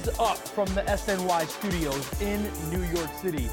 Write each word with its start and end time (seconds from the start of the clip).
Is 0.00 0.08
up 0.18 0.38
from 0.38 0.64
the 0.74 0.80
SNY 0.84 1.46
studios 1.46 2.22
in 2.22 2.42
New 2.70 2.82
York 2.84 3.12
City? 3.20 3.50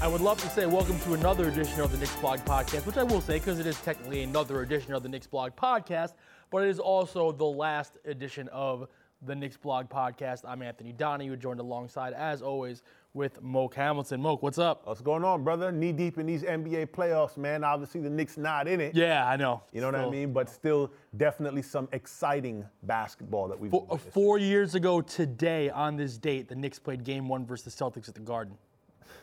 I 0.00 0.08
would 0.08 0.22
love 0.22 0.40
to 0.40 0.48
say 0.48 0.64
welcome 0.64 0.98
to 1.00 1.12
another 1.12 1.48
edition 1.48 1.80
of 1.82 1.92
the 1.92 1.98
Knicks 1.98 2.16
Blog 2.16 2.38
Podcast, 2.46 2.86
which 2.86 2.96
I 2.96 3.02
will 3.02 3.20
say 3.20 3.34
because 3.34 3.58
it 3.58 3.66
is 3.66 3.78
technically 3.82 4.22
another 4.22 4.62
edition 4.62 4.94
of 4.94 5.02
the 5.02 5.10
Knicks 5.10 5.26
Blog 5.26 5.54
Podcast, 5.54 6.14
but 6.50 6.62
it 6.64 6.70
is 6.70 6.78
also 6.78 7.30
the 7.30 7.44
last 7.44 7.98
edition 8.06 8.48
of 8.48 8.88
the 9.26 9.34
Knicks 9.34 9.58
Blog 9.58 9.90
Podcast. 9.90 10.46
I'm 10.48 10.62
Anthony 10.62 10.92
Donahue, 10.92 11.36
joined 11.36 11.60
alongside, 11.60 12.14
as 12.14 12.40
always, 12.40 12.82
with 13.16 13.42
Moke 13.42 13.74
Hamilton. 13.74 14.20
Moke, 14.20 14.42
what's 14.42 14.58
up? 14.58 14.82
What's 14.84 15.00
going 15.00 15.24
on, 15.24 15.42
brother? 15.42 15.72
Knee 15.72 15.90
deep 15.90 16.18
in 16.18 16.26
these 16.26 16.42
NBA 16.42 16.88
playoffs, 16.88 17.38
man. 17.38 17.64
Obviously, 17.64 18.02
the 18.02 18.10
Knicks 18.10 18.36
not 18.36 18.68
in 18.68 18.78
it. 18.80 18.94
Yeah, 18.94 19.26
I 19.26 19.36
know. 19.36 19.62
You 19.72 19.80
know 19.80 19.86
what 19.86 19.96
I 19.96 20.10
mean? 20.10 20.34
But 20.34 20.50
still, 20.50 20.92
definitely 21.16 21.62
some 21.62 21.88
exciting 21.92 22.64
basketball 22.82 23.48
that 23.48 23.58
we've 23.58 23.70
Four, 23.70 23.98
four 23.98 24.38
years 24.38 24.74
ago 24.74 25.00
today, 25.00 25.70
on 25.70 25.96
this 25.96 26.18
date, 26.18 26.48
the 26.48 26.54
Knicks 26.54 26.78
played 26.78 27.04
Game 27.04 27.26
One 27.26 27.46
versus 27.46 27.74
the 27.74 27.84
Celtics 27.84 28.06
at 28.08 28.14
the 28.14 28.20
Garden. 28.20 28.56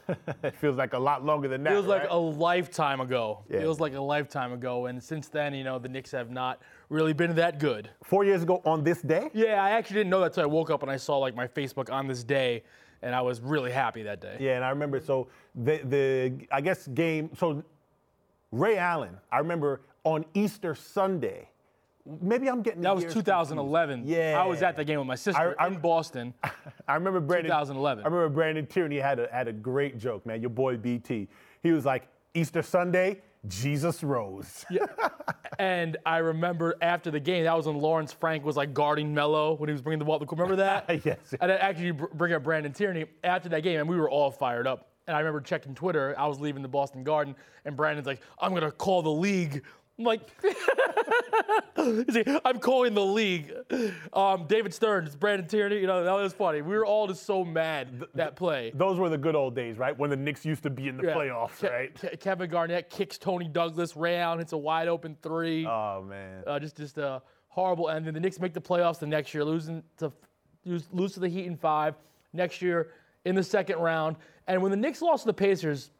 It 0.44 0.55
feels 0.57 0.75
like 0.75 0.94
a 0.94 0.99
lot 0.99 1.23
longer 1.23 1.47
than 1.47 1.63
that. 1.63 1.71
Feels 1.71 1.85
like 1.85 2.07
a 2.09 2.17
lifetime 2.17 2.99
ago. 2.99 3.44
Yeah. 3.49 3.59
Feels 3.61 3.80
like 3.80 3.94
a 3.94 4.02
lifetime 4.02 4.52
ago. 4.52 4.88
And 4.88 5.02
since 5.02 5.30
then, 5.30 5.53
you 5.53 5.63
know, 5.63 5.80
the 5.80 5.88
Knicks 5.88 6.11
have 6.11 6.30
not 6.30 6.61
really 6.89 7.13
been 7.13 7.35
that 7.35 7.59
good. 7.59 7.89
Four 8.03 8.25
years 8.25 8.44
ago 8.44 8.61
on 8.66 8.83
this 8.83 9.02
day? 9.02 9.30
Yeah, 9.33 9.63
I 9.63 9.71
actually 9.71 9.97
didn't 9.97 10.09
know 10.09 10.19
that 10.19 10.27
until 10.27 10.44
I 10.44 10.47
woke 10.47 10.69
up 10.69 10.81
and 10.81 10.91
I 10.91 10.97
saw 10.97 11.17
like 11.17 11.35
my 11.35 11.47
Facebook 11.47 11.89
on 11.91 12.07
this 12.07 12.23
day, 12.23 12.64
and 13.03 13.13
I 13.13 13.21
was 13.21 13.41
really 13.41 13.71
happy 13.71 14.03
that 14.03 14.21
day. 14.21 14.37
Yeah, 14.39 14.55
and 14.55 14.65
I 14.65 14.69
remember. 14.69 14.99
So 14.99 15.27
the 15.55 15.77
the 15.83 16.47
I 16.51 16.61
guess 16.61 16.87
game. 16.87 17.29
So 17.37 17.63
Ray 18.51 18.77
Allen. 18.77 19.17
I 19.31 19.39
remember 19.39 19.81
on 20.03 20.25
Easter 20.33 20.73
Sunday. 20.75 21.49
Maybe 22.21 22.49
I'm 22.49 22.61
getting 22.61 22.81
That 22.81 22.95
was 22.95 23.05
2011. 23.13 23.99
confused. 23.99 24.19
Yeah, 24.19 24.41
I 24.41 24.45
was 24.45 24.61
at 24.61 24.75
the 24.75 24.83
game 24.83 24.99
with 24.99 25.07
my 25.07 25.15
sister 25.15 25.55
I- 25.57 25.67
in 25.67 25.79
Boston. 25.79 26.33
I 26.87 26.95
remember 26.95 27.21
Brandon. 27.21 27.49
2011. 27.49 28.03
I 28.03 28.07
remember 28.09 28.27
Brandon 28.33 28.65
Tierney 28.65 28.97
had 28.97 29.19
a 29.19 29.29
had 29.31 29.47
a 29.47 29.53
great 29.53 29.97
joke, 29.97 30.25
man. 30.25 30.41
Your 30.41 30.49
boy 30.49 30.75
BT. 30.77 31.27
He 31.61 31.71
was 31.71 31.85
like 31.85 32.07
Easter 32.33 32.61
Sunday, 32.61 33.21
Jesus 33.47 34.03
rose. 34.03 34.66
and 35.59 35.97
I 36.05 36.17
remember 36.19 36.75
after 36.81 37.11
the 37.11 37.19
game, 37.19 37.44
that 37.44 37.55
was 37.55 37.66
when 37.67 37.77
Lawrence 37.77 38.13
Frank 38.13 38.45
was 38.45 38.55
like 38.55 38.73
guarding 38.73 39.13
Melo 39.13 39.53
when 39.55 39.69
he 39.69 39.73
was 39.73 39.81
bringing 39.81 39.99
the 39.99 40.05
ball. 40.05 40.19
to 40.19 40.25
Remember 40.25 40.55
that? 40.58 40.89
Yes. 41.05 41.33
And 41.41 41.52
I 41.52 41.55
actually 41.55 41.91
br- 41.91 42.05
bring 42.14 42.33
up 42.33 42.44
Brandon 42.44 42.71
Tierney 42.71 43.05
after 43.23 43.49
that 43.49 43.61
game, 43.64 43.80
and 43.80 43.89
we 43.89 43.97
were 43.97 44.09
all 44.09 44.31
fired 44.31 44.67
up. 44.67 44.89
And 45.05 45.17
I 45.17 45.19
remember 45.19 45.41
checking 45.41 45.75
Twitter. 45.75 46.16
I 46.17 46.27
was 46.27 46.39
leaving 46.39 46.61
the 46.61 46.69
Boston 46.69 47.03
Garden, 47.03 47.36
and 47.66 47.75
Brandon's 47.75 48.08
like, 48.08 48.21
"I'm 48.39 48.53
gonna 48.53 48.71
call 48.71 49.02
the 49.02 49.11
league." 49.11 49.64
I'm 49.99 50.05
like, 50.05 50.22
like, 51.77 52.27
I'm 52.45 52.59
calling 52.59 52.94
the 52.95 53.05
league. 53.05 53.53
Um, 54.11 54.45
David 54.47 54.73
Stearns, 54.73 55.16
Brandon 55.16 55.47
Tierney, 55.47 55.80
you 55.80 55.88
know, 55.88 56.03
that 56.03 56.11
was 56.13 56.33
funny. 56.33 56.61
We 56.61 56.75
were 56.75 56.86
all 56.86 57.08
just 57.08 57.25
so 57.25 57.44
mad 57.45 58.03
that 58.16 58.36
play. 58.36 58.71
Those 58.73 58.97
were 58.97 59.09
the 59.09 59.17
good 59.19 59.36
old 59.36 59.55
days, 59.55 59.77
right? 59.77 59.97
When 59.97 60.09
the 60.09 60.16
Knicks 60.16 60.45
used 60.45 60.64
to 60.64 60.69
be 60.71 60.88
in 60.88 60.97
the 60.97 61.03
Yeah. 61.08 61.14
playoffs, 61.14 61.59
Ke- 61.59 61.64
right? 61.71 61.94
Ke- 61.95 62.19
Kevin 62.19 62.49
Garnett 62.49 62.89
kicks 62.89 63.17
Toney 63.19 63.47
Douglas, 63.47 63.95
Allen 63.95 64.39
hits 64.39 64.53
a 64.53 64.58
wide 64.58 64.88
open 64.88 65.16
three. 65.21 65.66
Oh 65.67 66.03
man. 66.08 66.44
Uh, 66.47 66.59
just 66.59 66.77
just 66.77 66.97
a 66.97 67.21
horrible 67.49 67.89
ending. 67.89 68.14
The 68.16 68.19
Knicks 68.19 68.39
make 68.39 68.53
the 68.53 68.61
playoffs 68.61 68.97
the 68.99 69.05
next 69.08 69.33
year, 69.33 69.45
losing 69.45 69.83
to 69.97 70.11
lose, 70.66 70.88
lose 70.91 71.14
to 71.14 71.19
the 71.19 71.30
Heat 71.30 71.45
in 71.45 71.55
five. 71.55 71.95
Next 72.33 72.64
year 72.64 72.89
in 73.25 73.36
the 73.36 73.44
second 73.44 73.77
round, 73.77 74.16
and 74.47 74.59
when 74.61 74.71
the 74.71 74.77
Knicks 74.77 75.03
lost 75.03 75.21
to 75.23 75.27
the 75.27 75.33
Pacers 75.36 75.91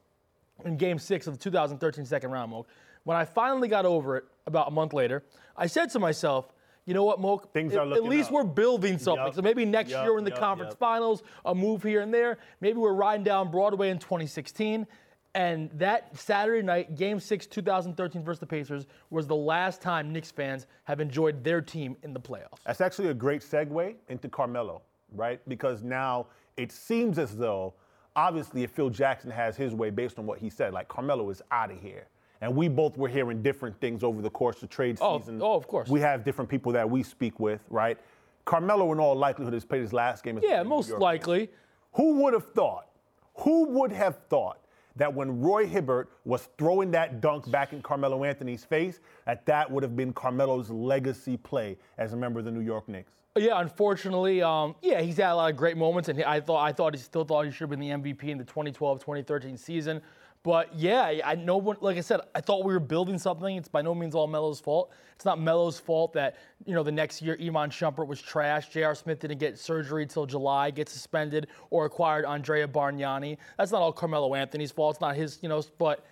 in 0.66 0.78
Game 0.78 0.98
Six 0.98 1.28
of 1.28 1.34
the 1.34 1.40
2013 1.40 2.06
second 2.06 2.32
round, 2.32 2.50
Moke, 2.52 2.68
when 3.04 3.18
I 3.18 3.26
finally 3.26 3.68
got 3.68 3.86
over 3.86 4.18
it 4.18 4.26
about 4.48 4.68
a 4.68 4.72
month 4.72 4.94
later, 4.94 5.24
I 5.56 5.68
said 5.68 5.90
to 5.92 6.00
myself. 6.00 6.52
You 6.86 6.94
know 6.94 7.06
what, 7.06 7.22
Moke? 7.22 7.54
Things 7.54 7.74
at, 7.74 7.80
are 7.80 7.86
looking 7.86 8.04
At 8.04 8.10
least 8.10 8.28
up. 8.28 8.34
we're 8.34 8.44
building 8.44 8.98
something. 8.98 9.28
Yup. 9.28 9.36
So 9.36 9.42
maybe 9.42 9.64
next 9.64 9.92
Yup, 9.92 10.04
year 10.04 10.12
we're 10.12 10.18
in 10.20 10.26
the 10.26 10.32
yup, 10.32 10.40
conference 10.40 10.76
finals, 10.76 11.24
a 11.46 11.56
move 11.56 11.82
here 11.82 12.02
and 12.02 12.14
there. 12.14 12.40
Maybe 12.60 12.78
we're 12.78 12.92
riding 12.92 13.24
down 13.24 13.52
Broadway 13.52 13.90
in 13.90 14.00
2016. 14.00 14.86
And 15.34 15.72
that 15.76 16.16
Saturday 16.18 16.62
night, 16.62 16.96
Game 16.96 17.22
6, 17.22 17.48
2013 17.48 18.22
versus 18.22 18.40
the 18.42 18.46
Pacers, 18.46 18.86
was 19.10 19.28
the 19.28 19.36
last 19.36 19.82
time 19.82 20.12
Knicks 20.12 20.30
fans 20.30 20.68
have 20.84 21.00
enjoyed 21.00 21.42
their 21.44 21.62
team 21.62 21.96
in 22.04 22.14
the 22.14 22.20
playoffs. 22.20 22.62
That's 22.66 22.82
actually 22.82 23.08
a 23.08 23.14
great 23.14 23.42
segue 23.42 23.96
into 24.10 24.28
Carmelo, 24.28 24.82
right? 25.16 25.40
Because 25.48 25.84
now 25.84 26.28
it 26.58 26.72
seems 26.72 27.18
as 27.18 27.36
though, 27.36 27.74
obviously, 28.16 28.64
if 28.64 28.72
Phil 28.72 28.90
Jackson 28.90 29.32
has 29.32 29.56
his 29.56 29.74
way 29.74 29.90
based 29.90 30.20
on 30.20 30.26
what 30.26 30.38
he 30.38 30.50
said, 30.50 30.74
like 30.74 30.88
Carmelo 30.90 31.30
is 31.30 31.42
out 31.50 31.72
of 31.72 31.80
here. 31.80 32.08
And 32.44 32.54
we 32.58 32.68
both 32.68 32.98
were 32.98 33.08
hearing 33.08 33.42
different 33.42 33.80
things 33.80 34.04
over 34.04 34.22
the 34.22 34.30
course 34.30 34.62
of 34.64 34.70
trade 34.70 34.98
Oh, 35.00 35.18
season. 35.18 35.40
oh, 35.42 35.54
of 35.56 35.66
course. 35.66 35.88
We 35.88 36.02
have 36.02 36.26
different 36.26 36.50
people 36.50 36.74
that 36.74 36.88
we 36.90 37.02
speak 37.02 37.40
with, 37.40 37.62
right? 37.70 37.98
Carmelo, 38.44 38.92
in 38.92 39.00
all 39.00 39.16
likelihood, 39.16 39.54
has 39.54 39.64
played 39.64 39.82
his 39.82 39.94
last 39.94 40.26
game. 40.26 40.38
as 40.38 40.44
Yeah, 40.44 40.62
most 40.62 40.90
likely. 40.92 41.50
Who 41.94 42.22
would 42.22 42.34
have 42.34 42.52
thought? 42.52 42.88
Who 43.36 43.70
would 43.70 43.94
have 43.94 44.18
thought 44.28 44.60
that 44.98 45.12
when 45.14 45.40
Roy 45.40 45.66
Hibbert 45.66 46.10
was 46.26 46.50
throwing 46.58 46.92
that 46.92 47.22
dunk 47.22 47.50
back 47.50 47.72
in 47.72 47.82
Carmelo 47.82 48.26
Anthony's 48.26 48.66
face, 48.66 49.00
that 49.26 49.46
that 49.46 49.72
would 49.72 49.82
have 49.82 49.96
been 49.96 50.12
Carmelo's 50.12 50.70
legacy 50.70 51.38
play 51.38 51.78
as 51.98 52.12
a 52.12 52.18
member 52.18 52.40
of 52.40 52.46
the 52.46 52.52
New 52.52 52.60
York 52.60 52.90
Knicks? 52.90 53.14
Yeah, 53.38 53.62
unfortunately, 53.62 54.44
um, 54.44 54.76
yeah, 54.82 55.02
he's 55.02 55.16
had 55.16 55.32
a 55.32 55.36
lot 55.36 55.50
of 55.50 55.56
great 55.56 55.78
moments, 55.78 56.10
and 56.10 56.22
I 56.26 56.42
thought 56.42 56.62
I 56.62 56.74
thought 56.74 56.94
he 56.94 57.00
still 57.00 57.24
thought 57.24 57.46
he 57.46 57.52
should 57.52 57.62
have 57.62 57.70
been 57.72 57.80
the 57.80 57.90
MVP 57.90 58.26
in 58.26 58.38
the 58.38 58.44
2012-2013 58.44 59.58
season. 59.58 60.02
But 60.44 60.76
yeah, 60.76 61.22
I 61.24 61.36
know. 61.36 61.58
Like 61.58 61.98
I 61.98 62.02
said, 62.02 62.20
I 62.36 62.42
thought 62.42 62.66
we 62.66 62.74
were 62.74 62.80
building 62.82 63.18
something. 63.18 63.56
It's 63.56 63.70
by 63.70 63.82
no 63.82 63.96
means 63.96 64.14
all 64.14 64.28
Melo's 64.28 64.60
fault. 64.60 64.92
It's 65.16 65.24
not 65.24 65.40
Melo's 65.40 65.80
fault 65.80 66.12
that 66.14 66.36
you 66.66 66.76
know 66.76 66.84
the 66.84 66.92
next 66.92 67.22
year 67.22 67.38
Iman 67.42 67.70
Shumpert 67.70 68.08
was 68.08 68.22
trash. 68.22 68.68
J.R. 68.70 68.94
Smith 68.94 69.20
didn't 69.22 69.40
get 69.40 69.58
surgery 69.58 70.06
till 70.06 70.26
July, 70.26 70.70
get 70.70 70.90
suspended, 70.90 71.48
or 71.70 71.86
acquired 71.86 72.26
Andrea 72.26 72.68
Bargnani. 72.68 73.38
That's 73.58 73.72
not 73.72 73.82
all 73.82 73.94
Carmelo 73.94 74.36
Anthony's 74.36 74.72
fault. 74.72 74.96
It's 74.96 75.02
not 75.02 75.16
his, 75.16 75.40
you 75.42 75.48
know. 75.48 75.64
But 75.78 76.06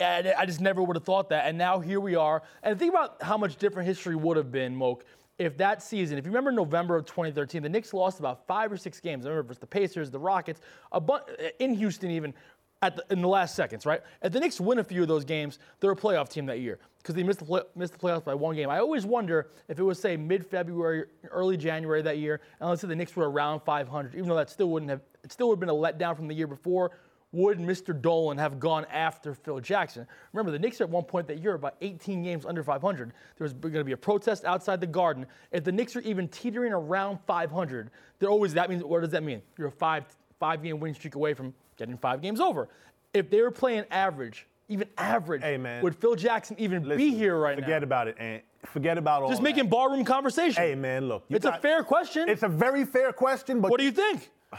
and 0.00 0.28
I 0.28 0.44
just 0.44 0.60
never 0.60 0.82
would 0.82 0.96
have 0.96 1.04
thought 1.04 1.28
that. 1.28 1.46
And 1.46 1.56
now 1.56 1.78
here 1.78 2.00
we 2.00 2.16
are. 2.16 2.42
And 2.64 2.76
think 2.78 2.92
about 2.92 3.22
how 3.22 3.36
much 3.36 3.56
different 3.56 3.86
history 3.86 4.16
would 4.16 4.36
have 4.36 4.50
been, 4.50 4.74
Moke, 4.74 5.04
if 5.38 5.56
that 5.56 5.82
season, 5.82 6.18
if 6.18 6.24
you 6.24 6.30
remember 6.30 6.50
November 6.50 6.96
of 6.96 7.06
2013, 7.06 7.62
the 7.62 7.68
Knicks 7.68 7.94
lost 7.94 8.18
about 8.18 8.46
five 8.46 8.72
or 8.72 8.76
six 8.76 8.98
games. 8.98 9.24
I 9.24 9.28
remember 9.28 9.48
versus 9.48 9.60
the 9.60 9.66
Pacers, 9.66 10.10
the 10.10 10.18
Rockets, 10.18 10.60
a 10.90 11.00
bu- 11.00 11.18
in 11.60 11.74
Houston 11.74 12.10
even. 12.10 12.34
The, 12.80 13.04
in 13.10 13.20
the 13.20 13.28
last 13.28 13.56
seconds, 13.56 13.84
right? 13.86 14.00
If 14.22 14.32
the 14.32 14.38
Knicks 14.38 14.60
win 14.60 14.78
a 14.78 14.84
few 14.84 15.02
of 15.02 15.08
those 15.08 15.24
games, 15.24 15.58
they're 15.80 15.90
a 15.90 15.96
playoff 15.96 16.28
team 16.28 16.46
that 16.46 16.60
year 16.60 16.78
because 16.98 17.16
they 17.16 17.24
missed 17.24 17.40
the 17.40 17.44
play, 17.44 17.62
missed 17.74 17.94
the 17.94 17.98
playoffs 17.98 18.24
by 18.24 18.34
one 18.34 18.54
game. 18.54 18.70
I 18.70 18.78
always 18.78 19.04
wonder 19.04 19.50
if 19.66 19.80
it 19.80 19.82
was 19.82 20.00
say 20.00 20.16
mid-February, 20.16 21.06
early 21.30 21.56
January 21.56 22.02
that 22.02 22.18
year, 22.18 22.40
and 22.60 22.68
let's 22.68 22.82
say 22.82 22.86
the 22.86 22.94
Knicks 22.94 23.16
were 23.16 23.28
around 23.28 23.60
500, 23.60 24.14
even 24.14 24.28
though 24.28 24.36
that 24.36 24.48
still 24.48 24.70
wouldn't 24.70 24.90
have, 24.90 25.00
it 25.24 25.32
still 25.32 25.48
would 25.48 25.54
have 25.54 25.60
been 25.60 25.68
a 25.68 25.72
letdown 25.72 26.14
from 26.14 26.28
the 26.28 26.34
year 26.34 26.46
before 26.46 26.92
would 27.32 27.58
Mr. 27.58 28.00
Dolan 28.00 28.38
have 28.38 28.58
gone 28.58 28.86
after 28.86 29.34
Phil 29.34 29.60
Jackson? 29.60 30.06
Remember, 30.32 30.50
the 30.50 30.58
Knicks 30.58 30.80
at 30.80 30.88
one 30.88 31.04
point 31.04 31.26
that 31.26 31.42
year, 31.42 31.54
about 31.54 31.76
18 31.82 32.22
games 32.22 32.46
under 32.46 32.62
500. 32.62 33.12
There 33.36 33.44
was 33.44 33.52
going 33.52 33.74
to 33.74 33.84
be 33.84 33.92
a 33.92 33.98
protest 33.98 34.44
outside 34.44 34.80
the 34.80 34.86
Garden. 34.86 35.26
If 35.52 35.64
the 35.64 35.72
Knicks 35.72 35.94
are 35.94 36.00
even 36.00 36.28
teetering 36.28 36.72
around 36.72 37.18
500, 37.26 37.90
they're 38.18 38.30
always 38.30 38.54
that 38.54 38.70
means 38.70 38.82
what 38.82 39.02
does 39.02 39.10
that 39.10 39.22
mean? 39.22 39.42
You're 39.58 39.68
a 39.68 39.72
five 39.72 40.04
five 40.40 40.62
game 40.62 40.80
win 40.80 40.94
streak 40.94 41.16
away 41.16 41.34
from 41.34 41.52
getting 41.78 41.96
five 41.96 42.20
games 42.20 42.40
over. 42.40 42.68
If 43.14 43.30
they 43.30 43.40
were 43.40 43.50
playing 43.50 43.84
average, 43.90 44.46
even 44.68 44.86
average, 44.98 45.40
Hey, 45.42 45.56
man. 45.56 45.82
would 45.82 45.96
Phil 45.96 46.14
Jackson 46.14 46.56
even 46.58 46.86
be 46.96 47.14
here 47.14 47.38
right 47.38 47.54
forget 47.54 47.60
now? 47.60 47.66
Forget 47.76 47.82
about 47.84 48.08
it, 48.08 48.16
and 48.18 48.42
forget 48.66 48.98
about 48.98 49.22
all 49.22 49.28
Just 49.30 49.40
that. 49.40 49.44
making 49.44 49.70
barroom 49.70 50.04
conversation. 50.04 50.62
Hey, 50.62 50.74
man, 50.74 51.08
look. 51.08 51.24
it's 51.30 51.46
a 51.46 51.56
fair 51.58 51.82
question. 51.82 52.28
It's 52.28 52.42
a 52.42 52.48
very 52.48 52.84
fair 52.84 53.12
question, 53.12 53.62
but 53.62 53.70
what 53.70 53.78
do 53.80 53.86
you 53.86 53.92
think? 53.92 54.28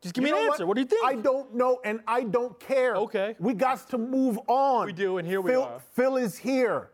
Just 0.00 0.14
give 0.14 0.22
me 0.22 0.30
an 0.30 0.36
answer. 0.36 0.64
What? 0.64 0.74
do 0.76 0.80
you 0.82 0.86
think? 0.86 1.04
I 1.04 1.14
don't 1.16 1.52
know, 1.56 1.80
and 1.84 2.00
I 2.06 2.22
don't 2.22 2.58
care. 2.60 2.94
Okay. 2.94 3.34
We 3.40 3.52
got 3.54 3.88
to 3.90 3.98
move 3.98 4.38
on. 4.46 4.86
We 4.86 4.92
do, 4.92 5.18
and 5.18 5.26
here 5.26 5.40
we 5.40 5.50
Phil, 5.50 5.62
are. 5.64 5.80
Phil 5.94 6.16
is 6.18 6.36
here. 6.38 6.90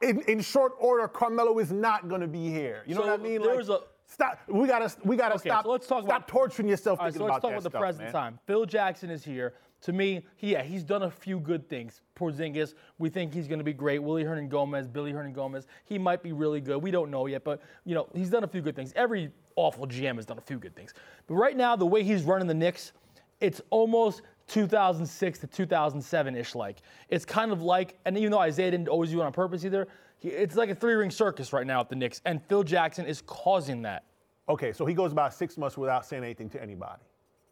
In, 0.00 0.20
in 0.22 0.40
short 0.40 0.72
order, 0.80 1.06
Carmelo 1.06 1.60
is 1.60 1.70
not 1.70 2.08
going 2.08 2.20
to 2.22 2.26
be 2.26 2.48
here. 2.50 2.82
You 2.88 2.96
know 2.96 3.02
what 3.02 3.10
I 3.10 3.16
mean? 3.18 3.40
there 3.40 3.50
Like, 3.50 3.58
was 3.58 3.68
a- 3.68 3.82
stop. 4.12 4.38
We 4.48 4.66
gotta. 4.66 4.94
We 5.04 5.16
gotta 5.16 5.34
Okay, 5.36 5.48
stop. 5.48 5.64
so 5.64 5.70
let's 5.70 5.86
talk 5.86 6.04
stop 6.04 6.16
about- 6.18 6.28
torturing 6.28 6.68
yourself 6.68 6.98
right, 7.00 7.12
so 7.12 7.24
let's 7.24 7.40
talk 7.40 7.50
about 7.50 7.62
the 7.62 7.70
stuff, 7.70 7.80
present 7.80 8.04
man. 8.04 8.12
time. 8.12 8.38
Phil 8.46 8.64
Jackson 8.66 9.10
is 9.10 9.24
here. 9.24 9.54
To 9.82 9.92
me, 9.92 10.24
he, 10.36 10.52
yeah, 10.52 10.62
he's 10.62 10.84
done 10.84 11.02
a 11.02 11.10
few 11.10 11.40
good 11.40 11.68
things. 11.68 12.02
Porzingis, 12.14 12.74
we 12.98 13.08
think 13.08 13.34
he's 13.34 13.48
going 13.48 13.58
to 13.58 13.64
be 13.64 13.72
great. 13.72 13.98
Willy 13.98 14.22
Hernangomez, 14.22 14.92
Billy 14.92 15.12
Hernangomez, 15.12 15.66
he 15.84 15.98
might 15.98 16.22
be 16.22 16.32
really 16.32 16.60
good. 16.60 16.80
We 16.80 16.92
don't 16.92 17.10
know 17.10 17.26
yet, 17.26 17.42
but 17.42 17.60
you 17.84 17.94
know 17.96 18.06
he's 18.14 18.30
done 18.30 18.44
a 18.44 18.48
few 18.48 18.60
good 18.62 18.76
things. 18.76 18.92
Every 18.94 19.32
awful 19.56 19.86
GM 19.88 20.14
has 20.16 20.26
done 20.26 20.38
a 20.38 20.42
few 20.42 20.58
good 20.58 20.76
things. 20.76 20.94
But 21.26 21.34
right 21.34 21.56
now, 21.56 21.74
the 21.74 21.86
way 21.86 22.04
he's 22.04 22.22
running 22.22 22.46
the 22.46 22.54
Knicks, 22.54 22.92
it's 23.40 23.60
almost 23.70 24.22
2006 24.46 25.38
to 25.40 25.46
2007 25.48 26.36
ish. 26.36 26.54
Like 26.54 26.82
it's 27.08 27.24
kind 27.24 27.50
of 27.50 27.62
like, 27.62 27.98
and 28.04 28.16
even 28.16 28.30
though 28.30 28.44
Isiah 28.44 28.70
didn't 28.70 28.88
always 28.88 29.10
do 29.10 29.20
it 29.20 29.24
on 29.24 29.32
purpose 29.32 29.64
either, 29.64 29.82
he- 29.84 29.88
it's 30.22 30.56
like 30.56 30.70
a 30.70 30.74
three 30.74 30.94
ring 30.94 31.10
circus 31.10 31.52
right 31.52 31.66
now 31.66 31.80
at 31.80 31.88
the 31.88 31.96
Knicks, 31.96 32.20
and 32.24 32.42
Phil 32.46 32.62
Jackson 32.62 33.06
is 33.06 33.22
causing 33.26 33.82
that. 33.82 34.04
Okay, 34.48 34.72
so 34.72 34.84
he 34.86 34.94
goes 34.94 35.12
about 35.12 35.32
six 35.34 35.56
months 35.56 35.76
without 35.78 36.04
saying 36.04 36.24
anything 36.24 36.48
to 36.50 36.62
anybody, 36.62 37.02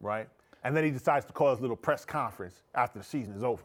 right? 0.01 0.29
And 0.65 0.77
then 0.77 0.85
he 0.85 0.91
decides 0.91 1.25
to 1.27 1.33
call 1.33 1.51
his 1.51 1.61
little 1.61 1.77
press 1.77 2.05
conference 2.05 2.63
after 2.75 2.99
the 2.99 3.05
season 3.05 3.35
is 3.35 3.43
over. 3.43 3.65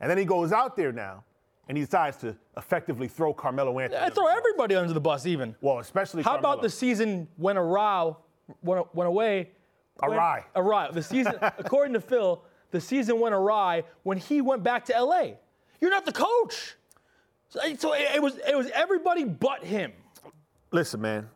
And 0.00 0.10
then 0.10 0.18
he 0.18 0.24
goes 0.24 0.52
out 0.52 0.76
there 0.76 0.92
now 0.92 1.24
and 1.68 1.76
he 1.78 1.84
decides 1.84 2.16
to 2.18 2.36
effectively 2.56 3.08
throw 3.08 3.32
Carmelo 3.32 3.78
Anthony. 3.78 4.00
Under 4.00 4.14
throw 4.14 4.24
the 4.24 4.28
bus. 4.30 4.36
everybody 4.38 4.74
under 4.74 4.92
the 4.92 5.00
bus, 5.00 5.26
even. 5.26 5.54
Well, 5.60 5.78
especially 5.78 6.22
How 6.22 6.32
Carmelo. 6.32 6.54
about 6.54 6.62
the 6.62 6.70
season 6.70 7.28
when 7.36 7.56
a 7.56 7.62
row 7.62 8.18
went, 8.62 8.94
went 8.94 9.08
away. 9.08 9.50
went 10.02 10.14
Awry. 10.14 10.44
awry. 10.54 10.90
The 10.90 11.02
season, 11.02 11.34
according 11.40 11.94
to 11.94 12.00
Phil, 12.00 12.42
the 12.70 12.80
season 12.80 13.20
went 13.20 13.34
awry 13.34 13.84
when 14.02 14.18
he 14.18 14.40
went 14.40 14.62
back 14.62 14.84
to 14.86 15.02
LA. 15.02 15.32
You're 15.80 15.90
not 15.90 16.04
the 16.04 16.12
coach. 16.12 16.76
So, 17.48 17.60
so 17.76 17.92
it, 17.94 18.16
it 18.16 18.22
was 18.22 18.38
it 18.46 18.56
was 18.56 18.70
everybody 18.74 19.24
but 19.24 19.64
him. 19.64 19.92
Listen, 20.70 21.00
man, 21.00 21.28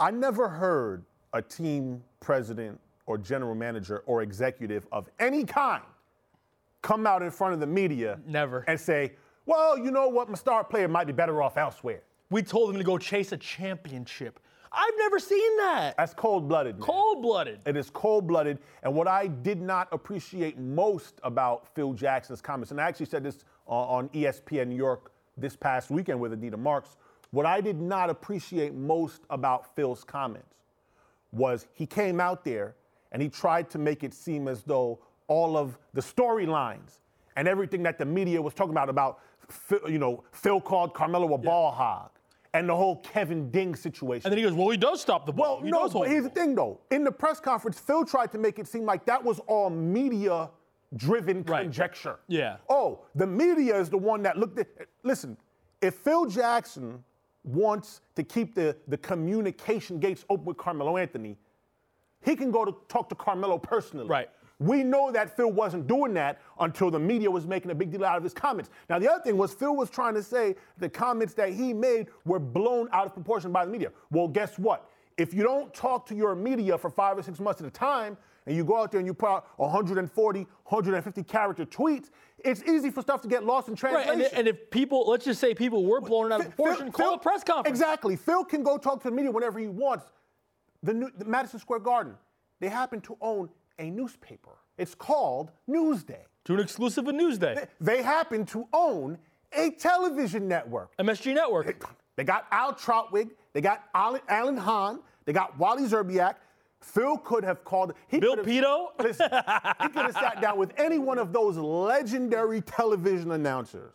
I 0.00 0.10
never 0.10 0.48
heard 0.48 1.04
a 1.32 1.40
team 1.40 2.02
president 2.20 2.80
or 3.06 3.16
general 3.16 3.54
manager 3.54 4.02
or 4.06 4.22
executive 4.22 4.86
of 4.90 5.08
any 5.20 5.44
kind 5.44 5.82
come 6.82 7.06
out 7.06 7.22
in 7.22 7.30
front 7.30 7.54
of 7.54 7.60
the 7.60 7.66
media 7.66 8.18
Never. 8.26 8.64
and 8.66 8.78
say, 8.78 9.12
well, 9.44 9.78
you 9.78 9.90
know 9.90 10.08
what, 10.08 10.28
my 10.28 10.34
star 10.34 10.64
player 10.64 10.88
might 10.88 11.06
be 11.06 11.12
better 11.12 11.42
off 11.42 11.56
elsewhere. 11.56 12.02
We 12.30 12.42
told 12.42 12.70
him 12.70 12.78
to 12.78 12.84
go 12.84 12.98
chase 12.98 13.32
a 13.32 13.36
championship. 13.36 14.40
I've 14.76 14.94
never 14.98 15.18
seen 15.18 15.56
that. 15.56 15.96
That's 15.96 16.12
cold 16.12 16.48
blooded. 16.48 16.78
Cold 16.80 17.22
blooded. 17.22 17.60
It 17.64 17.78
is 17.78 17.88
cold 17.88 18.26
blooded. 18.26 18.58
And 18.82 18.94
what 18.94 19.08
I 19.08 19.26
did 19.26 19.60
not 19.60 19.88
appreciate 19.90 20.58
most 20.58 21.18
about 21.22 21.74
Phil 21.74 21.94
Jackson's 21.94 22.42
comments, 22.42 22.72
and 22.72 22.80
I 22.80 22.84
actually 22.84 23.06
said 23.06 23.24
this 23.24 23.38
on, 23.66 23.88
on 23.88 24.08
ESPN 24.10 24.68
New 24.68 24.76
York 24.76 25.12
this 25.38 25.56
past 25.56 25.90
weekend 25.90 26.20
with 26.20 26.34
Anita 26.34 26.58
Marks, 26.58 26.96
what 27.30 27.46
I 27.46 27.62
did 27.62 27.80
not 27.80 28.10
appreciate 28.10 28.74
most 28.74 29.22
about 29.30 29.74
Phil's 29.74 30.04
comments 30.04 30.54
was 31.32 31.66
he 31.72 31.86
came 31.86 32.20
out 32.20 32.44
there 32.44 32.74
and 33.12 33.22
he 33.22 33.28
tried 33.28 33.70
to 33.70 33.78
make 33.78 34.04
it 34.04 34.12
seem 34.12 34.46
as 34.46 34.62
though 34.62 34.98
all 35.26 35.56
of 35.56 35.78
the 35.94 36.02
storylines 36.02 37.00
and 37.36 37.48
everything 37.48 37.82
that 37.82 37.98
the 37.98 38.04
media 38.04 38.40
was 38.40 38.52
talking 38.52 38.72
about, 38.72 38.88
about, 38.88 39.20
you 39.88 39.98
know, 39.98 40.22
Phil 40.32 40.60
called 40.60 40.92
Carmelo 40.92 41.34
a 41.34 41.38
ball 41.38 41.70
hog 41.70 42.10
and 42.58 42.68
the 42.68 42.74
whole 42.76 42.96
Kevin 42.96 43.50
Ding 43.50 43.74
situation. 43.76 44.26
And 44.26 44.32
then 44.32 44.38
he 44.38 44.44
goes, 44.44 44.54
"Well, 44.54 44.70
he 44.70 44.76
does 44.76 45.00
stop 45.00 45.26
the 45.26 45.32
ball. 45.32 45.56
Well, 45.56 45.64
He 45.64 45.70
no, 45.70 45.88
but 45.88 46.08
here's 46.08 46.24
the 46.24 46.30
ball." 46.30 46.34
thing 46.44 46.54
though. 46.54 46.80
In 46.90 47.04
the 47.04 47.12
press 47.12 47.38
conference, 47.40 47.78
Phil 47.78 48.04
tried 48.04 48.32
to 48.32 48.38
make 48.38 48.58
it 48.58 48.66
seem 48.66 48.84
like 48.84 49.04
that 49.06 49.22
was 49.22 49.38
all 49.40 49.70
media 49.70 50.50
driven 50.96 51.42
Right. 51.42 51.62
conjecture. 51.62 52.18
Yeah. 52.28 52.56
Oh, 52.68 53.00
the 53.14 53.26
media 53.26 53.76
is 53.78 53.90
the 53.90 53.98
one 53.98 54.22
that 54.22 54.38
looked 54.38 54.58
at 54.58 54.68
listen, 55.02 55.36
if 55.82 55.94
Phil 55.96 56.26
Jackson 56.26 57.02
wants 57.44 58.00
to 58.16 58.22
keep 58.24 58.54
the, 58.54 58.76
the 58.88 58.96
communication 58.98 60.00
gates 60.00 60.24
open 60.30 60.46
with 60.46 60.56
Carmelo 60.56 60.96
Anthony, 60.96 61.36
he 62.24 62.34
can 62.34 62.50
go 62.50 62.64
to 62.64 62.74
talk 62.88 63.08
to 63.10 63.14
Carmelo 63.14 63.58
personally. 63.58 64.06
Right. 64.06 64.28
We 64.58 64.82
know 64.82 65.12
that 65.12 65.36
Phil 65.36 65.50
wasn't 65.52 65.86
doing 65.86 66.14
that 66.14 66.40
until 66.60 66.90
the 66.90 66.98
media 66.98 67.30
was 67.30 67.46
making 67.46 67.70
a 67.70 67.74
big 67.74 67.90
deal 67.90 68.04
out 68.04 68.16
of 68.16 68.22
his 68.22 68.32
comments. 68.32 68.70
Now, 68.88 68.98
the 68.98 69.10
other 69.10 69.22
thing 69.22 69.36
was 69.36 69.52
Phil 69.52 69.76
was 69.76 69.90
trying 69.90 70.14
to 70.14 70.22
say 70.22 70.54
the 70.78 70.88
comments 70.88 71.34
that 71.34 71.52
he 71.52 71.74
made 71.74 72.06
were 72.24 72.38
blown 72.38 72.88
out 72.92 73.06
of 73.06 73.12
proportion 73.14 73.52
by 73.52 73.66
the 73.66 73.70
media. 73.70 73.92
Well, 74.10 74.28
guess 74.28 74.58
what? 74.58 74.90
If 75.18 75.34
you 75.34 75.42
don't 75.42 75.72
talk 75.74 76.06
to 76.06 76.14
your 76.14 76.34
media 76.34 76.78
for 76.78 76.88
five 76.88 77.18
or 77.18 77.22
six 77.22 77.38
months 77.38 77.60
at 77.60 77.66
a 77.66 77.70
time, 77.70 78.16
and 78.46 78.56
you 78.56 78.64
go 78.64 78.80
out 78.80 78.92
there 78.92 79.00
and 79.00 79.06
you 79.06 79.12
put 79.12 79.28
out 79.28 79.46
140, 79.56 80.38
150 80.64 81.22
character 81.24 81.66
tweets, 81.66 82.10
it's 82.44 82.62
easy 82.62 82.90
for 82.90 83.02
stuff 83.02 83.20
to 83.22 83.28
get 83.28 83.44
lost 83.44 83.68
in 83.68 83.74
Right, 83.74 84.04
translation. 84.06 84.22
and, 84.22 84.32
and 84.34 84.48
if 84.48 84.70
people, 84.70 85.04
let's 85.08 85.24
just 85.24 85.40
say 85.40 85.52
people 85.54 85.84
were 85.84 86.00
blown 86.00 86.32
out 86.32 86.40
of 86.40 86.46
proportion, 86.54 86.92
Phil- 86.92 87.06
call 87.06 87.14
a 87.14 87.18
press 87.18 87.42
conference. 87.42 87.68
Exactly. 87.78 88.14
Phil 88.16 88.44
can 88.44 88.62
go 88.62 88.78
talk 88.78 89.02
to 89.02 89.10
the 89.10 89.14
media 89.14 89.30
whenever 89.32 89.58
he 89.58 89.66
wants. 89.68 90.06
The, 90.82 90.94
new, 90.94 91.10
the 91.18 91.24
Madison 91.24 91.58
Square 91.58 91.80
Garden, 91.80 92.14
they 92.60 92.68
happen 92.68 93.00
to 93.02 93.16
own 93.20 93.48
a 93.78 93.90
newspaper. 93.90 94.56
It's 94.78 94.94
called 94.94 95.50
Newsday. 95.68 96.24
To 96.44 96.54
an 96.54 96.60
exclusive 96.60 97.08
of 97.08 97.14
Newsday, 97.14 97.66
They 97.80 98.02
happen 98.02 98.46
to 98.46 98.68
own 98.72 99.18
a 99.52 99.70
television 99.70 100.46
network. 100.46 100.96
MSG 100.98 101.34
Network. 101.34 101.84
They 102.16 102.24
got 102.24 102.46
Al 102.50 102.72
Trautwig, 102.74 103.30
they 103.52 103.60
got 103.60 103.84
Alan, 103.94 104.20
Alan 104.28 104.56
Hahn, 104.56 105.00
they 105.24 105.32
got 105.32 105.58
Wally 105.58 105.82
Szczerbiak. 105.84 106.36
Phil 106.80 107.18
could 107.18 107.42
have 107.42 107.64
called. 107.64 107.94
He 108.06 108.20
Bill 108.20 108.36
Pidto. 108.36 108.88
Listen, 109.00 109.28
he 109.82 109.88
could 109.88 110.04
have 110.04 110.12
sat 110.12 110.40
down 110.40 110.56
with 110.58 110.72
any 110.76 110.98
one 110.98 111.18
of 111.18 111.32
those 111.32 111.56
legendary 111.56 112.60
television 112.60 113.32
announcers 113.32 113.92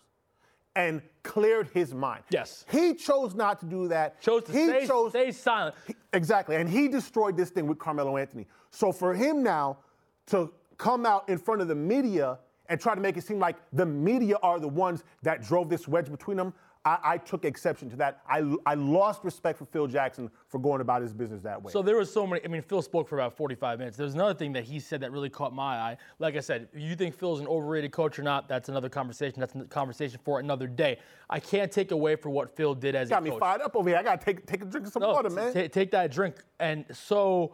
and 0.75 1.01
cleared 1.23 1.69
his 1.73 1.93
mind. 1.93 2.23
Yes. 2.29 2.65
He 2.71 2.93
chose 2.93 3.35
not 3.35 3.59
to 3.59 3.65
do 3.65 3.87
that. 3.89 4.21
Chose 4.21 4.43
to 4.45 4.51
he 4.51 4.67
stay, 4.67 4.87
chose 4.87 5.11
stay 5.11 5.31
silent. 5.31 5.75
Exactly. 6.13 6.55
And 6.55 6.69
he 6.69 6.87
destroyed 6.87 7.37
this 7.37 7.49
thing 7.49 7.67
with 7.67 7.77
Carmelo 7.79 8.17
Anthony. 8.17 8.47
So 8.69 8.91
for 8.91 9.13
him 9.13 9.43
now 9.43 9.79
to 10.27 10.51
come 10.77 11.05
out 11.05 11.27
in 11.29 11.37
front 11.37 11.61
of 11.61 11.67
the 11.67 11.75
media 11.75 12.39
and 12.69 12.79
try 12.79 12.95
to 12.95 13.01
make 13.01 13.17
it 13.17 13.23
seem 13.23 13.37
like 13.39 13.57
the 13.73 13.85
media 13.85 14.37
are 14.41 14.59
the 14.59 14.67
ones 14.67 15.03
that 15.23 15.43
drove 15.43 15.69
this 15.69 15.87
wedge 15.87 16.09
between 16.09 16.37
them, 16.37 16.53
I, 16.83 16.97
I 17.03 17.17
took 17.17 17.45
exception 17.45 17.89
to 17.91 17.95
that. 17.97 18.21
I, 18.27 18.55
I 18.65 18.73
lost 18.73 19.23
respect 19.23 19.59
for 19.59 19.65
Phil 19.65 19.85
Jackson 19.85 20.31
for 20.47 20.57
going 20.59 20.81
about 20.81 21.03
his 21.03 21.13
business 21.13 21.41
that 21.43 21.61
way. 21.61 21.71
So 21.71 21.83
there 21.83 21.95
was 21.95 22.11
so 22.11 22.25
many. 22.25 22.43
I 22.43 22.47
mean, 22.47 22.63
Phil 22.63 22.81
spoke 22.81 23.07
for 23.07 23.15
about 23.19 23.37
45 23.37 23.77
minutes. 23.77 23.97
There's 23.97 24.15
another 24.15 24.33
thing 24.33 24.53
that 24.53 24.63
he 24.63 24.79
said 24.79 25.01
that 25.01 25.11
really 25.11 25.29
caught 25.29 25.53
my 25.53 25.77
eye. 25.77 25.97
Like 26.17 26.35
I 26.35 26.39
said, 26.39 26.69
you 26.73 26.95
think 26.95 27.15
Phil's 27.15 27.39
an 27.39 27.47
overrated 27.47 27.91
coach 27.91 28.17
or 28.17 28.23
not, 28.23 28.47
that's 28.47 28.67
another 28.69 28.89
conversation. 28.89 29.39
That's 29.39 29.53
a 29.53 29.65
conversation 29.65 30.19
for 30.23 30.39
another 30.39 30.65
day. 30.65 30.97
I 31.29 31.39
can't 31.39 31.71
take 31.71 31.91
away 31.91 32.15
for 32.15 32.29
what 32.31 32.55
Phil 32.55 32.73
did 32.73 32.95
as 32.95 33.09
got 33.09 33.21
a 33.21 33.29
me 33.29 33.37
fired 33.37 33.61
up 33.61 33.75
over 33.75 33.87
here. 33.89 33.97
I 33.99 34.03
got 34.03 34.19
to 34.19 34.25
take, 34.25 34.47
take 34.47 34.63
a 34.63 34.65
drink 34.65 34.87
of 34.87 34.93
some 34.93 35.01
No, 35.03 35.11
water, 35.13 35.29
man. 35.29 35.53
ta- 35.53 35.67
take 35.71 35.91
that 35.91 36.11
drink. 36.11 36.35
And 36.59 36.85
so, 36.91 37.53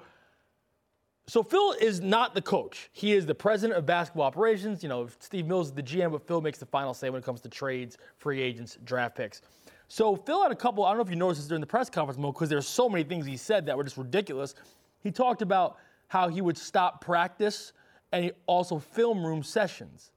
so 1.27 1.43
Phil 1.43 1.73
is 1.73 1.99
not 1.99 2.33
the 2.33 2.41
coach. 2.41 2.89
He 2.93 3.13
is 3.13 3.25
the 3.25 3.35
president 3.35 3.77
of 3.77 3.85
basketball 3.85 4.25
operations. 4.25 4.81
You 4.81 4.89
know, 4.89 5.07
Steve 5.19 5.45
Mills 5.45 5.67
is 5.67 5.73
the 5.73 5.83
GM, 5.83 6.11
but 6.11 6.25
Phil 6.25 6.39
makes 6.41 6.57
the 6.57 6.65
final 6.65 6.93
say 6.93 7.09
when 7.09 7.19
it 7.19 7.25
comes 7.25 7.41
to 7.41 7.49
trades, 7.49 7.97
free 8.17 8.41
agents, 8.41 8.77
draft 8.85 9.15
picks. 9.15 9.41
So 9.89 10.15
Phil 10.15 10.41
had 10.41 10.51
a 10.51 10.55
couple. 10.55 10.85
I 10.85 10.89
don't 10.89 10.97
know 10.97 11.03
if 11.03 11.09
you 11.09 11.15
noticed 11.17 11.41
this 11.41 11.47
during 11.47 11.61
the 11.61 11.67
press 11.67 11.89
conference, 11.89 12.17
Mo, 12.17 12.31
because 12.31 12.49
there's 12.49 12.67
so 12.67 12.87
many 12.89 13.03
things 13.03 13.25
he 13.25 13.37
said 13.37 13.65
that 13.65 13.77
were 13.77 13.83
just 13.83 13.97
ridiculous. 13.97 14.55
He 15.01 15.11
talked 15.11 15.41
about 15.41 15.77
how 16.07 16.29
he 16.29 16.41
would 16.41 16.57
stop 16.57 17.01
practice 17.03 17.73
and 18.13 18.23
he 18.23 18.31
also 18.45 18.79
film 18.79 19.25
room 19.25 19.43
sessions. 19.43 20.11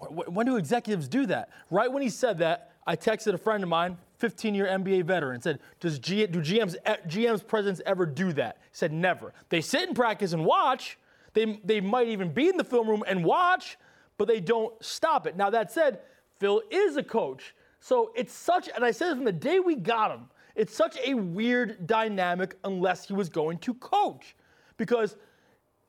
Wh- 0.00 0.06
wh- 0.06 0.32
When 0.32 0.46
do 0.46 0.56
executives 0.56 1.08
do 1.08 1.26
that? 1.26 1.48
Right 1.70 1.90
when 1.92 2.02
he 2.02 2.08
said 2.10 2.38
that, 2.38 2.70
I 2.86 2.94
texted 2.96 3.34
a 3.34 3.38
friend 3.38 3.62
of 3.62 3.68
mine, 3.68 3.96
15-year 4.22 4.66
NBA 4.66 5.04
veteran, 5.04 5.40
said, 5.40 5.58
"Does 5.80 5.98
G- 5.98 6.26
do 6.26 6.40
GMs 6.40 6.76
e- 6.76 6.78
eh, 6.86 6.96
GMs 7.08 7.46
presidents 7.46 7.80
ever 7.84 8.06
do 8.06 8.32
that?" 8.34 8.58
He 8.60 8.76
said, 8.76 8.92
"Never. 8.92 9.34
They 9.48 9.60
sit 9.60 9.88
in 9.88 9.94
practice 9.94 10.32
and 10.32 10.44
watch. 10.44 10.98
They 11.32 11.60
they 11.64 11.80
might 11.80 12.08
even 12.08 12.32
be 12.32 12.48
in 12.48 12.56
the 12.56 12.64
film 12.64 12.88
room 12.88 13.04
and 13.06 13.24
watch, 13.24 13.78
but 14.18 14.28
they 14.28 14.40
don't 14.40 14.72
stop 14.84 15.26
it." 15.26 15.36
Now 15.36 15.50
that 15.50 15.72
said, 15.72 16.00
Phil 16.38 16.62
is 16.70 16.96
a 16.96 17.02
coach, 17.02 17.54
so 17.80 18.12
it's 18.14 18.32
such. 18.32 18.68
And 18.74 18.84
I 18.84 18.90
said 18.92 19.12
it 19.12 19.16
from 19.16 19.24
the 19.24 19.32
day 19.32 19.60
we 19.60 19.74
got 19.74 20.10
him. 20.10 20.28
It's 20.54 20.74
such 20.74 20.98
a 21.04 21.14
weird 21.14 21.86
dynamic 21.86 22.56
unless 22.64 23.06
he 23.08 23.14
was 23.14 23.28
going 23.28 23.58
to 23.58 23.74
coach, 23.74 24.36
because 24.76 25.16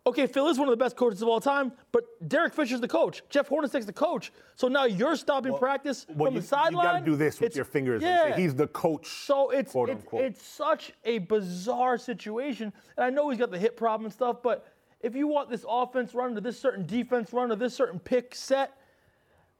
okay, 0.05 0.27
Phil 0.27 0.47
is 0.49 0.57
one 0.59 0.67
of 0.67 0.71
the 0.71 0.83
best 0.83 0.95
coaches 0.95 1.21
of 1.21 1.27
all 1.27 1.39
time, 1.39 1.71
but 1.91 2.03
Derek 2.27 2.53
Fisher's 2.53 2.81
the 2.81 2.87
coach. 2.87 3.23
Jeff 3.29 3.47
Hornacek's 3.49 3.85
the 3.85 3.93
coach. 3.93 4.31
So 4.55 4.67
now 4.67 4.85
you're 4.85 5.15
stopping 5.15 5.55
practice 5.57 6.05
Well, 6.09 6.27
from 6.27 6.35
you, 6.35 6.41
the 6.41 6.47
sideline. 6.47 6.85
You 6.85 6.91
got 6.91 6.99
to 6.99 7.05
do 7.05 7.15
this 7.15 7.39
with 7.39 7.47
It's- 7.47 7.55
your 7.55 7.65
fingers 7.65 8.01
Yeah. 8.03 8.25
and 8.25 8.35
say 8.35 8.41
he's 8.41 8.55
the 8.55 8.67
coach. 8.67 9.07
so 9.07 9.49
it's 9.51 9.71
quote 9.71 9.89
it's, 9.89 10.01
unquote. 10.01 10.21
it's 10.25 10.45
such 10.45 10.91
a 11.05 11.19
bizarre 11.19 11.97
situation, 11.97 12.73
and 12.97 13.05
I 13.05 13.09
know 13.09 13.29
he's 13.29 13.39
got 13.39 13.51
the 13.51 13.59
hip 13.59 13.77
problem 13.77 14.05
and 14.05 14.13
stuff, 14.13 14.37
but 14.43 14.65
if 15.01 15.15
you 15.15 15.27
want 15.27 15.49
this 15.49 15.65
offense 15.67 16.13
run 16.13 16.35
to 16.35 16.41
this 16.41 16.59
certain 16.59 16.85
defense 16.85 17.31
run 17.33 17.49
to 17.49 17.55
this 17.55 17.73
certain 17.73 17.99
pick 17.99 18.35
set, 18.35 18.77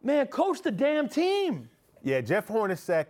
man, 0.02 0.28
coach 0.28 0.62
the 0.62 0.72
damn 0.72 1.08
team. 1.08 1.70
yeah, 2.02 2.20
Jeff 2.22 2.48
Hornacek. 2.48 3.06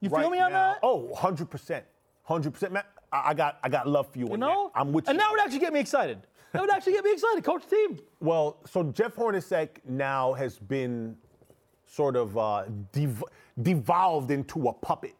You 0.00 0.08
right 0.10 0.22
feel 0.22 0.30
me 0.30 0.40
on 0.40 0.50
that? 0.52 0.80
Oh, 0.82 1.08
100%. 1.14 1.82
100%. 2.28 2.72
Man, 2.72 2.82
I, 3.12 3.34
got 3.34 3.58
I 3.62 3.68
got 3.68 3.86
love 3.86 4.08
for 4.10 4.18
you, 4.18 4.26
you 4.26 4.32
on 4.32 4.40
know, 4.40 4.70
that. 4.74 4.80
I'm 4.80 4.92
with 4.92 5.08
and 5.08 5.14
you. 5.16 5.20
that 5.20 5.30
would 5.30 5.40
actually 5.40 5.60
get 5.60 5.72
me 5.72 5.78
excited. 5.80 6.26
That 6.52 6.60
would 6.60 6.70
actually 6.70 6.92
get 6.92 7.04
me 7.04 7.12
excited. 7.12 7.44
Coach 7.44 7.64
the 7.68 7.76
team. 7.76 7.98
Well, 8.20 8.58
so 8.66 8.84
Jeff 8.84 9.16
Hornacek 9.16 9.68
now 9.88 10.34
has 10.34 10.58
been 10.58 11.16
sort 11.86 12.16
of 12.16 12.36
uh, 12.36 12.64
dev- 12.92 13.24
devolved 13.62 14.30
into 14.30 14.68
a 14.68 14.72
puppet. 14.72 15.14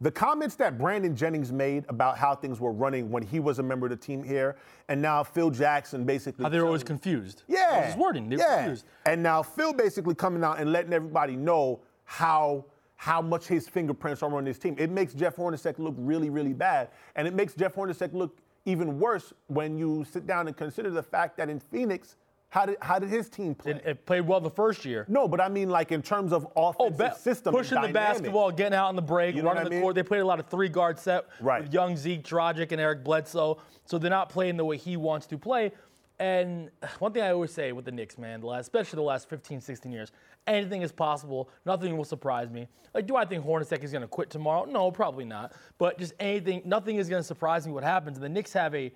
The 0.00 0.10
comments 0.10 0.56
that 0.56 0.76
Brandon 0.76 1.14
Jennings 1.14 1.52
made 1.52 1.84
about 1.88 2.18
how 2.18 2.34
things 2.34 2.60
were 2.60 2.72
running 2.72 3.10
when 3.10 3.22
he 3.22 3.40
was 3.40 3.58
a 3.58 3.62
member 3.62 3.86
of 3.86 3.90
the 3.90 3.96
team 3.96 4.22
here, 4.22 4.56
and 4.88 5.00
now 5.00 5.22
Phil 5.22 5.50
Jackson 5.50 6.04
basically. 6.04 6.42
How 6.42 6.48
they 6.48 6.58
were 6.58 6.66
always 6.66 6.82
confused. 6.82 7.44
Yeah. 7.46 7.70
That 7.70 7.78
was 7.78 7.86
his 7.94 7.96
wording. 7.96 8.28
They 8.28 8.36
were 8.36 8.42
yeah. 8.42 8.56
confused. 8.56 8.86
And 9.06 9.22
now 9.22 9.42
Phil 9.42 9.72
basically 9.72 10.14
coming 10.14 10.42
out 10.44 10.58
and 10.58 10.72
letting 10.72 10.92
everybody 10.92 11.36
know 11.36 11.80
how 12.04 12.66
how 12.96 13.20
much 13.20 13.46
his 13.46 13.68
fingerprints 13.68 14.22
are 14.22 14.34
on 14.34 14.44
this 14.44 14.58
team. 14.58 14.76
It 14.78 14.90
makes 14.90 15.14
Jeff 15.14 15.36
Hornacek 15.36 15.78
look 15.78 15.94
really, 15.98 16.30
really 16.30 16.52
bad. 16.52 16.88
And 17.16 17.26
it 17.26 17.34
makes 17.34 17.54
Jeff 17.54 17.74
Hornacek 17.74 18.12
look 18.14 18.38
even 18.64 18.98
worse 18.98 19.32
when 19.48 19.76
you 19.78 20.04
sit 20.10 20.26
down 20.26 20.46
and 20.46 20.56
consider 20.56 20.90
the 20.90 21.02
fact 21.02 21.36
that 21.36 21.48
in 21.48 21.60
Phoenix, 21.60 22.16
how 22.48 22.66
did 22.66 22.76
how 22.80 22.98
did 22.98 23.08
his 23.10 23.28
team 23.28 23.54
play? 23.54 23.72
It, 23.72 23.82
it 23.84 24.06
played 24.06 24.22
well 24.22 24.40
the 24.40 24.50
first 24.50 24.84
year. 24.84 25.04
no, 25.08 25.26
but 25.26 25.40
I 25.40 25.48
mean 25.48 25.70
like 25.70 25.90
in 25.90 26.02
terms 26.02 26.32
of 26.32 26.46
Oh, 26.56 26.68
offensive 26.68 26.98
ba- 26.98 27.16
system. 27.18 27.52
pushing 27.52 27.80
the 27.80 27.88
basketball, 27.88 28.52
getting 28.52 28.74
out 28.78 28.86
on 28.88 28.96
the 28.96 29.02
break, 29.02 29.34
You 29.34 29.42
know 29.42 29.48
running 29.48 29.62
I 29.62 29.64
the 29.64 29.70
mean? 29.70 29.80
court. 29.82 29.96
They 29.96 30.02
played 30.04 30.20
a 30.20 30.26
lot 30.26 30.38
of 30.38 30.46
three 30.46 30.68
guard 30.68 30.98
set 30.98 31.24
Right. 31.40 31.62
with 31.62 31.74
young 31.74 31.96
Zeke, 31.96 32.22
Dragic, 32.22 32.70
and 32.70 32.80
Eric 32.80 33.02
Bledsoe. 33.02 33.58
So 33.86 33.98
they're 33.98 34.08
not 34.08 34.28
playing 34.30 34.56
the 34.56 34.64
way 34.64 34.76
he 34.76 34.96
wants 34.96 35.26
to 35.26 35.36
play. 35.38 35.72
And 36.18 36.70
one 36.98 37.12
thing 37.12 37.22
I 37.22 37.30
always 37.30 37.52
say 37.52 37.72
with 37.72 37.84
the 37.84 37.92
Knicks, 37.92 38.18
man, 38.18 38.40
the 38.40 38.46
last, 38.46 38.62
especially 38.62 38.96
the 38.96 39.02
last 39.02 39.28
15, 39.28 39.60
16 39.60 39.92
years, 39.92 40.12
anything 40.46 40.82
is 40.82 40.92
possible. 40.92 41.48
Nothing 41.64 41.96
will 41.96 42.04
surprise 42.04 42.50
me. 42.50 42.68
Like, 42.92 43.06
do 43.06 43.16
I 43.16 43.24
think 43.24 43.44
Hornacek 43.44 43.82
is 43.82 43.90
going 43.90 44.02
to 44.02 44.08
quit 44.08 44.30
tomorrow? 44.30 44.64
No, 44.64 44.90
probably 44.90 45.24
not. 45.24 45.52
But 45.78 45.98
just 45.98 46.14
anything, 46.20 46.62
nothing 46.64 46.96
is 46.96 47.08
going 47.08 47.20
to 47.20 47.26
surprise 47.26 47.66
me 47.66 47.72
what 47.72 47.84
happens. 47.84 48.16
And 48.16 48.24
the 48.24 48.28
Knicks 48.28 48.52
have 48.52 48.74
a 48.74 48.92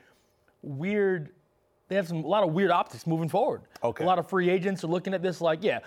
weird, 0.63 1.31
they 1.89 1.97
have 1.97 2.07
some 2.07 2.19
a 2.19 2.27
lot 2.27 2.45
of 2.45 2.53
weird 2.53 2.71
optics 2.71 3.07
moving 3.07 3.29
forward. 3.29 3.63
Okay. 3.83 4.05
A 4.05 4.07
lot 4.07 4.19
of 4.19 4.29
free 4.29 4.51
agents 4.51 4.85
are 4.85 4.89
looking 4.89 5.15
at 5.15 5.23
this 5.23 5.41
like, 5.41 5.63
yeah, 5.63 5.81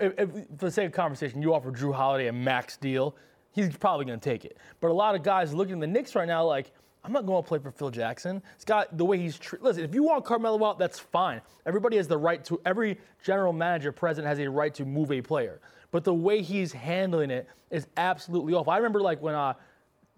if, 0.00 0.12
if, 0.18 0.30
for 0.58 0.66
the 0.66 0.70
sake 0.70 0.86
of 0.86 0.92
conversation, 0.92 1.42
you 1.42 1.54
offer 1.54 1.72
Jrue 1.72 1.94
Holiday 1.94 2.28
a 2.28 2.32
max 2.32 2.76
deal, 2.76 3.16
he's 3.52 3.74
probably 3.76 4.04
going 4.04 4.20
to 4.20 4.30
take 4.30 4.44
it. 4.44 4.58
But 4.80 4.90
a 4.90 4.94
lot 4.94 5.14
of 5.14 5.22
guys 5.22 5.52
looking 5.54 5.74
at 5.74 5.80
the 5.80 5.86
Knicks 5.86 6.14
right 6.14 6.28
now 6.28 6.44
like, 6.44 6.72
I'm 7.06 7.12
not 7.12 7.24
going 7.24 7.40
to 7.40 7.46
play 7.46 7.60
for 7.60 7.70
Phil 7.70 7.90
Jackson. 7.90 8.42
Scott, 8.58 8.96
the 8.98 9.04
way 9.04 9.16
he's 9.16 9.38
tre- 9.38 9.60
listen. 9.62 9.84
If 9.84 9.94
you 9.94 10.02
want 10.02 10.24
Carmelo 10.24 10.64
out, 10.66 10.76
that's 10.78 10.98
fine. 10.98 11.40
Everybody 11.64 11.96
has 11.98 12.08
the 12.08 12.18
right 12.18 12.44
to. 12.46 12.60
Every 12.66 12.98
general 13.24 13.52
manager, 13.52 13.92
president 13.92 14.26
has 14.28 14.44
a 14.44 14.50
right 14.50 14.74
to 14.74 14.84
move 14.84 15.12
a 15.12 15.22
player. 15.22 15.60
But 15.92 16.02
the 16.02 16.12
way 16.12 16.42
he's 16.42 16.72
handling 16.72 17.30
it 17.30 17.48
is 17.70 17.86
absolutely 17.96 18.54
off. 18.54 18.66
I 18.66 18.76
remember 18.76 19.00
like 19.00 19.22
when 19.22 19.36
uh, 19.36 19.54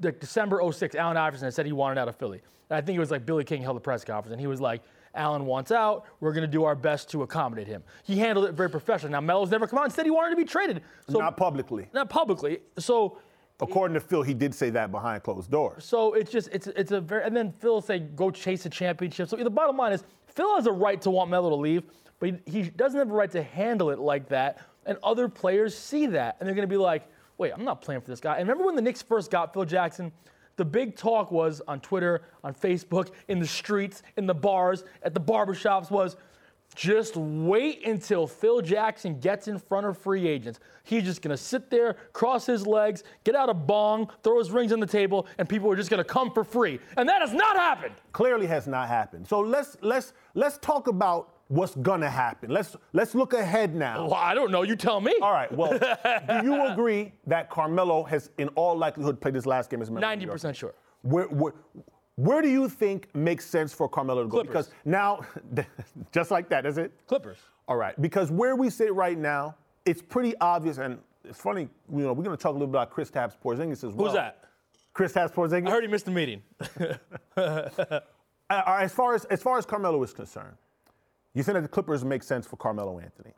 December 0.00 0.62
06, 0.72 0.94
Allen 0.94 1.18
Iverson 1.18 1.52
said 1.52 1.66
he 1.66 1.72
wanted 1.72 1.98
out 2.00 2.08
of 2.08 2.16
Philly. 2.16 2.40
And 2.70 2.76
I 2.76 2.80
think 2.80 2.96
it 2.96 3.00
was 3.00 3.10
like 3.10 3.26
Billy 3.26 3.44
King 3.44 3.62
held 3.62 3.76
a 3.76 3.80
press 3.80 4.02
conference, 4.04 4.32
and 4.32 4.40
he 4.40 4.46
was 4.46 4.60
like, 4.60 4.82
Allen 5.14 5.46
wants 5.46 5.72
out. 5.72 6.04
We're 6.20 6.32
going 6.32 6.42
to 6.46 6.50
do 6.50 6.64
our 6.64 6.74
best 6.74 7.10
to 7.10 7.22
accommodate 7.22 7.66
him. 7.66 7.82
He 8.04 8.18
handled 8.18 8.46
it 8.46 8.52
very 8.52 8.70
professionally. 8.70 9.12
Now, 9.12 9.20
Melo's 9.20 9.50
never 9.50 9.66
come 9.66 9.78
out 9.78 9.84
and 9.86 9.92
said 9.92 10.04
he 10.04 10.10
wanted 10.10 10.30
to 10.30 10.36
be 10.36 10.44
traded. 10.44 10.82
So, 11.08 11.18
Not 11.18 11.36
publicly. 11.36 11.88
not 11.92 12.08
publicly. 12.08 12.58
So 12.78 13.18
According 13.60 13.94
to 13.94 14.00
Phil, 14.00 14.22
he 14.22 14.34
did 14.34 14.54
say 14.54 14.70
that 14.70 14.92
behind 14.92 15.22
closed 15.24 15.50
doors. 15.50 15.84
so 15.84 16.14
it's 16.14 16.30
just 16.30 16.48
it's 16.52 16.68
it's 16.68 16.92
a 16.92 17.00
very 17.00 17.24
and 17.24 17.36
then 17.36 17.52
Phil 17.52 17.80
say 17.80 17.98
go 17.98 18.30
chase 18.30 18.66
a 18.66 18.70
championship. 18.70 19.28
So 19.28 19.36
the 19.36 19.50
bottom 19.50 19.76
line 19.76 19.92
is 19.92 20.04
Phil 20.26 20.54
has 20.54 20.66
a 20.66 20.72
right 20.72 21.00
to 21.02 21.10
want 21.10 21.30
Melo 21.30 21.50
to 21.50 21.56
leave, 21.56 21.82
but 22.20 22.30
he, 22.46 22.50
he 22.50 22.62
doesn't 22.70 22.98
have 22.98 23.10
a 23.10 23.14
right 23.14 23.30
to 23.32 23.42
handle 23.42 23.90
it 23.90 23.98
like 23.98 24.28
that. 24.28 24.60
And 24.86 24.96
other 25.02 25.28
players 25.28 25.76
see 25.76 26.06
that 26.06 26.36
and 26.38 26.46
they're 26.46 26.54
going 26.54 26.68
to 26.68 26.72
be 26.72 26.78
like, 26.78 27.08
wait, 27.36 27.52
I'm 27.52 27.64
not 27.64 27.82
playing 27.82 28.00
for 28.00 28.08
this 28.08 28.20
guy. 28.20 28.36
And 28.38 28.48
remember 28.48 28.64
when 28.64 28.76
the 28.76 28.82
Knicks 28.82 29.02
first 29.02 29.30
got 29.30 29.52
Phil 29.52 29.64
Jackson? 29.64 30.12
The 30.56 30.64
big 30.64 30.96
talk 30.96 31.30
was 31.30 31.62
on 31.68 31.80
Twitter, 31.80 32.22
on 32.42 32.52
Facebook, 32.52 33.10
in 33.28 33.38
the 33.38 33.46
streets, 33.46 34.02
in 34.16 34.26
the 34.26 34.34
bars, 34.34 34.82
at 35.04 35.14
the 35.14 35.20
barbershops 35.20 35.88
was 35.90 36.16
just 36.78 37.16
wait 37.16 37.84
until 37.84 38.24
Phil 38.28 38.60
Jackson 38.60 39.18
gets 39.18 39.48
in 39.48 39.58
front 39.58 39.84
of 39.84 39.98
free 39.98 40.28
agents. 40.28 40.60
He's 40.84 41.02
just 41.02 41.22
gonna 41.22 41.36
sit 41.36 41.70
there, 41.70 41.94
cross 42.12 42.46
his 42.46 42.68
legs, 42.68 43.02
get 43.24 43.34
out 43.34 43.48
a 43.48 43.54
bong, 43.54 44.08
throw 44.22 44.38
his 44.38 44.52
rings 44.52 44.72
on 44.72 44.78
the 44.78 44.86
table, 44.86 45.26
and 45.38 45.48
people 45.48 45.68
are 45.72 45.74
just 45.74 45.90
gonna 45.90 46.04
come 46.04 46.30
for 46.30 46.44
free. 46.44 46.78
And 46.96 47.08
that 47.08 47.20
has 47.20 47.32
not 47.32 47.56
happened. 47.56 47.96
Clearly 48.12 48.46
has 48.46 48.68
not 48.68 48.86
happened. 48.86 49.26
So 49.26 49.40
let's 49.40 49.76
let's 49.82 50.12
let's 50.34 50.56
talk 50.58 50.86
about 50.86 51.34
what's 51.48 51.74
gonna 51.74 52.08
happen. 52.08 52.48
Let's 52.50 52.76
let's 52.92 53.12
look 53.12 53.32
ahead 53.32 53.74
now. 53.74 54.04
Well, 54.04 54.14
I 54.14 54.32
don't 54.32 54.52
know. 54.52 54.62
You 54.62 54.76
tell 54.76 55.00
me. 55.00 55.16
All 55.20 55.32
right. 55.32 55.50
Well, 55.50 55.72
do 56.28 56.44
you 56.44 56.64
agree 56.64 57.12
that 57.26 57.50
Carmelo 57.50 58.04
has, 58.04 58.30
in 58.38 58.46
all 58.50 58.78
likelihood, 58.78 59.20
played 59.20 59.34
this 59.34 59.46
last 59.46 59.68
game 59.68 59.82
as 59.82 59.88
a 59.88 59.90
member 59.90 60.06
of 60.06 60.10
Ninety 60.10 60.26
New 60.26 60.28
York? 60.28 60.34
percent 60.36 60.56
sure. 60.56 60.74
Where, 61.02 61.24
where, 61.26 61.54
where 62.18 62.42
do 62.42 62.48
you 62.48 62.68
think 62.68 63.14
makes 63.14 63.44
sense 63.44 63.72
for 63.72 63.88
Carmelo 63.88 64.24
to 64.24 64.28
go? 64.28 64.42
Clippers. 64.42 64.48
Because 64.48 64.70
now, 64.84 65.20
just 66.12 66.32
like 66.32 66.48
that, 66.48 66.66
is 66.66 66.76
it? 66.76 66.90
Clippers. 67.06 67.38
All 67.68 67.76
right. 67.76 68.00
Because 68.02 68.32
where 68.32 68.56
we 68.56 68.70
sit 68.70 68.92
right 68.92 69.16
now, 69.16 69.54
it's 69.86 70.02
pretty 70.02 70.36
obvious, 70.40 70.78
and 70.78 70.98
it's 71.24 71.40
funny. 71.40 71.68
You 71.88 71.98
know, 71.98 72.12
we're 72.12 72.24
going 72.24 72.36
to 72.36 72.42
talk 72.42 72.50
a 72.50 72.58
little 72.58 72.66
bit 72.66 72.80
about 72.80 72.92
Kristaps 72.92 73.34
Porzingis 73.40 73.84
as 73.88 73.94
well. 73.94 74.08
Who's 74.08 74.14
that? 74.14 74.44
Kristaps 74.96 75.32
Porzingis. 75.32 75.68
I 75.68 75.70
heard 75.70 75.84
he 75.84 75.88
missed 75.88 76.06
the 76.06 76.10
meeting. 76.10 76.42
Uh, 78.50 78.78
as 78.80 78.94
far 78.94 79.14
as 79.14 79.26
as 79.26 79.42
far 79.42 79.58
as 79.58 79.66
Carmelo 79.66 80.02
is 80.02 80.14
concerned, 80.14 80.56
you 81.34 81.42
think 81.42 81.54
that 81.54 81.60
the 81.60 81.68
Clippers 81.68 82.02
make 82.02 82.22
sense 82.22 82.46
for 82.46 82.56
Carmelo 82.56 82.98
Anthony. 82.98 83.34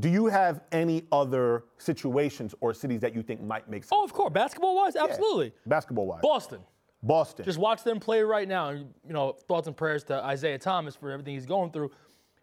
Do 0.00 0.10
you 0.10 0.26
have 0.26 0.60
any 0.70 1.06
other 1.10 1.64
situations 1.78 2.54
or 2.60 2.74
cities 2.74 3.00
that 3.00 3.14
you 3.14 3.22
think 3.22 3.40
might 3.40 3.70
make 3.70 3.84
sense? 3.84 3.92
oh, 3.94 4.04
of 4.04 4.12
course. 4.12 4.30
Basketball 4.34 4.76
wise, 4.76 4.96
absolutely. 4.96 5.54
Basketball 5.64 6.06
wise. 6.06 6.20
Boston. 6.20 6.60
Boston. 7.02 7.44
Just 7.44 7.58
watch 7.58 7.82
them 7.82 7.98
play 8.00 8.22
right 8.22 8.46
now. 8.48 8.70
You 8.70 8.86
know, 9.04 9.32
thoughts 9.48 9.66
and 9.66 9.76
prayers 9.76 10.04
to 10.04 10.22
Isaiah 10.24 10.58
Thomas 10.58 10.94
for 10.94 11.10
everything 11.10 11.34
he's 11.34 11.46
going 11.46 11.70
through. 11.70 11.90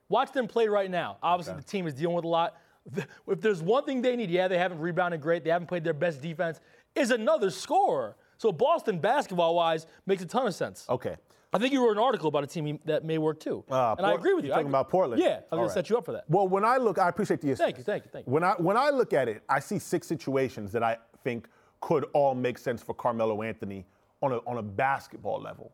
Watch 0.10 0.32
them 0.32 0.48
play 0.48 0.68
right 0.68 0.90
now. 0.90 1.18
Obviously, 1.22 1.56
the 1.56 1.64
team 1.64 1.86
is 1.88 1.94
dealing 1.94 2.16
with 2.16 2.26
a 2.26 2.30
lot. 2.30 2.56
If 3.28 3.42
there's 3.42 3.62
one 3.62 3.84
thing 3.84 4.02
they 4.02 4.16
need, 4.16 4.30
yeah, 4.30 4.48
they 4.48 4.58
haven't 4.58 4.80
rebounded 4.80 5.20
great. 5.20 5.44
They 5.44 5.50
haven't 5.50 5.68
played 5.68 5.84
their 5.84 5.94
best 5.94 6.22
defense. 6.22 6.62
Is 6.96 7.12
another 7.12 7.50
scorer. 7.50 8.16
So 8.38 8.54
Boston, 8.54 9.00
basketball-wise, 9.00 9.88
makes 10.06 10.24
a 10.24 10.26
ton 10.26 10.48
of 10.48 10.56
sense. 10.56 10.86
okay. 10.90 11.18
I 11.54 11.60
think 11.60 11.74
you 11.74 11.84
wrote 11.84 11.94
an 11.98 12.04
article 12.04 12.28
about 12.28 12.44
a 12.44 12.48
team 12.48 12.78
that 12.86 13.04
may 13.06 13.18
work 13.18 13.40
too, 13.40 13.64
Uh, 13.70 13.96
and 13.98 14.06
I 14.06 14.14
agree 14.14 14.34
with 14.34 14.44
you. 14.44 14.50
you're 14.50 14.56
talking 14.58 14.70
about 14.70 14.90
Portland? 14.90 15.22
Yeah, 15.22 15.38
I'm 15.52 15.60
All 15.60 15.66
gonna 15.66 15.70
set 15.74 15.90
you 15.90 15.98
up 15.98 16.06
for 16.06 16.12
that. 16.12 16.26
Well, 16.30 16.48
when 16.48 16.66
I 16.66 16.76
look, 16.78 17.00
I 17.00 17.08
appreciate 17.08 17.40
the 17.42 17.56
Thank 17.56 17.78
you, 17.78 17.84
thank 17.84 18.04
you, 18.04 18.12
thank 18.12 18.28
you. 18.28 18.34
When 18.34 18.44
I 18.44 18.54
when 18.58 18.76
I 18.78 18.90
look 18.90 19.14
at 19.14 19.30
it, 19.30 19.44
I 19.50 19.60
see 19.60 19.80
six 19.80 20.08
situations 20.08 20.72
that 20.74 20.84
I 20.84 20.98
think 21.24 21.48
could 21.80 22.06
all 22.14 22.36
make 22.36 22.58
sense 22.58 22.84
for 22.84 22.94
Carmelo 22.94 23.42
Anthony 23.44 23.86
on 24.22 24.32
a 24.34 24.38
on 24.48 24.58
a 24.58 24.64
basketball 24.64 25.42
level. 25.42 25.72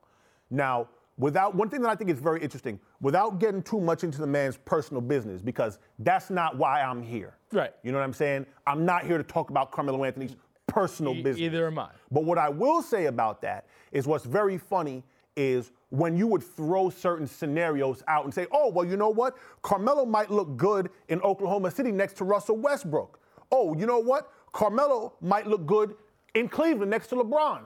Now, 0.50 0.90
without 1.18 1.56
one 1.56 1.70
thing 1.70 1.82
that 1.82 1.90
I 1.90 1.96
think 1.96 2.10
is 2.10 2.20
very 2.20 2.42
interesting, 2.42 2.80
without 3.02 3.40
getting 3.40 3.62
too 3.62 3.80
much 3.80 4.04
into 4.04 4.20
the 4.20 4.28
man's 4.28 4.58
personal 4.58 5.02
business, 5.02 5.42
because 5.42 5.80
that's 6.00 6.30
not 6.30 6.58
why 6.58 6.82
I'm 6.82 7.02
here. 7.02 7.38
Right. 7.52 7.72
You 7.84 7.92
know 7.92 7.98
what 8.00 8.04
I'm 8.04 8.14
saying? 8.14 8.46
I'm 8.68 8.86
not 8.86 9.06
here 9.06 9.18
to 9.18 9.24
talk 9.24 9.50
about 9.50 9.72
Carmelo 9.72 10.04
Anthony's 10.04 10.36
personal 10.68 11.14
E- 11.14 11.24
business. 11.24 11.42
either 11.44 11.68
am 11.68 11.80
I. 11.80 11.90
But 12.12 12.24
what 12.26 12.38
I 12.38 12.50
will 12.50 12.82
say 12.82 13.06
about 13.06 13.42
that 13.42 13.68
is 13.92 14.08
what's 14.08 14.26
very 14.26 14.58
funny 14.58 15.04
is 15.36 15.72
when 15.90 16.16
you 16.18 16.28
would 16.28 16.44
throw 16.44 16.90
certain 16.90 17.26
scenarios 17.28 18.04
out 18.08 18.24
and 18.26 18.34
say, 18.34 18.48
oh, 18.52 18.70
well, 18.70 18.86
you 18.86 18.98
know 18.98 19.10
what? 19.10 19.36
Carmelo 19.62 20.06
might 20.06 20.30
look 20.32 20.58
good 20.58 20.90
in 21.10 21.22
Oklahoma 21.22 21.72
City 21.72 21.92
next 21.92 22.18
to 22.18 22.24
Russell 22.24 22.58
Westbrook. 22.58 23.20
Oh, 23.52 23.76
you 23.76 23.86
know 23.86 24.00
what? 24.00 24.32
Carmelo 24.52 25.14
might 25.22 25.48
look 25.48 25.66
good 25.66 25.96
in 26.36 26.48
Cleveland 26.50 26.90
next 26.92 27.08
to 27.08 27.16
LeBron. 27.16 27.62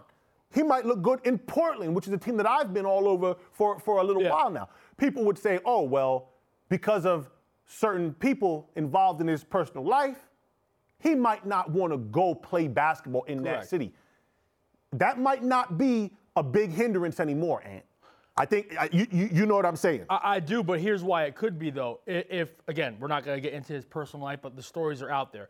He 0.54 0.64
might 0.64 0.86
look 0.86 1.02
good 1.02 1.20
in 1.26 1.38
Portland, 1.38 1.94
which 1.96 2.08
is 2.08 2.14
a 2.14 2.18
team 2.18 2.38
that 2.38 2.48
I've 2.48 2.74
been 2.74 2.86
all 2.86 3.08
over 3.08 3.36
for, 3.52 3.80
for 3.80 3.98
a 4.00 4.04
little 4.04 4.24
Yeah. 4.24 4.32
while 4.32 4.50
now. 4.50 4.70
People 4.98 5.24
would 5.26 5.38
say, 5.38 5.60
oh, 5.66 5.82
well, 5.82 6.30
because 6.70 7.06
of 7.06 7.30
certain 7.66 8.14
people 8.14 8.70
involved 8.76 9.22
in 9.22 9.28
his 9.28 9.44
personal 9.44 9.86
life, 9.86 10.18
he 11.00 11.16
might 11.16 11.46
not 11.46 11.70
want 11.70 11.92
to 11.94 11.98
go 11.98 12.34
play 12.34 12.68
basketball 12.68 13.24
in 13.24 13.44
that 13.44 13.68
city. 13.68 13.94
That 14.94 15.20
might 15.20 15.44
not 15.44 15.78
be 15.78 16.12
a 16.36 16.44
big 16.44 16.72
hindrance 16.72 17.20
anymore, 17.20 17.62
Ant. 17.66 17.84
I 18.40 18.46
think 18.46 18.74
you, 18.92 19.08
you, 19.12 19.30
you 19.34 19.46
know 19.46 19.56
what 19.56 19.66
I'm 19.66 19.76
saying. 19.76 20.06
I, 20.10 20.20
I 20.36 20.40
do, 20.40 20.64
but 20.64 20.80
here's 20.80 21.04
why 21.04 21.24
it 21.24 21.36
could 21.36 21.58
be 21.58 21.72
though. 21.72 22.00
If 22.06 22.50
again, 22.68 22.96
we're 23.00 23.08
not 23.08 23.26
going 23.26 23.36
to 23.36 23.42
get 23.42 23.54
into 23.54 23.74
his 23.74 23.84
personal 23.84 24.24
life, 24.24 24.40
but 24.44 24.56
the 24.56 24.62
stories 24.62 25.02
are 25.02 25.10
out 25.10 25.34
there. 25.34 25.50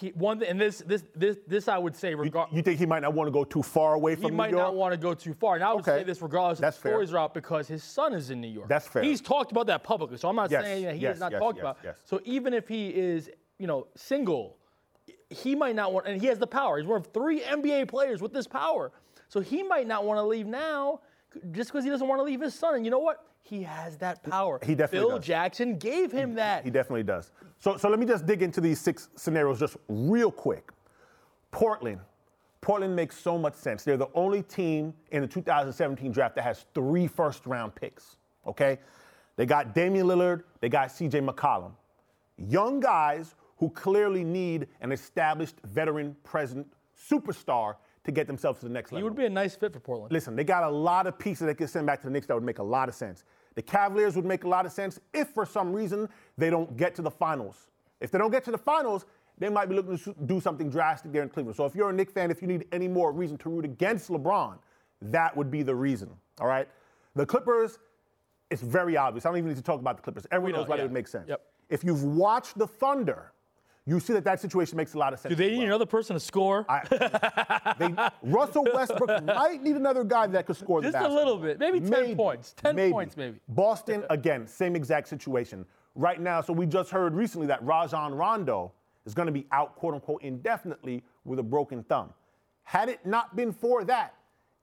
He, 0.00 0.08
one 0.10 0.42
and 0.42 0.60
this 0.60 0.82
this 0.86 1.02
this 1.16 1.38
this 1.46 1.66
I 1.66 1.78
would 1.78 1.96
say, 1.96 2.14
regard, 2.14 2.50
you 2.52 2.60
think 2.60 2.78
he 2.78 2.84
might 2.84 3.00
not 3.00 3.14
want 3.14 3.26
to 3.26 3.30
go 3.30 3.42
too 3.42 3.62
far 3.62 3.94
away 3.94 4.14
from 4.16 4.22
New 4.22 4.28
York? 4.28 4.32
He 4.32 4.36
might 4.36 4.50
not 4.62 4.74
want 4.74 4.92
to 4.92 4.98
go 4.98 5.14
too 5.14 5.32
far. 5.32 5.54
And 5.54 5.64
I 5.64 5.72
would 5.72 5.80
Okay. 5.80 6.00
say 6.00 6.04
this 6.04 6.20
regardless 6.20 6.58
That's 6.58 6.76
if 6.76 6.82
the 6.82 6.88
fair. 6.90 6.92
stories 6.96 7.12
are 7.14 7.18
out 7.18 7.32
because 7.32 7.66
his 7.68 7.82
son 7.82 8.12
is 8.12 8.28
in 8.30 8.40
New 8.40 8.48
York. 8.48 8.68
That's 8.68 8.86
fair. 8.86 9.02
He's 9.02 9.22
talked 9.22 9.50
about 9.50 9.66
that 9.68 9.82
publicly, 9.84 10.18
so 10.18 10.28
I'm 10.28 10.36
not 10.36 10.50
Yes, 10.50 10.62
saying 10.64 10.84
that 10.84 10.96
he 10.96 11.02
yes, 11.02 11.12
has 11.14 11.20
not 11.20 11.32
yes, 11.32 11.38
talked 11.38 11.58
about. 11.58 11.78
So 12.04 12.20
even 12.24 12.52
if 12.52 12.68
he 12.68 12.88
is, 12.90 13.30
you 13.58 13.66
know, 13.66 13.86
single, 13.96 14.58
he 15.30 15.54
might 15.54 15.74
not 15.74 15.92
want, 15.94 16.06
and 16.06 16.20
he 16.20 16.26
has 16.26 16.38
the 16.38 16.46
power. 16.46 16.76
He's 16.78 16.86
one 16.86 17.00
of 17.00 17.06
three 17.14 17.40
NBA 17.40 17.88
players 17.88 18.20
with 18.20 18.32
this 18.34 18.46
power. 18.46 18.92
So 19.28 19.40
he 19.40 19.62
might 19.62 19.86
not 19.86 20.04
want 20.04 20.18
to 20.18 20.22
leave 20.22 20.46
now 20.46 21.00
just 21.52 21.70
because 21.70 21.82
he 21.84 21.88
doesn't 21.90 22.06
want 22.08 22.18
to 22.18 22.24
leave 22.24 22.42
his 22.42 22.54
son. 22.54 22.74
And 22.74 22.84
you 22.84 22.90
know 22.90 22.98
what? 22.98 23.24
He 23.48 23.62
has 23.62 23.96
that 23.98 24.22
power. 24.22 24.60
He 24.62 24.74
definitely 24.74 25.08
Phil 25.08 25.16
does. 25.16 25.26
Jackson 25.26 25.78
gave 25.78 26.12
him 26.12 26.34
that. 26.34 26.64
He 26.64 26.70
definitely 26.70 27.02
does. 27.02 27.32
So, 27.58 27.78
so 27.78 27.88
let 27.88 27.98
me 27.98 28.04
just 28.04 28.26
dig 28.26 28.42
into 28.42 28.60
these 28.60 28.78
six 28.78 29.08
scenarios 29.16 29.58
just 29.58 29.76
real 29.88 30.30
quick. 30.30 30.70
Portland. 31.50 32.00
Portland 32.60 32.94
makes 32.94 33.16
so 33.16 33.38
much 33.38 33.54
sense. 33.54 33.84
They're 33.84 33.96
the 33.96 34.10
only 34.14 34.42
team 34.42 34.92
in 35.12 35.22
the 35.22 35.28
2017 35.28 36.12
draft 36.12 36.34
that 36.34 36.42
has 36.42 36.66
three 36.74 37.06
first 37.06 37.46
round 37.46 37.74
picks. 37.74 38.16
Okay? 38.46 38.78
They 39.36 39.46
got 39.46 39.74
Damian 39.74 40.06
Lillard, 40.06 40.42
they 40.60 40.68
got 40.68 40.88
CJ 40.88 41.26
McCollum. 41.26 41.72
Young 42.36 42.80
guys 42.80 43.34
who 43.56 43.70
clearly 43.70 44.24
need 44.24 44.66
an 44.80 44.92
established 44.92 45.56
veteran 45.64 46.16
present 46.22 46.66
superstar 47.10 47.76
to 48.04 48.12
get 48.12 48.26
themselves 48.26 48.60
to 48.60 48.66
the 48.66 48.72
next 48.72 48.90
level. 48.90 49.00
he 49.00 49.04
would 49.04 49.16
be 49.16 49.26
a 49.26 49.30
nice 49.30 49.54
fit 49.54 49.72
for 49.72 49.80
Portland. 49.80 50.12
Listen, 50.12 50.34
they 50.34 50.44
got 50.44 50.64
a 50.64 50.68
lot 50.68 51.06
of 51.06 51.18
pieces 51.18 51.46
they 51.46 51.54
could 51.54 51.70
send 51.70 51.86
back 51.86 52.00
to 52.00 52.06
the 52.06 52.10
Knicks 52.10 52.26
that 52.26 52.34
would 52.34 52.44
make 52.44 52.58
a 52.58 52.62
lot 52.62 52.88
of 52.88 52.94
sense. 52.94 53.24
The 53.58 53.62
Cavaliers 53.62 54.14
would 54.14 54.24
make 54.24 54.44
a 54.44 54.48
lot 54.48 54.66
of 54.66 54.70
sense 54.70 55.00
if 55.12 55.30
for 55.30 55.44
some 55.44 55.72
reason 55.72 56.08
they 56.36 56.48
don't 56.48 56.76
get 56.76 56.94
to 56.94 57.02
the 57.02 57.10
finals. 57.10 57.66
If 57.98 58.12
they 58.12 58.16
don't 58.16 58.30
get 58.30 58.44
to 58.44 58.52
the 58.52 58.58
finals, 58.58 59.04
they 59.36 59.48
might 59.48 59.68
be 59.68 59.74
looking 59.74 59.98
to 59.98 60.14
do 60.26 60.40
something 60.40 60.70
drastic 60.70 61.10
there 61.10 61.24
in 61.24 61.28
Cleveland. 61.28 61.56
So 61.56 61.64
if 61.64 61.74
you're 61.74 61.90
a 61.90 61.92
Knicks 61.92 62.12
fan, 62.12 62.30
if 62.30 62.40
you 62.40 62.46
need 62.46 62.66
any 62.70 62.86
more 62.86 63.10
reason 63.10 63.36
to 63.38 63.48
root 63.48 63.64
against 63.64 64.10
LeBron, 64.10 64.58
that 65.02 65.36
would 65.36 65.50
be 65.50 65.64
the 65.64 65.74
reason. 65.74 66.08
All 66.40 66.46
right? 66.46 66.68
The 67.16 67.26
Clippers, 67.26 67.80
it's 68.48 68.62
very 68.62 68.96
obvious. 68.96 69.26
I 69.26 69.30
don't 69.30 69.38
even 69.38 69.48
need 69.48 69.56
to 69.56 69.62
talk 69.62 69.80
about 69.80 69.96
the 69.96 70.04
Clippers. 70.04 70.24
Everyone 70.30 70.52
know, 70.52 70.58
knows 70.58 70.68
why 70.68 70.76
yeah. 70.76 70.82
they 70.82 70.84
would 70.84 70.92
make 70.92 71.08
sense. 71.08 71.28
Yep. 71.28 71.40
If 71.68 71.82
you've 71.82 72.04
watched 72.04 72.58
the 72.58 72.68
Thunder, 72.68 73.32
you 73.88 74.00
see 74.00 74.12
that 74.12 74.24
that 74.24 74.38
situation 74.38 74.76
makes 74.76 74.92
a 74.92 74.98
lot 74.98 75.14
of 75.14 75.18
sense. 75.18 75.34
Do 75.34 75.36
they 75.36 75.50
need 75.50 75.58
well. 75.58 75.68
another 75.68 75.86
person 75.86 76.12
to 76.12 76.20
score? 76.20 76.66
They, 77.78 77.94
Russell 78.22 78.66
Westbrook 78.74 79.24
might 79.24 79.62
need 79.62 79.76
another 79.76 80.04
guy 80.04 80.26
that 80.26 80.46
could 80.46 80.56
score 80.56 80.82
the 80.82 80.90
Just 80.90 81.02
a 81.02 81.08
little 81.08 81.38
bit. 81.38 81.58
Maybe 81.58 81.80
10 81.80 82.14
points. 82.14 82.54
10 82.62 82.90
points, 82.90 83.16
maybe. 83.16 83.38
Boston, 83.48 84.04
again, 84.10 84.46
same 84.46 84.76
exact 84.76 85.08
situation. 85.08 85.64
Right 85.94 86.20
now, 86.20 86.42
so 86.42 86.52
we 86.52 86.66
just 86.66 86.90
heard 86.90 87.14
recently 87.14 87.46
that 87.46 87.62
Rajon 87.64 88.14
Rondo 88.14 88.72
is 89.06 89.14
going 89.14 89.26
to 89.26 89.32
be 89.32 89.46
out, 89.52 89.74
quote 89.76 89.94
unquote, 89.94 90.22
indefinitely 90.22 91.02
with 91.24 91.38
a 91.38 91.42
broken 91.42 91.82
thumb. 91.84 92.12
Had 92.64 92.90
it 92.90 93.06
not 93.06 93.36
been 93.36 93.52
for 93.52 93.84
that, 93.84 94.14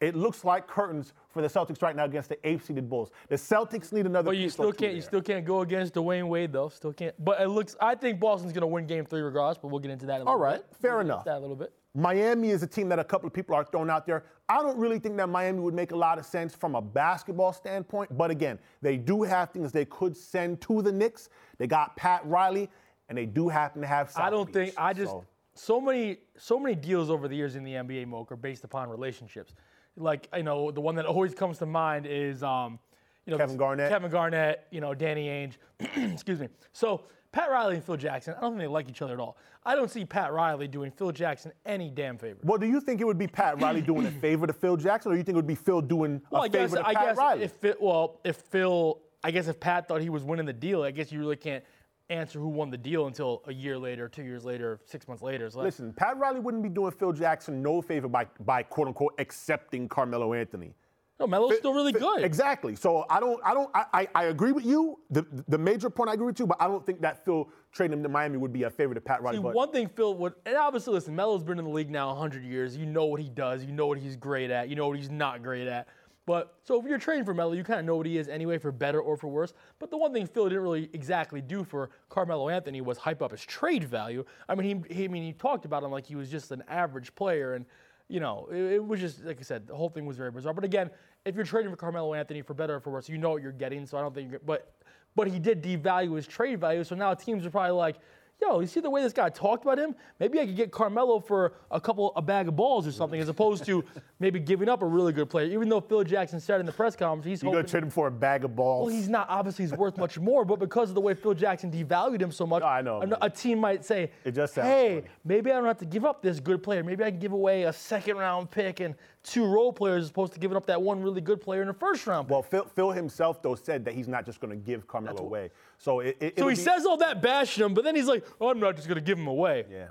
it 0.02 0.16
looks 0.16 0.44
like 0.44 0.68
curtains 0.68 1.14
for 1.30 1.42
the 1.42 1.48
Celtics 1.48 1.82
right 1.82 1.96
now 1.96 2.06
against 2.06 2.30
the 2.30 2.48
eighth-seeded 2.48 2.90
Bulls. 2.90 3.12
The 3.30 3.36
Celtics 3.36 3.94
need 3.94 4.06
another. 4.06 4.25
But 4.32 4.38
you 4.38 4.50
still 4.50 4.74
can't. 4.74 4.94
You 4.96 5.02
still 5.02 5.22
can't 5.22 5.46
go 5.46 5.62
against 5.62 5.94
Dwyane 5.94 6.28
Wade 6.28 6.52
though. 6.52 6.70
Still 6.70 6.94
can't. 6.94 7.16
But 7.24 7.42
it 7.42 7.48
looks. 7.48 7.75
I 7.82 7.96
think 7.96 8.20
Boston's 8.20 8.52
gonna 8.54 8.68
win 8.68 8.88
Game 8.88 9.06
Three 9.06 9.22
regardless. 9.22 9.58
But 9.58 9.70
we'll 9.70 9.80
get 9.80 9.92
into 9.92 10.06
that. 10.08 10.16
In 10.16 10.22
a 10.22 10.25
little 10.25 10.40
right, 10.40 10.58
bit. 10.58 10.78
fair 10.82 10.94
We'll 10.94 11.02
enough. 11.02 11.25
That 11.25 11.38
a 11.38 11.40
little 11.40 11.56
bit. 11.56 11.72
Miami 11.98 12.50
is 12.50 12.62
a 12.62 12.68
team 12.68 12.90
that 12.90 13.00
a 13.00 13.04
couple 13.06 13.25
of 13.25 13.32
people 13.34 13.56
are 13.56 13.64
throwing 13.64 13.90
out 13.90 14.06
there. 14.06 14.25
I 14.50 14.62
don't 14.62 14.78
really 14.78 15.00
think 15.00 15.16
that 15.16 15.30
Miami 15.30 15.62
would 15.62 15.74
make 15.74 15.94
a 15.94 15.96
lot 15.96 16.20
of 16.20 16.25
sense 16.25 16.54
from 16.54 16.75
a 16.75 16.82
basketball 16.82 17.54
standpoint, 17.54 18.16
but 18.18 18.30
again, 18.30 18.60
they 18.82 18.98
do 18.98 19.24
have 19.24 19.52
things 19.52 19.72
they 19.72 19.86
could 19.86 20.16
send 20.18 20.60
to 20.62 20.82
the 20.82 20.92
Knicks. 20.92 21.30
They 21.58 21.68
got 21.68 21.96
Pat 21.96 22.25
Riley, 22.25 22.70
and 23.08 23.18
they 23.18 23.25
do 23.25 23.48
happen 23.48 23.80
to 23.82 23.88
have. 23.88 24.12
South 24.12 24.24
I 24.24 24.30
don't 24.30 24.46
Beach. 24.48 24.54
think. 24.54 24.74
I 24.78 24.92
just 24.92 25.12
So, 25.12 25.25
so 25.54 25.80
many 25.80 26.18
so 26.38 26.60
many 26.60 26.75
deals 26.75 27.10
over 27.10 27.30
the 27.30 27.36
years 27.36 27.56
in 27.56 27.64
the 27.64 27.72
NBA 27.75 28.08
Moke 28.08 28.30
are 28.34 28.36
based 28.36 28.66
upon 28.66 28.90
relationships. 28.90 29.54
Like 29.98 30.28
you 30.36 30.44
know, 30.44 30.72
the 30.72 30.82
one 30.82 30.96
that 30.96 31.06
always 31.06 31.34
comes 31.34 31.58
to 31.60 31.66
mind 31.66 32.06
is 32.06 32.44
um, 32.44 32.80
you 33.25 33.32
know 33.32 33.38
Kevin 33.38 33.58
Garnett. 33.58 33.90
Kevin 33.90 34.12
Garnett. 34.12 34.68
You 34.72 34.82
know, 34.82 34.94
Danny 34.94 35.28
Ainge. 35.28 35.54
Excuse 36.14 36.40
me. 36.40 36.50
So 36.74 37.04
Pat 37.32 37.50
Riley 37.50 37.75
and 37.75 37.84
Phil 37.84 37.98
Jackson. 37.98 38.34
I 38.38 38.42
don't 38.42 38.52
think 38.52 38.62
they 38.62 38.68
like 38.68 38.90
each 38.90 39.02
other 39.02 39.14
at 39.14 39.20
all. 39.20 39.38
I 39.66 39.75
don't 39.75 39.90
see 39.90 40.06
Pat 40.06 40.32
Riley 40.32 40.68
doing 40.68 40.92
Phil 40.92 41.12
Jackson 41.12 41.52
any 41.66 41.90
damn 41.90 42.18
favor. 42.18 42.40
well, 42.44 42.58
do 42.58 42.66
you 42.68 42.80
think 42.80 43.02
it 43.02 43.06
would 43.06 43.18
be 43.18 43.28
Pat 43.28 43.62
Riley 43.62 43.82
doing 43.94 44.06
a 44.06 44.12
favor 44.12 44.46
to 44.48 44.54
Phil 44.54 44.78
Jackson, 44.78 45.12
or 45.12 45.16
do 45.16 45.18
you 45.18 45.24
think 45.24 45.34
it 45.34 45.38
would 45.38 45.48
be 45.48 45.56
Phil 45.56 45.82
doing 45.82 46.22
Well, 46.30 46.44
a 46.44 46.46
I 46.46 46.48
guess 46.50 46.72
favor 46.72 46.84
to 46.84 46.88
I 46.88 46.94
Pat 46.94 47.06
guess 47.06 47.18
Riley? 47.18 47.44
if 47.44 47.52
Phil, 47.54 47.75
well, 47.80 48.20
if 48.24 48.36
Phil, 48.38 49.00
I 49.24 49.32
guess 49.32 49.48
if 49.48 49.60
Pat 49.60 49.88
thought 49.88 50.02
he 50.02 50.10
was 50.10 50.24
winning 50.24 50.46
the 50.46 50.54
deal, 50.54 50.84
I 50.84 50.92
guess 50.92 51.12
you 51.12 51.20
really 51.20 51.36
can't 51.36 51.64
answer 52.10 52.40
who 52.40 52.48
won 52.48 52.70
the 52.70 52.78
deal 52.78 53.08
until 53.08 53.42
a 53.48 53.54
year 53.54 53.78
later, 53.78 54.08
two 54.08 54.24
years 54.24 54.44
later, 54.46 54.80
six 54.86 55.08
months 55.08 55.24
later. 55.24 55.50
So 55.50 55.62
Listen, 55.62 55.94
Pat 55.94 56.18
Riley 56.18 56.40
wouldn't 56.40 56.64
be 56.64 56.70
doing 56.70 56.92
Phil 56.92 57.12
Jackson 57.12 57.62
no 57.62 57.82
favor 57.82 58.08
by, 58.08 58.28
by 58.42 58.64
quote 58.64 58.88
unquote 58.88 59.14
accepting 59.18 59.88
Carmelo 59.90 60.34
Anthony. 60.34 60.76
no, 61.20 61.26
Melo's 61.26 61.58
still 61.58 61.74
really 61.74 61.94
good. 61.94 62.24
Exactly. 62.24 62.76
So 62.76 63.06
I 63.10 63.20
don't, 63.20 63.42
I 63.44 63.54
don't, 63.54 63.70
I, 63.74 63.86
I, 63.94 64.08
I 64.16 64.24
agree 64.26 64.52
with 64.52 64.66
you. 64.66 65.00
The, 65.10 65.26
the 65.48 65.58
major 65.58 65.90
point 65.90 66.10
I 66.10 66.14
agree 66.14 66.28
with 66.28 66.40
you, 66.40 66.46
but 66.46 66.58
I 66.60 66.68
don't 66.68 66.86
think 66.86 67.02
that 67.02 67.26
Phil 67.26 67.50
trading 67.72 67.98
him 67.98 68.04
to 68.04 68.10
Miami 68.10 68.38
would 68.38 68.54
be 68.54 68.64
a 68.64 68.70
favor 68.70 68.94
to 68.94 69.02
Pat 69.02 69.22
Riley. 69.22 69.38
See, 69.38 69.44
but 69.44 69.56
one 69.56 69.72
thing 69.72 69.88
Phil 69.88 70.14
would, 70.16 70.34
and 70.46 70.56
obviously, 70.58 70.94
listen, 70.94 71.16
Melo's 71.16 71.44
been 71.44 71.58
in 71.58 71.66
the 71.66 71.72
league 71.72 71.90
now 71.90 72.10
100 72.10 72.44
years. 72.44 72.78
You 72.78 72.86
know 72.86 73.06
what 73.06 73.20
he 73.20 73.30
does. 73.30 73.64
You 73.66 73.72
know 73.72 73.88
what 73.88 73.98
he's 73.98 74.16
great 74.16 74.52
at. 74.52 74.70
You 74.70 74.76
know 74.76 74.88
what 74.88 74.98
he's 74.98 75.10
not 75.10 75.42
great 75.42 75.68
at. 75.68 75.88
But 76.25 76.55
so 76.63 76.79
if 76.79 76.88
you're 76.88 76.98
trading 76.98 77.24
for 77.24 77.34
Melo, 77.34 77.53
you 77.53 77.63
kind 77.63 77.79
of 77.79 77.86
know 77.86 77.96
what 77.96 78.05
he 78.05 78.17
is 78.17 78.27
anyway, 78.27 78.58
for 78.58 78.72
better 78.72 79.00
or 79.00 79.15
for 79.15 79.27
worse. 79.27 79.53
But 79.79 79.91
the 79.91 79.98
one 79.98 80.12
thing 80.12 80.25
Phil 80.25 80.46
didn't 80.46 80.63
really 80.63 80.89
exactly 80.94 81.41
do 81.41 81.63
for 81.63 81.91
Carmelo 82.10 82.50
Anthony 82.50 82.82
was 82.82 82.98
hype 82.98 83.22
up 83.22 83.32
his 83.32 83.46
trade 83.46 83.84
value. 83.84 84.25
I 84.50 84.55
mean, 84.55 84.84
he, 84.88 84.94
he 84.96 85.03
I 85.05 85.08
mean, 85.08 85.24
he 85.24 85.34
talked 85.34 85.65
about 85.65 85.84
him 85.84 85.91
like 85.91 86.05
he 86.05 86.15
was 86.15 86.29
just 86.29 86.51
an 86.51 86.63
average 86.67 87.13
player, 87.15 87.53
and 87.53 87.65
you 88.08 88.20
know, 88.20 88.48
it, 88.51 88.74
it 88.74 88.86
was 88.86 89.00
just 89.00 89.24
like 89.24 89.39
I 89.39 89.44
said, 89.44 89.67
the 89.67 89.75
whole 89.75 89.89
thing 89.89 90.05
was 90.05 90.17
very 90.17 90.32
bizarre. 90.32 90.53
But 90.53 90.63
again, 90.63 90.89
if 91.25 91.36
you're 91.36 91.46
trading 91.46 91.70
for 91.70 91.77
Carmelo 91.77 92.13
Anthony 92.13 92.41
for 92.41 92.53
better 92.53 92.75
or 92.75 92.79
for 92.79 92.91
worse, 92.91 93.08
you 93.08 93.17
know 93.17 93.32
what 93.32 93.41
you're 93.41 93.51
getting. 93.51 93.86
So 93.86 93.98
I 93.98 94.01
don't 94.01 94.13
think, 94.13 94.34
but 94.46 94.74
but 95.15 95.27
he 95.27 95.39
did 95.39 95.63
devalue 95.63 96.15
his 96.15 96.27
trade 96.27 96.60
value. 96.60 96.84
So 96.84 96.96
now 96.96 97.13
teams 97.13 97.46
are 97.46 97.50
probably 97.50 97.72
like, 97.72 97.98
yo, 98.42 98.60
you 98.60 98.68
see 98.68 98.80
the 98.80 98.89
way 98.89 99.01
this 99.01 99.13
guy 99.13 99.30
talked 99.30 99.63
about 99.63 99.77
him? 99.80 99.96
Maybe 100.20 100.39
I 100.39 100.46
could 100.46 100.56
get 100.56 100.72
Carmelo 100.72 101.20
for 101.20 101.54
a 101.72 101.80
couple, 101.80 102.13
a 102.15 102.22
bag 102.22 102.48
of 102.48 102.56
balls 102.56 102.86
or 102.88 102.92
something, 102.92 103.20
as 103.20 103.30
opposed 103.30 103.65
to 103.65 103.84
maybe 104.20 104.39
giving 104.39 104.70
up 104.70 104.82
a 104.82 104.86
really 104.86 105.13
good 105.13 105.30
player. 105.30 105.46
Even 105.48 105.70
though 105.70 105.82
Phil 105.82 106.04
Jackson 106.04 106.39
said 106.39 106.60
in 106.60 106.65
the 106.65 106.72
press 106.72 106.96
conference, 106.96 107.25
he's 107.25 107.42
hoping. 107.42 107.54
gonna 107.54 107.68
trade 107.68 107.84
him 107.84 107.89
for 107.89 108.08
a 108.08 108.12
bag 108.12 108.43
of 108.43 108.56
balls. 108.56 108.88
well, 108.88 108.95
he's 108.95 109.10
not. 109.10 109.28
Obviously, 109.30 109.65
he's 109.65 109.74
worth 109.74 109.98
much 109.98 110.19
more, 110.19 110.45
but 110.45 110.60
because 110.60 110.89
of 110.89 110.95
the 110.95 111.02
way 111.02 111.13
Phil 111.13 111.34
Jackson 111.34 111.71
devalued 111.71 112.21
him 112.21 112.32
so 112.32 112.45
much, 112.45 112.63
I 112.63 112.82
know, 112.82 113.02
a, 113.02 113.26
a 113.26 113.30
team 113.30 113.60
might 113.60 113.84
say, 113.84 114.12
It 114.24 114.32
just 114.34 114.56
"Hey, 114.56 115.02
funny. 115.02 115.08
maybe 115.24 115.52
I 115.52 115.56
don't 115.56 115.65
have 115.65 115.80
to 115.80 115.86
give 115.86 116.06
up 116.06 116.21
this 116.21 116.39
good 116.39 116.62
player. 116.62 116.84
Maybe 116.84 117.04
I 117.04 117.12
can 117.12 117.19
give 117.19 117.32
away 117.34 117.63
a 117.63 117.74
second 117.74 118.17
round 118.17 118.52
pick 118.52 118.80
and 118.80 118.95
two 119.26 119.46
role 119.46 119.74
players 119.74 120.04
as 120.04 120.10
opposed 120.12 120.34
to 120.34 120.40
giving 120.40 120.56
up 120.56 120.66
that 120.68 120.82
one 120.82 121.02
really 121.02 121.20
good 121.22 121.42
player 121.42 121.62
in 121.62 121.68
the 121.68 121.74
first 121.74 122.06
round." 122.08 122.30
well, 122.30 122.42
Phil, 122.44 122.66
Phil 122.66 122.92
himself 122.92 123.42
though 123.42 123.56
said 123.56 123.84
that 123.86 123.94
he's 123.94 124.08
not 124.08 124.26
just 124.26 124.40
gonna 124.40 124.56
give 124.56 124.88
Carmelo 124.88 125.24
away. 125.24 125.50
So 125.78 126.00
it, 126.00 126.18
it, 126.20 126.40
so 126.40 126.48
he 126.48 126.56
be- 126.56 126.62
says 126.62 126.86
all 126.86 126.98
that 126.98 127.22
bashing 127.22 127.66
him, 127.66 127.74
but 127.74 127.84
then 127.84 127.96
he's 127.96 128.08
like, 128.08 128.26
"Oh, 128.40 128.50
I'm 128.50 128.60
not 128.60 128.76
just 128.76 128.88
gonna 128.88 129.02
give 129.02 129.18
him 129.18 129.28
away." 129.28 129.66
yeah. 129.70 129.88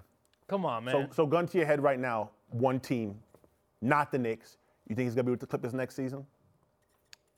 Come 0.46 0.66
on, 0.66 0.86
So, 0.90 0.98
man. 0.98 1.12
so 1.12 1.26
gun 1.26 1.46
to 1.48 1.56
your 1.58 1.66
head 1.66 1.82
right 1.82 1.98
now, 1.98 2.30
one 2.50 2.78
team, 2.78 3.18
not 3.80 4.12
the 4.12 4.18
Knicks. 4.18 4.58
You 4.86 4.94
think 4.94 5.06
he's 5.06 5.14
gonna 5.14 5.24
be 5.24 5.30
with 5.30 5.40
the 5.40 5.46
Clippers 5.46 5.72
next 5.74 5.96
season? 5.96 6.26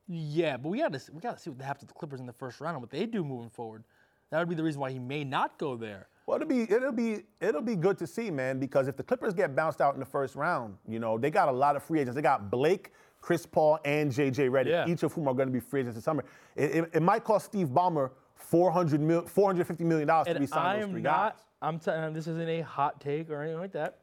yeah, 0.09 0.57
but 0.57 0.69
we 0.69 0.79
gotta 0.79 1.01
we 1.13 1.21
gotta 1.21 1.39
see 1.39 1.51
what 1.51 1.61
happens 1.63 1.81
to 1.83 1.87
the 1.87 1.95
Clippers 1.95 2.21
in 2.21 2.27
the 2.27 2.33
first 2.33 2.61
round 2.61 2.75
and 2.77 2.83
what 2.83 2.91
they 2.91 3.07
do 3.07 3.25
moving 3.25 3.51
forward. 3.51 3.85
That 4.31 4.39
would 4.39 4.49
be 4.49 4.55
the 4.55 4.63
reason 4.63 4.81
why 4.81 4.91
he 4.91 4.99
may 4.99 5.25
not 5.25 5.59
go 5.59 5.77
there. 5.77 6.09
Well, 6.27 6.37
it'll 6.37 6.49
be 6.49 6.63
it'll 6.63 6.93
be 6.93 7.23
it'll 7.41 7.63
be 7.63 7.77
good 7.77 7.97
to 7.99 8.07
see, 8.07 8.31
man, 8.31 8.59
because 8.59 8.89
if 8.89 8.97
the 8.97 9.03
Clippers 9.05 9.33
get 9.33 9.55
bounced 9.55 9.81
out 9.81 9.95
in 9.95 10.01
the 10.01 10.07
first 10.07 10.35
round, 10.35 10.77
you 10.89 10.99
know, 10.99 11.17
they 11.19 11.31
got 11.31 11.49
a 11.49 11.53
lot 11.53 11.77
of 11.77 11.83
free 11.85 12.01
agents. 12.01 12.17
They 12.17 12.23
got 12.23 12.51
Blake, 12.51 12.93
Chris 13.21 13.47
Paul, 13.47 13.79
and 13.85 14.11
JJ 14.11 14.51
Redick, 14.51 14.67
Yeah. 14.67 14.89
each 14.89 15.05
of 15.05 15.13
whom 15.13 15.29
are 15.29 15.35
going 15.35 15.49
to 15.49 15.53
be 15.53 15.61
free 15.61 15.81
agents 15.81 15.95
this 15.97 16.05
summer. 16.05 16.25
It, 16.57 16.71
it, 16.77 16.91
it 16.95 17.03
might 17.03 17.23
cost 17.23 17.47
Steve 17.47 17.69
Ballmer 17.69 18.11
400 18.35 19.01
mil, 19.01 19.23
450 19.23 19.85
million 19.85 20.09
dollars 20.09 20.27
to 20.27 20.33
And 20.33 20.41
resign 20.41 20.67
I 20.67 20.75
those 20.77 20.85
am 20.85 20.91
three 20.91 21.03
not. 21.03 21.35
guys. 21.35 21.43
I'm 21.63 21.79
telling. 21.79 22.13
This 22.13 22.27
isn't 22.27 22.49
a 22.49 22.61
hot 22.63 23.01
take 23.01 23.31
or 23.31 23.41
anything 23.43 23.61
like 23.61 23.73
that. 23.73 23.99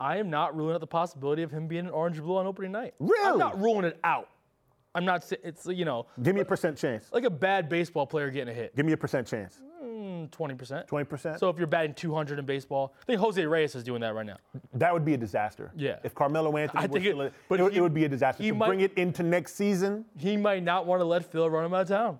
I 0.00 0.16
am 0.16 0.28
not 0.30 0.56
ruling 0.56 0.74
out 0.74 0.80
the 0.80 0.86
possibility 0.86 1.42
of 1.42 1.50
him 1.50 1.68
being 1.68 1.84
an 1.86 1.90
orange 1.92 2.16
and 2.16 2.26
blue 2.26 2.36
on 2.38 2.46
opening 2.46 2.72
night. 2.72 2.94
Really? 2.98 3.28
I'm 3.30 3.38
not 3.38 3.60
ruling 3.60 3.84
it 3.84 3.98
out. 4.02 4.28
I'm 4.94 5.04
not. 5.04 5.30
It's 5.44 5.66
you 5.66 5.84
know 5.84 6.06
Give 6.20 6.34
me 6.34 6.40
a 6.40 6.44
percent 6.44 6.76
chance. 6.76 7.08
like 7.12 7.24
a 7.24 7.30
bad 7.30 7.68
baseball 7.68 8.06
player 8.06 8.28
getting 8.30 8.48
a 8.52 8.56
hit. 8.56 8.74
Give 8.74 8.84
me 8.84 8.92
a 8.92 8.96
percent 8.96 9.26
chance. 9.26 9.60
Twenty 10.28 10.54
percent. 10.54 10.86
20%? 10.88 11.38
So 11.38 11.48
if 11.48 11.58
you're 11.58 11.66
batting 11.66 11.94
200 11.94 12.38
in 12.38 12.46
baseball, 12.46 12.94
I 13.02 13.04
think 13.06 13.20
Jose 13.20 13.44
Reyes 13.44 13.74
is 13.74 13.82
doing 13.84 14.00
that 14.02 14.14
right 14.14 14.26
now. 14.26 14.36
That 14.74 14.92
would 14.92 15.04
be 15.04 15.14
a 15.14 15.18
disaster. 15.18 15.70
Yeah. 15.76 15.96
If 16.04 16.14
Carmelo 16.14 16.56
Anthony 16.56 16.82
I 16.84 16.86
think 16.86 17.04
it- 17.04 17.08
it, 17.10 17.32
would- 17.48 17.60
he- 17.72 17.76
it 17.78 17.80
would 17.80 17.94
be 17.94 18.04
a 18.04 18.08
disaster. 18.08 18.42
he 18.42 18.50
To 18.50 18.54
might- 18.56 18.66
bring 18.68 18.80
it 18.80 18.92
into 18.94 19.22
next 19.22 19.54
season, 19.54 20.04
He 20.16 20.36
might 20.36 20.62
not 20.62 20.86
want 20.86 21.00
to 21.00 21.04
let 21.04 21.24
Phil 21.24 21.48
run 21.48 21.64
him 21.64 21.74
out 21.74 21.82
of 21.82 21.88
town. 21.88 22.18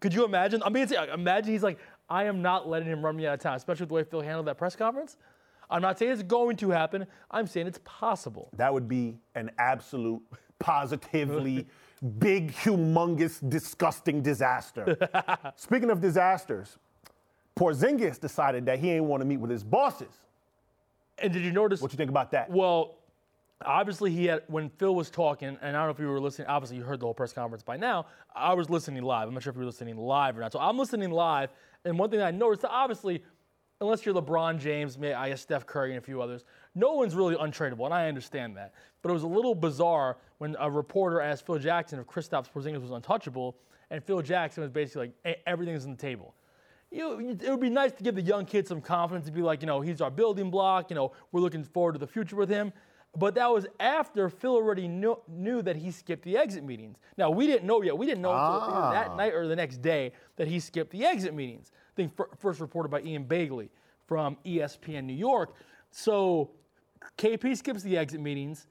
Could 0.00 0.14
you 0.14 0.24
imagine? 0.24 0.62
I 0.62 0.68
mean, 0.70 0.84
it's, 0.84 0.92
imagine 0.92 1.52
he's 1.52 1.62
like, 1.62 1.78
I 2.08 2.24
am 2.24 2.42
not 2.42 2.66
letting 2.68 2.88
him 2.88 3.04
run 3.04 3.16
me 3.16 3.26
out 3.26 3.34
of 3.34 3.40
town, 3.40 3.54
especially 3.56 3.82
with 3.84 3.88
the 3.90 3.94
way 3.94 4.04
Phil 4.04 4.20
handled 4.22 4.46
that 4.46 4.56
press 4.58 4.74
conference. 4.74 5.16
I'm 5.68 5.82
not 5.82 5.98
saying 5.98 6.10
it's 6.12 6.22
going 6.22 6.56
to 6.56 6.70
happen. 6.70 7.06
I'm 7.30 7.46
saying 7.46 7.66
it's 7.68 7.78
possible. 7.84 8.48
that 8.56 8.72
would 8.72 8.88
be 8.88 9.18
an 9.36 9.50
absolute, 9.58 10.20
positively 10.58 11.66
big, 12.18 12.52
humongous, 12.52 13.46
disgusting 13.48 14.22
disaster. 14.22 14.96
Speaking 15.56 15.90
of 15.90 16.00
disasters, 16.00 16.78
Porzingis 17.60 18.18
decided 18.18 18.64
that 18.66 18.78
he 18.78 18.90
ain't 18.90 19.04
want 19.04 19.20
to 19.20 19.26
meet 19.26 19.36
with 19.36 19.50
his 19.50 19.62
bosses. 19.62 20.08
And 21.18 21.30
did 21.30 21.42
you 21.42 21.52
notice? 21.52 21.82
What 21.82 21.92
you 21.92 21.98
think 21.98 22.08
about 22.08 22.30
that? 22.30 22.50
Well, 22.50 22.94
obviously 23.62 24.10
he 24.10 24.24
had 24.24 24.44
when 24.46 24.70
Phil 24.70 24.94
was 24.94 25.10
talking, 25.10 25.58
and 25.60 25.76
I 25.76 25.80
don't 25.80 25.88
know 25.88 25.90
if 25.90 25.98
you 25.98 26.06
were 26.06 26.20
listening. 26.20 26.48
Obviously, 26.48 26.78
you 26.78 26.84
heard 26.84 27.00
the 27.00 27.04
whole 27.04 27.12
press 27.12 27.34
conference 27.34 27.62
by 27.62 27.76
now. 27.76 28.06
I 28.34 28.54
was 28.54 28.70
listening 28.70 29.02
live. 29.02 29.28
I'm 29.28 29.34
not 29.34 29.42
sure 29.42 29.50
if 29.50 29.56
you 29.56 29.60
were 29.60 29.66
listening 29.66 29.98
live 29.98 30.38
or 30.38 30.40
not. 30.40 30.52
So 30.52 30.58
I'm 30.58 30.78
listening 30.78 31.10
live, 31.10 31.50
and 31.84 31.98
one 31.98 32.08
thing 32.08 32.22
I 32.22 32.30
noticed, 32.30 32.64
obviously, 32.64 33.22
unless 33.82 34.06
you're 34.06 34.14
LeBron 34.14 34.58
James, 34.58 34.96
may 34.96 35.12
I 35.12 35.28
guess 35.28 35.42
Steph 35.42 35.66
Curry 35.66 35.90
and 35.90 35.98
a 35.98 36.02
few 36.02 36.22
others, 36.22 36.46
no 36.74 36.94
one's 36.94 37.14
really 37.14 37.36
untradeable, 37.36 37.84
and 37.84 37.92
I 37.92 38.08
understand 38.08 38.56
that. 38.56 38.72
But 39.02 39.10
it 39.10 39.12
was 39.12 39.24
a 39.24 39.28
little 39.28 39.54
bizarre 39.54 40.16
when 40.38 40.56
a 40.58 40.70
reporter 40.70 41.20
asked 41.20 41.44
Phil 41.44 41.58
Jackson 41.58 41.98
if 41.98 42.06
Kristaps 42.06 42.50
Porzingis 42.50 42.80
was 42.80 42.90
untouchable, 42.90 43.58
and 43.90 44.02
Phil 44.02 44.22
Jackson 44.22 44.62
was 44.62 44.70
basically 44.70 45.08
like, 45.08 45.14
"Eh, 45.26 45.34
everything's 45.46 45.84
on 45.84 45.90
the 45.90 45.98
table 45.98 46.34
you 46.90 46.98
know, 46.98 47.18
it 47.18 47.48
would 47.48 47.60
be 47.60 47.70
nice 47.70 47.92
to 47.92 48.02
give 48.02 48.16
the 48.16 48.22
young 48.22 48.44
kids 48.44 48.68
some 48.68 48.80
confidence 48.80 49.26
to 49.26 49.32
be 49.32 49.42
like, 49.42 49.62
you 49.62 49.66
know, 49.66 49.80
he's 49.80 50.00
our 50.00 50.10
building 50.10 50.50
block. 50.50 50.90
You 50.90 50.96
know, 50.96 51.12
we're 51.30 51.40
looking 51.40 51.62
forward 51.62 51.92
to 51.92 51.98
the 51.98 52.06
future 52.06 52.36
with 52.36 52.48
him. 52.48 52.72
But 53.16 53.34
that 53.34 53.50
was 53.50 53.66
after 53.80 54.28
Phil 54.28 54.54
already 54.54 54.86
knew, 54.86 55.18
knew 55.28 55.62
that 55.62 55.76
he 55.76 55.90
skipped 55.90 56.22
the 56.24 56.36
exit 56.36 56.62
meetings. 56.64 56.96
Now 57.16 57.30
we 57.30 57.46
didn't 57.46 57.66
know 57.66 57.82
yet. 57.82 57.96
We 57.98 58.06
didn't 58.06 58.22
know 58.22 58.30
until 58.30 58.90
that 58.92 59.08
ah. 59.10 59.16
night 59.16 59.34
or 59.34 59.48
the 59.48 59.56
next 59.56 59.82
day 59.82 60.12
that 60.36 60.46
he 60.46 60.60
skipped 60.60 60.92
the 60.92 61.04
exit 61.04 61.34
meetings. 61.34 61.72
I 61.74 61.94
think 61.96 62.14
fir- 62.14 62.28
first 62.38 62.60
reported 62.60 62.88
by 62.88 63.00
Ian 63.00 63.24
Begley 63.24 63.68
from 64.06 64.36
ESPN 64.44 65.04
New 65.04 65.14
York. 65.14 65.54
So 65.90 66.50
KP 67.18 67.56
skips 67.56 67.82
the 67.82 67.96
exit 67.96 68.20
meetings, 68.20 68.68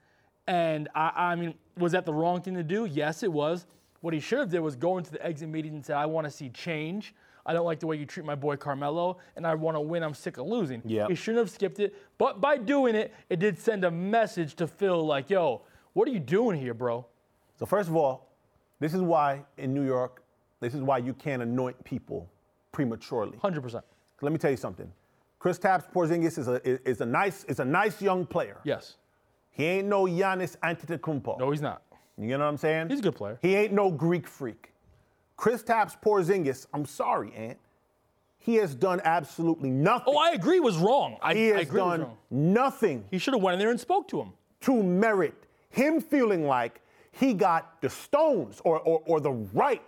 and 0.48 0.88
I, 0.96 1.12
I 1.16 1.36
mean, 1.36 1.54
was 1.78 1.92
that 1.92 2.06
the 2.06 2.14
wrong 2.14 2.42
thing 2.42 2.56
to 2.56 2.64
do? 2.64 2.86
Yes, 2.86 3.24
it 3.24 3.32
was. 3.32 3.66
What 4.02 4.14
he 4.14 4.22
should 4.22 4.40
have 4.40 4.50
did 4.50 4.62
was 4.62 4.78
go 4.78 4.98
into 4.98 5.12
the 5.12 5.26
exit 5.26 5.50
meeting 5.50 5.74
and 5.74 5.86
say, 5.86 5.94
"I 5.94 6.06
want 6.06 6.26
to 6.26 6.32
see 6.32 6.50
change. 6.50 7.14
I 7.46 7.54
don't 7.54 7.66
like 7.66 7.80
the 7.80 7.88
way 7.88 7.96
you 7.98 8.06
treat 8.06 8.26
my 8.26 8.36
boy 8.36 8.58
Carmelo, 8.58 9.18
and 9.36 9.46
I 9.46 9.56
want 9.56 9.76
to 9.76 9.82
win. 9.82 10.04
I'm 10.04 10.14
sick 10.14 10.38
of 10.38 10.48
losing." 10.48 10.82
Yep. 10.86 11.10
He 11.10 11.16
shouldn't 11.16 11.40
have 11.40 11.50
skipped 11.50 11.80
it, 11.80 11.96
but 12.18 12.42
by 12.42 12.58
doing 12.58 12.96
it, 12.96 13.14
it 13.30 13.40
did 13.40 13.58
send 13.58 13.84
a 13.86 13.92
message 13.92 14.56
to 14.56 14.68
Phil, 14.68 15.06
like, 15.06 15.30
"Yo, 15.30 15.62
what 15.94 16.08
are 16.08 16.12
you 16.12 16.20
doing 16.20 16.60
here, 16.60 16.74
bro?" 16.74 17.06
So 17.58 17.66
first 17.66 17.90
of 17.90 17.96
all, 17.96 18.30
this 18.80 18.94
is 18.94 19.02
why 19.02 19.44
in 19.58 19.74
New 19.74 19.86
York, 19.86 20.24
this 20.60 20.74
is 20.74 20.82
why 20.82 20.98
you 21.00 21.14
can't 21.14 21.42
anoint 21.42 21.84
people 21.84 22.30
prematurely. 22.72 23.38
Hundred 23.38 23.62
percent. 23.62 23.86
Let 24.22 24.32
me 24.32 24.38
tell 24.38 24.52
you 24.52 24.58
something. 24.58 24.92
Kristaps 25.40 25.92
Porzingis 25.92 26.38
is 26.38 26.48
a 26.48 26.90
is 26.90 27.02
a 27.02 27.06
nice 27.06 27.46
is 27.46 27.60
a 27.60 27.66
nice 27.66 28.02
young 28.02 28.26
player. 28.26 28.58
Yes. 28.64 28.98
He 29.52 29.66
ain't 29.66 29.88
no 29.88 30.04
Giannis 30.06 30.58
Antetokounmpo. 30.64 31.40
No, 31.40 31.52
he's 31.52 31.62
not. 31.62 31.82
You 32.18 32.38
know 32.38 32.40
what 32.40 32.50
I'm 32.50 32.58
saying? 32.58 32.90
He's 32.90 33.00
a 33.00 33.04
good 33.04 33.16
player. 33.16 33.40
He 33.42 33.56
ain't 33.56 33.74
no 33.74 33.90
Greek 33.92 34.28
freak. 34.28 34.69
Kristaps 35.40 35.96
Porzingis, 36.02 36.68
I'm 36.74 36.86
sorry, 36.86 37.32
Ant. 37.34 37.58
He 38.40 38.56
has 38.56 38.76
done 38.76 39.02
absolutely 39.04 39.70
nothing. 39.70 40.14
Oh, 40.16 40.18
I 40.18 40.32
agree. 40.32 40.60
Was 40.60 40.78
wrong. 40.78 41.18
I, 41.22 41.34
he 41.34 41.52
I 41.54 41.58
has 41.60 41.68
agree. 41.68 41.80
Done 41.80 42.08
nothing 42.30 43.06
He 43.12 43.18
should 43.18 43.34
have 43.34 43.44
went 43.44 43.54
in 43.54 43.60
there 43.60 43.70
and 43.70 43.80
spoke 43.80 44.08
to 44.10 44.20
him. 44.22 44.34
to 44.62 44.82
merit 44.84 45.34
him 45.70 46.02
feeling 46.02 46.46
like 46.48 46.82
he 47.12 47.34
got 47.34 47.82
the 47.82 47.90
stones 47.90 48.62
or, 48.64 48.80
or, 48.80 49.02
or 49.06 49.20
the 49.20 49.32
right 49.32 49.82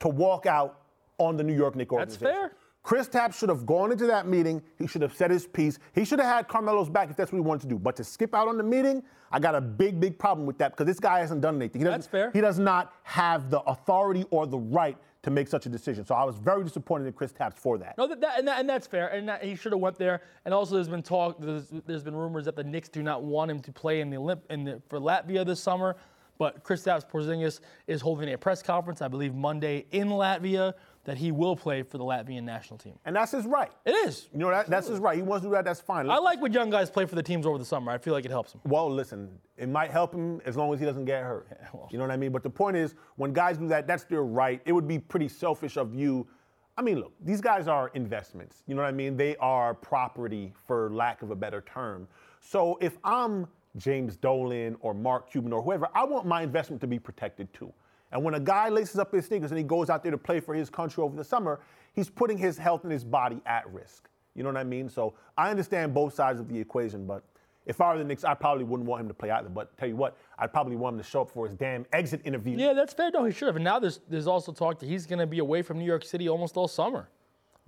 to 0.00 0.08
walk 0.08 0.46
out 0.46 0.80
on 1.18 1.36
the 1.36 1.42
New 1.44 1.54
York 1.54 1.74
Knicks 1.76 1.94
That's 1.94 2.14
organization. 2.14 2.48
fair. 2.50 2.52
Chris 2.88 3.06
Tapp 3.06 3.34
should 3.34 3.50
have 3.50 3.66
gone 3.66 3.92
into 3.92 4.06
that 4.06 4.26
meeting. 4.26 4.62
He 4.78 4.86
should 4.86 5.02
have 5.02 5.14
said 5.14 5.30
his 5.30 5.46
piece. 5.46 5.78
He 5.94 6.06
should 6.06 6.20
have 6.20 6.34
had 6.34 6.48
Carmelo's 6.48 6.88
back 6.88 7.10
if 7.10 7.16
that's 7.16 7.30
what 7.30 7.36
he 7.36 7.42
wanted 7.42 7.60
to 7.60 7.68
do. 7.68 7.78
But 7.78 7.96
to 7.96 8.02
skip 8.02 8.34
out 8.34 8.48
on 8.48 8.56
the 8.56 8.62
meeting, 8.62 9.02
I 9.30 9.38
got 9.38 9.54
a 9.54 9.60
big, 9.60 10.00
big 10.00 10.18
problem 10.18 10.46
with 10.46 10.56
that 10.56 10.70
because 10.70 10.86
this 10.86 10.98
guy 10.98 11.18
hasn't 11.18 11.42
done 11.42 11.56
anything. 11.56 11.82
He 11.82 11.84
That's 11.84 12.06
fair. 12.06 12.30
He 12.30 12.40
does 12.40 12.58
not 12.58 12.94
have 13.02 13.50
the 13.50 13.60
authority 13.60 14.24
or 14.30 14.46
the 14.46 14.56
right 14.56 14.96
to 15.20 15.30
make 15.30 15.48
such 15.48 15.66
a 15.66 15.68
decision. 15.68 16.06
So 16.06 16.14
I 16.14 16.24
was 16.24 16.38
very 16.38 16.64
disappointed 16.64 17.06
in 17.06 17.12
Kristaps 17.12 17.58
for 17.58 17.76
that. 17.76 17.98
No, 17.98 18.06
that, 18.06 18.22
that, 18.22 18.38
and, 18.38 18.48
that, 18.48 18.60
and 18.60 18.66
that's 18.66 18.86
fair. 18.86 19.08
And 19.08 19.30
he 19.42 19.54
should 19.54 19.72
have 19.72 19.82
went 19.82 19.98
there. 19.98 20.22
And 20.46 20.54
also, 20.54 20.76
there's 20.76 20.88
been 20.88 21.02
talk. 21.02 21.36
There's, 21.38 21.70
there's 21.84 22.02
been 22.02 22.16
rumors 22.16 22.46
that 22.46 22.56
the 22.56 22.64
Knicks 22.64 22.88
do 22.88 23.02
not 23.02 23.22
want 23.22 23.50
him 23.50 23.60
to 23.60 23.70
play 23.70 24.00
in 24.00 24.08
the 24.08 24.16
Olymp 24.16 24.40
in 24.48 24.64
the, 24.64 24.80
for 24.88 24.98
Latvia 24.98 25.44
this 25.44 25.60
summer. 25.60 25.94
But 26.38 26.62
Chris 26.62 26.84
Kristaps 26.84 27.10
Porzingis 27.10 27.60
is 27.86 28.00
holding 28.00 28.32
a 28.32 28.38
press 28.38 28.62
conference, 28.62 29.02
I 29.02 29.08
believe 29.08 29.34
Monday 29.34 29.84
in 29.90 30.08
Latvia, 30.08 30.72
that 31.08 31.16
he 31.16 31.32
will 31.32 31.56
play 31.56 31.82
for 31.82 31.96
the 31.96 32.04
Latvian 32.04 32.42
national 32.42 32.76
team. 32.76 32.92
And 33.06 33.16
that's 33.16 33.32
his 33.32 33.46
right. 33.46 33.72
It 33.86 33.92
is. 33.92 34.28
You 34.30 34.40
know, 34.40 34.50
that, 34.50 34.66
that's 34.66 34.88
his 34.88 34.98
right. 34.98 35.16
He 35.16 35.22
wants 35.22 35.42
to 35.42 35.48
do 35.48 35.54
that, 35.54 35.64
that's 35.64 35.80
fine. 35.80 36.10
I 36.10 36.18
like 36.18 36.42
when 36.42 36.52
young 36.52 36.68
guys 36.68 36.90
play 36.90 37.06
for 37.06 37.14
the 37.14 37.22
teams 37.22 37.46
over 37.46 37.56
the 37.56 37.64
summer. 37.64 37.90
I 37.90 37.96
feel 37.96 38.12
like 38.12 38.26
it 38.26 38.30
helps 38.30 38.52
them. 38.52 38.60
Well, 38.64 38.90
listen, 38.90 39.30
it 39.56 39.70
might 39.70 39.90
help 39.90 40.12
him 40.12 40.42
as 40.44 40.54
long 40.54 40.70
as 40.74 40.80
he 40.80 40.84
doesn't 40.84 41.06
get 41.06 41.22
hurt. 41.22 41.48
well. 41.72 41.88
You 41.90 41.96
know 41.96 42.04
what 42.04 42.10
I 42.10 42.18
mean? 42.18 42.30
But 42.30 42.42
the 42.42 42.50
point 42.50 42.76
is, 42.76 42.94
when 43.16 43.32
guys 43.32 43.56
do 43.56 43.66
that, 43.68 43.86
that's 43.86 44.04
their 44.04 44.22
right. 44.22 44.60
It 44.66 44.72
would 44.72 44.86
be 44.86 44.98
pretty 44.98 45.28
selfish 45.28 45.78
of 45.78 45.94
you. 45.94 46.26
I 46.76 46.82
mean, 46.82 47.00
look, 47.00 47.14
these 47.24 47.40
guys 47.40 47.68
are 47.68 47.90
investments. 47.94 48.62
You 48.66 48.74
know 48.74 48.82
what 48.82 48.88
I 48.88 48.92
mean? 48.92 49.16
They 49.16 49.34
are 49.36 49.72
property, 49.72 50.52
for 50.66 50.90
lack 50.90 51.22
of 51.22 51.30
a 51.30 51.36
better 51.36 51.62
term. 51.62 52.06
So 52.40 52.76
if 52.82 52.98
I'm 53.02 53.46
James 53.78 54.14
Dolan 54.16 54.76
or 54.80 54.92
Mark 54.92 55.30
Cuban 55.30 55.54
or 55.54 55.62
whoever, 55.62 55.88
I 55.94 56.04
want 56.04 56.26
my 56.26 56.42
investment 56.42 56.82
to 56.82 56.86
be 56.86 56.98
protected 56.98 57.50
too. 57.54 57.72
And 58.12 58.24
when 58.24 58.34
a 58.34 58.40
guy 58.40 58.68
laces 58.68 58.98
up 58.98 59.12
his 59.12 59.26
sneakers 59.26 59.50
and 59.50 59.58
he 59.58 59.64
goes 59.64 59.90
out 59.90 60.02
there 60.02 60.12
to 60.12 60.18
play 60.18 60.40
for 60.40 60.54
his 60.54 60.70
country 60.70 61.02
over 61.02 61.16
the 61.16 61.24
summer, 61.24 61.60
he's 61.92 62.08
putting 62.08 62.38
his 62.38 62.56
health 62.56 62.84
and 62.84 62.92
his 62.92 63.04
body 63.04 63.40
at 63.46 63.70
risk. 63.72 64.08
You 64.34 64.42
know 64.42 64.50
what 64.50 64.58
I 64.58 64.64
mean? 64.64 64.88
So 64.88 65.14
I 65.36 65.50
understand 65.50 65.92
both 65.92 66.14
sides 66.14 66.40
of 66.40 66.48
the 66.48 66.58
equation, 66.58 67.06
but 67.06 67.22
if 67.66 67.82
I 67.82 67.92
were 67.92 67.98
the 67.98 68.04
Knicks, 68.04 68.24
I 68.24 68.32
probably 68.34 68.64
wouldn't 68.64 68.88
want 68.88 69.02
him 69.02 69.08
to 69.08 69.14
play 69.14 69.30
either. 69.30 69.50
But 69.50 69.76
tell 69.76 69.88
you 69.88 69.96
what, 69.96 70.16
I'd 70.38 70.52
probably 70.52 70.76
want 70.76 70.94
him 70.94 71.02
to 71.02 71.08
show 71.08 71.22
up 71.22 71.30
for 71.30 71.46
his 71.46 71.54
damn 71.54 71.84
exit 71.92 72.22
interview. 72.24 72.56
Yeah, 72.56 72.72
that's 72.72 72.94
fair. 72.94 73.10
No, 73.10 73.24
he 73.24 73.32
should 73.32 73.46
have. 73.46 73.56
And 73.56 73.64
now 73.64 73.78
there's 73.78 74.00
there's 74.08 74.26
also 74.26 74.52
talk 74.52 74.78
that 74.78 74.86
he's 74.86 75.06
going 75.06 75.18
to 75.18 75.26
be 75.26 75.38
away 75.38 75.60
from 75.60 75.78
New 75.78 75.84
York 75.84 76.04
City 76.04 76.28
almost 76.28 76.56
all 76.56 76.66
summer. 76.66 77.08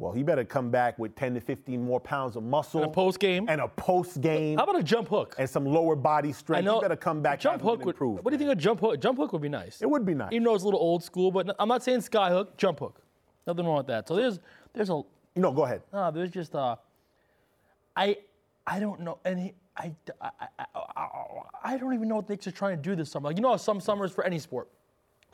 Well, 0.01 0.13
he 0.13 0.23
better 0.23 0.47
come 0.47 0.71
back 0.71 0.99
with 0.99 1.15
10 1.15 1.35
to 1.35 1.41
15 1.41 1.85
more 1.85 2.01
pounds 2.01 2.35
of 2.35 2.43
muscle. 2.43 2.81
And 2.83 2.91
a 2.91 2.93
post 2.93 3.19
game. 3.21 3.45
And 3.51 3.61
a 3.61 3.69
post 3.69 4.23
game. 4.23 4.57
How 4.57 4.65
about 4.65 4.79
a 4.79 4.83
jump 4.83 5.09
hook? 5.09 5.35
and 5.39 5.49
some 5.49 5.67
lower 5.67 5.95
body 5.95 6.33
strength. 6.33 6.61
I 6.61 6.63
know. 6.63 6.77
He 6.77 6.81
better 6.81 6.97
come 6.97 7.21
back 7.21 7.39
Jump 7.39 7.61
hook 7.61 7.85
would. 7.85 7.95
improved, 7.95 8.25
what 8.25 8.31
do 8.31 8.35
you 8.35 8.39
think 8.39 8.51
of 8.51 8.57
jump 8.57 8.81
hook? 8.81 8.99
Jump 8.99 9.19
hook 9.19 9.35
would 9.35 9.43
be 9.43 9.51
nice. 9.51 9.83
It 9.83 9.91
would 9.91 10.07
be 10.07 10.15
nice. 10.15 10.33
Even 10.33 10.45
though 10.45 10.55
it's 10.55 10.63
a 10.65 10.67
little 10.67 10.81
old 10.81 11.05
school, 11.05 11.31
but 11.31 11.55
I'm 11.59 11.69
not 11.69 11.83
saying 11.83 12.01
sky 12.01 12.31
hook. 12.31 12.57
Jump 12.57 12.79
hook. 12.79 13.03
Nothing 13.47 13.67
wrong 13.67 13.77
with 13.77 13.89
that. 13.89 14.09
So 14.09 14.17
there's 14.17 14.41
there's 14.73 14.89
a 14.89 15.03
No, 15.37 15.53
go 15.53 15.65
ahead. 15.65 15.83
no, 15.93 16.11
there's 16.11 16.31
just 16.31 16.55
uh, 16.55 16.77
I 17.95 18.17
I 18.67 18.81
don't 18.81 19.01
know, 19.01 19.19
and 19.27 19.39
he, 19.39 19.53
I, 19.77 19.93
I, 20.21 20.31
I, 20.59 20.65
I, 20.97 21.09
I 21.63 21.77
don't 21.77 21.93
even 21.93 22.09
know 22.09 22.17
what 22.17 22.29
Knicks 22.29 22.47
are 22.47 22.53
trying 22.53 22.77
to 22.77 22.83
do 22.83 22.97
this 22.97 23.11
summer. 23.11 23.29
Like 23.29 23.37
you 23.37 23.43
know, 23.43 23.51
how 23.51 23.57
some 23.59 23.81
summers 23.81 24.13
for 24.13 24.25
any 24.25 24.39
sport, 24.39 24.69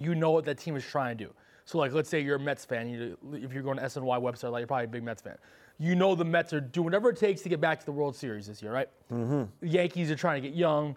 you 0.01 0.17
know 0.17 0.33
what 0.33 0.45
that 0.47 0.59
team 0.59 0.75
is 0.75 0.85
trying 0.85 1.17
to 1.19 1.25
do. 1.27 1.33
So 1.67 1.79
like, 1.79 1.93
let's 1.93 2.09
say 2.09 2.21
you're 2.21 2.37
a 2.37 2.41
Mets 2.41 2.65
fan. 2.65 2.89
You, 2.89 3.19
if 3.35 3.53
you're 3.53 3.63
going 3.63 3.77
to 3.77 3.83
SNY 3.85 4.21
website, 4.23 4.53
like 4.53 4.61
you're 4.61 4.67
probably 4.69 4.85
a 4.85 4.89
big 4.89 5.03
Mets 5.03 5.21
fan. 5.21 5.37
You 5.79 5.95
know 5.95 6.15
the 6.15 6.25
Mets 6.25 6.53
are 6.53 6.61
doing 6.61 6.85
whatever 6.87 7.11
it 7.11 7.17
takes 7.19 7.43
to 7.43 7.49
get 7.51 7.61
back 7.61 7.81
to 7.81 7.85
the 7.87 7.93
World 7.93 8.17
Series 8.17 8.47
this 8.47 8.63
year, 8.63 8.73
right? 8.73 8.89
Mm-hmm. 9.13 9.43
The 9.61 9.69
Yankees 9.69 10.11
are 10.11 10.17
trying 10.17 10.41
to 10.43 10.49
get 10.49 10.57
young. 10.57 10.97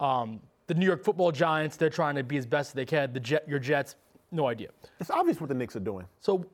Um, 0.00 0.40
the 0.66 0.74
New 0.74 0.86
York 0.86 1.04
Football 1.04 1.30
Giants, 1.32 1.76
they're 1.76 1.90
trying 1.90 2.14
to 2.16 2.22
be 2.24 2.36
as 2.38 2.46
best 2.46 2.70
as 2.70 2.74
they 2.74 2.86
can. 2.86 3.12
The 3.12 3.20
Jet, 3.20 3.44
your 3.48 3.58
Jets, 3.58 3.96
no 4.32 4.46
idea. 4.48 4.68
It's 4.98 5.10
obvious 5.10 5.40
what 5.40 5.48
the 5.48 5.54
Knicks 5.54 5.76
are 5.76 5.80
doing. 5.80 6.06
So, 6.20 6.46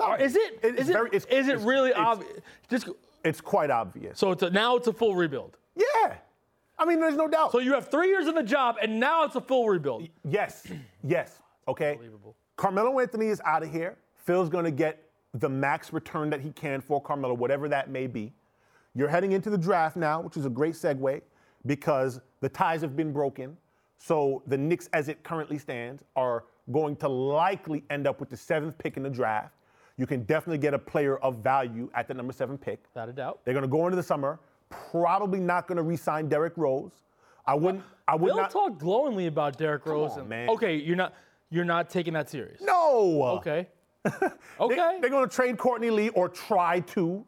are- 0.00 0.18
is 0.20 0.36
it? 0.36 0.60
It's 0.62 0.80
Is 0.82 0.88
it? 0.88 0.92
very- 0.92 1.10
it's- 1.12 1.26
is 1.30 1.48
it 1.48 1.58
really 1.58 1.92
obvious? 1.92 2.40
Just 2.70 2.88
It's 3.24 3.40
quite 3.40 3.70
obvious. 3.70 4.18
so 4.18 4.30
it's 4.30 4.42
a, 4.42 4.50
now 4.50 4.76
it's 4.76 4.86
a 4.86 4.92
full 4.92 5.14
rebuild. 5.16 5.56
Yeah. 5.74 6.14
I 6.78 6.84
mean, 6.84 7.00
there's 7.00 7.16
no 7.16 7.26
doubt. 7.28 7.52
So 7.52 7.58
you 7.58 7.72
have 7.74 7.88
three 7.88 8.08
years 8.08 8.26
in 8.28 8.34
the 8.34 8.42
job, 8.42 8.76
and 8.82 9.00
now 9.00 9.24
it's 9.24 9.34
a 9.36 9.40
full 9.40 9.68
rebuild. 9.68 10.08
yes, 10.24 10.66
yes, 11.02 11.40
okay. 11.68 11.92
Unbelievable. 11.92 12.36
Carmelo 12.56 12.98
Anthony 13.00 13.26
is 13.26 13.40
out 13.44 13.62
of 13.62 13.70
here. 13.70 13.96
Phil's 14.14 14.48
going 14.48 14.64
to 14.64 14.70
get 14.70 15.02
the 15.34 15.48
max 15.48 15.92
return 15.92 16.30
that 16.30 16.40
he 16.40 16.50
can 16.50 16.80
for 16.80 17.00
Carmelo, 17.00 17.34
whatever 17.34 17.68
that 17.68 17.90
may 17.90 18.06
be. 18.06 18.32
You're 18.94 19.08
heading 19.08 19.32
into 19.32 19.50
the 19.50 19.58
draft 19.58 19.96
now, 19.96 20.20
which 20.20 20.36
is 20.36 20.46
a 20.46 20.50
great 20.50 20.74
segue 20.74 21.20
because 21.66 22.20
the 22.40 22.48
ties 22.48 22.80
have 22.82 22.94
been 22.96 23.12
broken. 23.12 23.56
So 23.98 24.42
the 24.46 24.56
Knicks, 24.56 24.88
as 24.92 25.08
it 25.08 25.22
currently 25.24 25.58
stands, 25.58 26.04
are 26.14 26.44
going 26.70 26.96
to 26.96 27.08
likely 27.08 27.82
end 27.90 28.06
up 28.06 28.20
with 28.20 28.30
the 28.30 28.36
seventh 28.36 28.78
pick 28.78 28.96
in 28.96 29.02
the 29.02 29.10
draft. 29.10 29.54
You 29.96 30.06
can 30.06 30.22
definitely 30.24 30.58
get 30.58 30.74
a 30.74 30.78
player 30.78 31.16
of 31.18 31.36
value 31.38 31.90
at 31.94 32.06
the 32.08 32.14
number 32.14 32.32
seven 32.32 32.56
pick. 32.58 32.80
Without 32.94 33.08
a 33.08 33.12
doubt. 33.12 33.40
They're 33.44 33.54
going 33.54 33.62
to 33.62 33.68
go 33.68 33.86
into 33.86 33.96
the 33.96 34.02
summer. 34.02 34.38
Probably 34.70 35.40
not 35.40 35.66
going 35.66 35.76
to 35.76 35.82
re-sign 35.82 36.28
Derrick 36.28 36.54
Rose. 36.56 36.92
I 37.46 37.54
wouldn't. 37.54 37.84
I 38.08 38.16
would 38.16 38.28
Bill 38.28 38.36
not. 38.36 38.50
talked 38.50 38.78
glowingly 38.78 39.26
about 39.26 39.56
Derrick 39.58 39.86
Rose. 39.86 40.12
on, 40.12 40.20
and- 40.20 40.28
man. 40.28 40.48
Okay, 40.50 40.76
you're 40.76 40.96
not 40.96 41.14
you're 41.54 41.64
not 41.64 41.88
taking 41.88 42.12
that 42.14 42.28
serious. 42.28 42.60
no. 42.60 43.22
Okay. 43.38 43.68
Okay. 44.60 44.98
They're 45.00 45.10
going 45.10 45.26
to 45.28 45.34
trade 45.34 45.56
Courtney 45.56 45.90
Lee 45.90 46.08
or 46.10 46.28
try 46.28 46.80
to. 46.80 47.24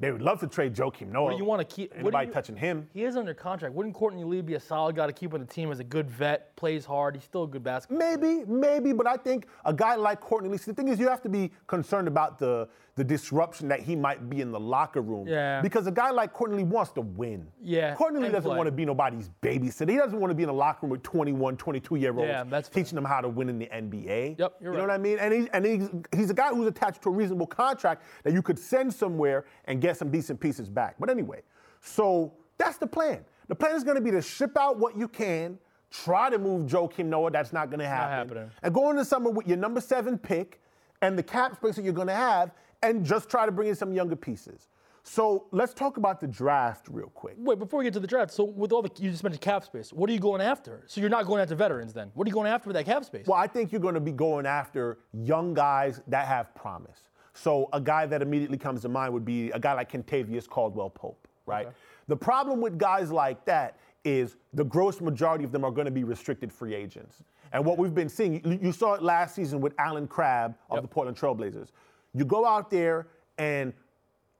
They 0.00 0.10
would 0.10 0.22
love 0.22 0.40
to 0.40 0.46
trade 0.48 0.74
Joakim 0.74 1.08
Noah. 1.12 1.24
what 1.24 1.30
do 1.32 1.36
you 1.36 1.44
want 1.44 1.60
to 1.66 1.74
keep? 1.76 1.92
Anybody 1.96 2.26
you- 2.28 2.32
touching 2.32 2.56
him? 2.56 2.88
He 2.92 3.04
is 3.04 3.16
under 3.16 3.32
contract. 3.34 3.74
Wouldn't 3.74 3.94
Courtney 3.94 4.24
Lee 4.24 4.40
be 4.40 4.54
a 4.54 4.60
solid 4.60 4.96
guy 4.96 5.06
to 5.06 5.12
keep 5.12 5.34
on 5.34 5.40
the 5.40 5.46
team 5.46 5.70
as 5.70 5.78
a 5.80 5.84
good 5.84 6.10
vet, 6.10 6.54
plays 6.56 6.84
hard? 6.84 7.14
He's 7.14 7.24
still 7.24 7.44
a 7.44 7.46
good 7.48 7.62
basketball. 7.62 7.98
Maybe, 7.98 8.44
maybe, 8.46 8.92
but 8.92 9.06
I 9.06 9.16
think 9.16 9.46
a 9.64 9.72
guy 9.72 9.94
like 9.94 10.20
Courtney 10.20 10.48
Lee. 10.48 10.58
See, 10.58 10.70
the 10.72 10.74
thing 10.74 10.88
is, 10.88 10.98
you 10.98 11.08
have 11.08 11.22
to 11.22 11.28
be 11.28 11.52
concerned 11.66 12.08
about 12.08 12.38
the 12.38 12.68
the 12.96 13.02
disruption 13.02 13.66
that 13.68 13.80
he 13.80 13.96
might 13.96 14.30
be 14.30 14.40
in 14.40 14.52
the 14.52 14.60
locker 14.60 15.00
room. 15.00 15.26
Yeah. 15.26 15.60
Because 15.60 15.86
a 15.88 15.90
guy 15.90 16.10
like 16.10 16.32
Courtney 16.32 16.58
Lee 16.58 16.62
wants 16.62 16.92
to 16.92 17.00
win. 17.00 17.46
Yeah, 17.60 17.94
Courtney 17.94 18.20
Lee 18.20 18.28
doesn't 18.28 18.48
play. 18.48 18.56
want 18.56 18.68
to 18.68 18.72
be 18.72 18.84
nobody's 18.84 19.30
babysitter. 19.42 19.90
He 19.90 19.96
doesn't 19.96 20.18
want 20.20 20.30
to 20.30 20.34
be 20.34 20.44
in 20.44 20.48
a 20.48 20.52
locker 20.52 20.80
room 20.86 20.90
with 20.92 21.02
21, 21.02 21.56
22 21.56 21.96
year 21.96 22.12
olds 22.16 22.28
Yeah, 22.28 22.44
that's 22.44 22.68
fair. 22.68 22.82
teaching 22.84 22.94
them 22.94 23.04
how 23.04 23.20
to 23.20 23.28
win 23.28 23.48
in 23.48 23.58
the 23.58 23.66
NBA. 23.66 24.38
Yep, 24.38 24.54
you're 24.60 24.72
You 24.72 24.78
know 24.78 24.84
what 24.84 24.92
I 24.92 24.98
mean? 24.98 25.18
And 25.18 25.34
he 25.34 25.48
and 25.52 25.64
he's 25.64 25.88
he's 26.14 26.30
a 26.30 26.34
guy 26.34 26.50
who's 26.50 26.68
attached 26.68 27.02
to 27.02 27.08
a 27.08 27.12
reasonable 27.12 27.46
contract 27.48 28.04
that 28.22 28.32
you 28.32 28.42
could 28.42 28.58
send 28.58 28.94
somewhere 28.94 29.44
and 29.64 29.80
get 29.80 29.96
some 29.96 30.10
decent 30.10 30.38
pieces 30.38 30.68
back. 30.68 30.94
But 31.00 31.10
anyway, 31.10 31.42
so 31.80 32.32
that's 32.58 32.78
the 32.78 32.86
plan. 32.86 33.24
The 33.48 33.54
plan 33.54 33.74
is 33.74 33.82
going 33.84 33.96
to 33.96 34.00
be 34.02 34.10
to 34.12 34.22
ship 34.22 34.56
out 34.56 34.78
what 34.78 34.96
you 34.96 35.08
can. 35.08 35.58
Try 35.90 36.30
to 36.30 36.38
move 36.38 36.68
Joakim 36.70 37.06
Noah. 37.06 37.30
That's 37.30 37.52
not 37.52 37.70
going 37.70 37.78
to 37.80 37.86
happen. 37.86 38.28
Not 38.28 38.36
happening. 38.36 38.50
And 38.62 38.74
go 38.74 38.90
into 38.90 39.04
summer 39.04 39.30
with 39.30 39.46
your 39.46 39.56
number 39.56 39.80
seven 39.80 40.18
pick 40.18 40.60
and 41.02 41.16
the 41.18 41.22
cap 41.22 41.54
space 41.56 41.76
that 41.76 41.84
you're 41.84 41.92
going 41.92 42.08
to 42.08 42.14
have, 42.14 42.50
and 42.84 43.04
just 43.04 43.28
try 43.28 43.46
to 43.46 43.52
bring 43.52 43.68
in 43.68 43.74
some 43.74 43.92
younger 43.92 44.16
pieces. 44.16 44.68
So 45.06 45.46
let's 45.50 45.74
talk 45.74 45.96
about 45.98 46.20
the 46.20 46.26
draft 46.26 46.86
real 46.90 47.08
quick. 47.08 47.34
Wait, 47.38 47.58
before 47.58 47.78
we 47.78 47.84
get 47.84 47.92
to 47.94 48.00
the 48.00 48.06
draft, 48.06 48.32
so 48.32 48.44
with 48.44 48.72
all 48.72 48.80
the 48.80 48.90
you 48.98 49.10
just 49.10 49.22
mentioned 49.22 49.42
cap 49.42 49.64
space, 49.64 49.92
what 49.92 50.08
are 50.08 50.12
you 50.14 50.18
going 50.20 50.40
after? 50.40 50.82
So 50.86 51.00
you're 51.00 51.10
not 51.10 51.26
going 51.26 51.42
after 51.42 51.54
veterans 51.54 51.92
then? 51.92 52.10
What 52.14 52.26
are 52.26 52.30
you 52.30 52.34
going 52.34 52.50
after 52.50 52.68
with 52.68 52.74
that 52.76 52.86
cap 52.86 53.04
space? 53.04 53.26
Well, 53.26 53.38
I 53.38 53.46
think 53.46 53.70
you're 53.70 53.82
going 53.82 53.94
to 53.94 54.00
be 54.00 54.12
going 54.12 54.46
after 54.46 54.98
young 55.12 55.52
guys 55.52 56.00
that 56.08 56.26
have 56.26 56.54
promise. 56.54 57.10
So 57.34 57.68
a 57.74 57.80
guy 57.80 58.06
that 58.06 58.22
immediately 58.22 58.56
comes 58.56 58.80
to 58.82 58.88
mind 58.88 59.12
would 59.12 59.24
be 59.26 59.50
a 59.50 59.58
guy 59.58 59.74
like 59.74 59.92
Kentavious 59.92 60.48
Caldwell 60.48 60.88
Pope, 60.90 61.26
right? 61.46 61.68
The 62.06 62.16
problem 62.16 62.60
with 62.62 62.78
guys 62.78 63.10
like 63.12 63.44
that 63.44 63.76
is 64.04 64.36
the 64.54 64.64
gross 64.64 65.00
majority 65.00 65.44
of 65.44 65.52
them 65.52 65.64
are 65.64 65.70
going 65.70 65.86
to 65.86 65.90
be 65.90 66.04
restricted 66.04 66.52
free 66.52 66.74
agents. 66.74 67.22
And 67.52 67.64
what 67.64 67.76
we've 67.76 67.94
been 67.94 68.08
seeing, 68.08 68.40
you- 68.44 68.58
you 68.62 68.72
saw 68.72 68.94
it 68.94 69.02
last 69.02 69.34
season 69.34 69.60
with 69.60 69.74
Allen 69.78 70.06
Crabbe 70.06 70.54
of 70.70 70.76
Yep. 70.76 70.82
the 70.82 70.88
Portland 70.88 71.16
Trailblazers. 71.16 71.68
You 72.14 72.24
go 72.24 72.46
out 72.46 72.70
there 72.70 73.08
and 73.38 73.72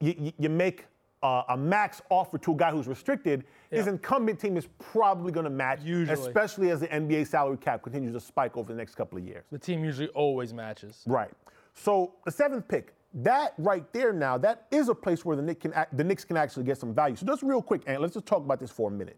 you, 0.00 0.32
you, 0.38 0.48
make 0.48 0.86
uh, 1.22 1.42
a 1.48 1.56
max 1.56 2.02
offer 2.10 2.38
to 2.38 2.52
a 2.52 2.56
guy 2.56 2.70
who's 2.70 2.86
restricted, 2.86 3.44
his 3.70 3.86
incumbent 3.86 4.38
team 4.38 4.56
is 4.56 4.68
probably 4.78 5.32
going 5.32 5.44
to 5.44 5.50
match, 5.50 5.80
Usually. 5.82 6.18
especially 6.20 6.70
as 6.70 6.80
the 6.80 6.88
NBA 6.88 7.26
salary 7.26 7.56
cap 7.56 7.82
continues 7.82 8.12
to 8.12 8.20
spike 8.20 8.56
over 8.56 8.72
the 8.72 8.76
next 8.76 8.94
couple 8.94 9.18
of 9.18 9.24
years. 9.24 9.44
the 9.50 9.58
team 9.58 9.84
usually 9.84 10.08
always 10.08 10.52
matches. 10.52 11.02
Right. 11.06 11.30
So 11.72 12.12
the 12.24 12.30
seventh 12.30 12.68
pick, 12.68 12.94
that 13.14 13.54
right 13.58 13.90
there 13.92 14.12
now, 14.12 14.36
that 14.38 14.66
is 14.70 14.88
a 14.88 14.94
place 14.94 15.24
where 15.24 15.36
the 15.36 15.42
Knicks 15.42 15.62
can 15.62 15.72
act, 15.72 15.96
the 15.96 16.04
Knicks 16.04 16.24
can 16.24 16.36
actually 16.36 16.64
get 16.64 16.78
some 16.78 16.94
value. 16.94 17.16
So 17.16 17.26
just 17.26 17.42
real 17.42 17.62
quick, 17.62 17.82
and 17.86 18.00
let's 18.00 18.14
just 18.14 18.26
talk 18.26 18.44
about 18.44 18.60
this 18.60 18.70
for 18.70 18.90
a 18.90 18.92
minute. 18.92 19.16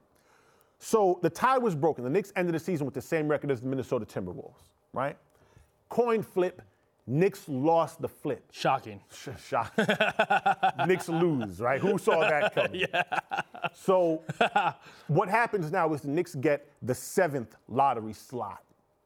So 0.79 1.19
the 1.23 1.31
tie 1.31 1.59
was 1.59 1.75
broken. 1.75 2.05
The 2.05 2.11
Knicks 2.11 2.33
ended 2.37 2.55
the 2.55 2.59
season 2.59 2.85
with 2.85 2.95
the 2.95 3.03
same 3.03 3.29
record 3.29 3.51
as 3.51 3.61
the 3.61 3.67
Minnesota 3.67 4.05
Timberwolves, 4.05 4.69
right? 4.93 5.17
Coin 5.89 6.23
flip. 6.23 6.63
Knicks 7.09 7.49
lost 7.49 8.01
the 8.03 8.09
flip. 8.09 8.45
Shocking. 8.51 9.01
Sh- 9.13 9.29
Shock. 9.49 9.73
Knicks 10.89 11.09
lose, 11.09 11.61
right? 11.61 11.81
Who 11.81 11.99
saw 11.99 12.21
that 12.21 12.55
coming? 12.55 12.85
Yeah. 12.93 13.03
So 13.75 14.23
what 15.07 15.29
happens 15.29 15.71
now 15.71 15.93
is 15.95 16.01
the 16.01 16.09
Knicks 16.09 16.35
get 16.35 16.67
the 16.83 16.95
seventh 16.95 17.55
lottery 17.69 18.13
slot. 18.13 18.63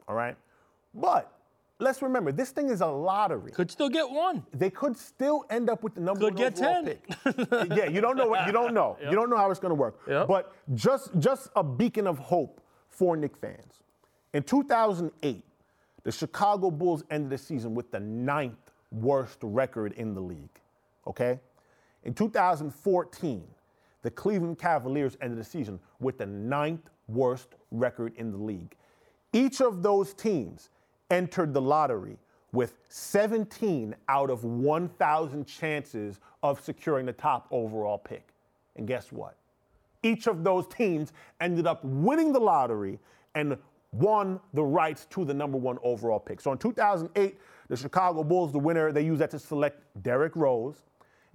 All 0.09 0.15
right. 0.15 0.35
But 0.95 1.31
let's 1.79 2.01
remember, 2.01 2.33
this 2.33 2.51
thing 2.51 2.71
is 2.71 2.81
a 2.81 2.87
lottery. 2.87 3.53
Could 3.53 3.71
still 3.71 3.91
get 3.91 4.11
one. 4.11 4.45
They 4.55 4.71
could 4.71 4.97
still 4.97 5.45
end 5.51 5.69
up 5.69 5.83
with 5.83 5.95
the 5.95 6.01
number 6.01 6.21
Could 6.31 6.35
one 6.39 6.51
get 6.53 6.59
overall 6.59 6.85
10. 6.85 6.97
pick. 7.69 7.71
yeah, 7.77 7.85
you 7.85 8.01
don't 8.01 8.17
know 8.17 8.29
what 8.29 8.47
you 8.47 8.53
don't 8.53 8.73
know. 8.73 8.97
You 9.03 9.11
don't 9.15 9.29
know 9.29 9.37
how 9.37 9.51
it's 9.51 9.61
going 9.61 9.71
to 9.71 9.75
work. 9.77 10.01
Yep. 10.09 10.27
But 10.27 10.53
just 10.75 11.11
just 11.19 11.51
a 11.55 11.63
beacon 11.63 12.07
of 12.07 12.19
hope 12.19 12.63
for 12.89 13.15
Knick 13.17 13.37
fans. 13.37 13.83
In 14.33 14.43
2008, 14.43 15.45
the 16.03 16.13
Chicago 16.13 16.71
Bulls 16.71 17.05
ended 17.11 17.31
the 17.31 17.39
season 17.39 17.75
with 17.75 17.91
the 17.91 18.01
ninth 18.01 18.71
worst 18.91 19.39
record 19.43 19.93
in 19.93 20.15
the 20.15 20.21
league. 20.21 20.61
Okay? 21.07 21.39
In 22.05 22.15
2014, 22.15 23.45
the 24.03 24.11
Cleveland 24.11 24.59
Cavaliers 24.59 25.17
ended 25.21 25.39
the 25.39 25.45
season 25.45 25.79
with 26.01 26.19
the 26.19 26.27
ninth 26.27 26.89
worst 27.09 27.49
record 27.71 28.15
in 28.17 28.33
the 28.33 28.39
league. 28.39 28.75
Each 29.33 29.61
of 29.61 29.83
those 29.83 30.15
teams 30.15 30.71
entered 31.11 31.53
the 31.53 31.61
lottery 31.61 32.17
with 32.53 32.79
17 32.89 33.95
out 34.09 34.31
of 34.31 34.45
1,000 34.45 35.47
chances 35.47 36.19
of 36.43 36.61
securing 36.61 37.07
the 37.07 37.13
top 37.13 37.47
overall 37.51 37.99
pick. 37.99 38.33
And 38.77 38.89
guess 38.89 39.13
what? 39.13 39.37
Each 40.03 40.27
of 40.27 40.43
those 40.43 40.67
teams 40.67 41.13
ended 41.41 41.67
up 41.67 41.85
winning 41.85 42.33
the 42.33 42.41
lottery 42.41 42.99
and 43.35 43.57
won 43.93 44.41
the 44.55 44.63
rights 44.63 45.07
to 45.11 45.25
the 45.25 45.35
number 45.35 45.59
one 45.59 45.79
overall 45.83 46.21
pick. 46.21 46.41
So 46.41 46.53
in 46.53 46.59
2008, 46.59 47.39
the 47.69 47.77
Chicago 47.77 48.25
Bulls, 48.25 48.53
the 48.53 48.59
winner, 48.59 48.93
they 48.93 49.05
used 49.05 49.21
that 49.21 49.31
to 49.31 49.39
select 49.39 49.83
Derrick 50.03 50.35
Rose. 50.37 50.83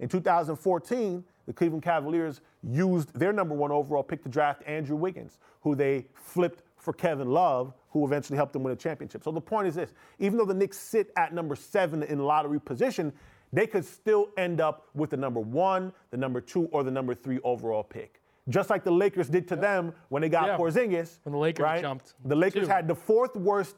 In 0.00 0.08
2014, 0.08 1.24
the 1.46 1.52
Cleveland 1.52 1.82
Cavaliers 1.82 2.40
used 2.62 3.14
their 3.18 3.32
number 3.32 3.54
one 3.54 3.70
overall 3.70 4.02
pick 4.02 4.22
to 4.24 4.28
draft 4.28 4.62
Andrew 4.66 4.96
Wiggins, 4.96 5.38
who 5.60 5.74
they 5.74 6.06
flipped 6.14 6.62
for 6.76 6.92
Kevin 6.92 7.30
Love, 7.30 7.72
who 7.90 8.04
eventually 8.04 8.36
helped 8.36 8.52
them 8.52 8.62
win 8.62 8.72
a 8.72 8.76
championship. 8.76 9.24
So 9.24 9.30
the 9.30 9.40
point 9.40 9.68
is 9.68 9.74
this 9.74 9.92
even 10.18 10.38
though 10.38 10.44
the 10.44 10.54
Knicks 10.54 10.78
sit 10.78 11.12
at 11.16 11.32
number 11.32 11.56
seven 11.56 12.02
in 12.02 12.18
lottery 12.18 12.60
position, 12.60 13.12
they 13.52 13.66
could 13.66 13.84
still 13.84 14.28
end 14.36 14.60
up 14.60 14.88
with 14.94 15.10
the 15.10 15.16
number 15.16 15.40
one, 15.40 15.92
the 16.10 16.16
number 16.16 16.40
two, 16.40 16.66
or 16.66 16.82
the 16.82 16.90
number 16.90 17.14
three 17.14 17.38
overall 17.44 17.82
pick. 17.82 18.20
Just 18.48 18.70
like 18.70 18.84
the 18.84 18.92
Lakers 18.92 19.28
did 19.28 19.48
to 19.48 19.56
them 19.56 19.92
when 20.08 20.22
they 20.22 20.28
got 20.28 20.46
Yeah. 20.46 20.56
Porzingis. 20.56 21.18
When 21.24 21.32
the 21.32 21.38
Lakers 21.38 21.64
right? 21.64 21.80
jumped 21.80 22.14
The 22.24 22.36
Lakers 22.36 22.66
two. 22.66 22.72
had 22.72 22.86
the 22.86 22.94
fourth 22.94 23.34
worst 23.36 23.76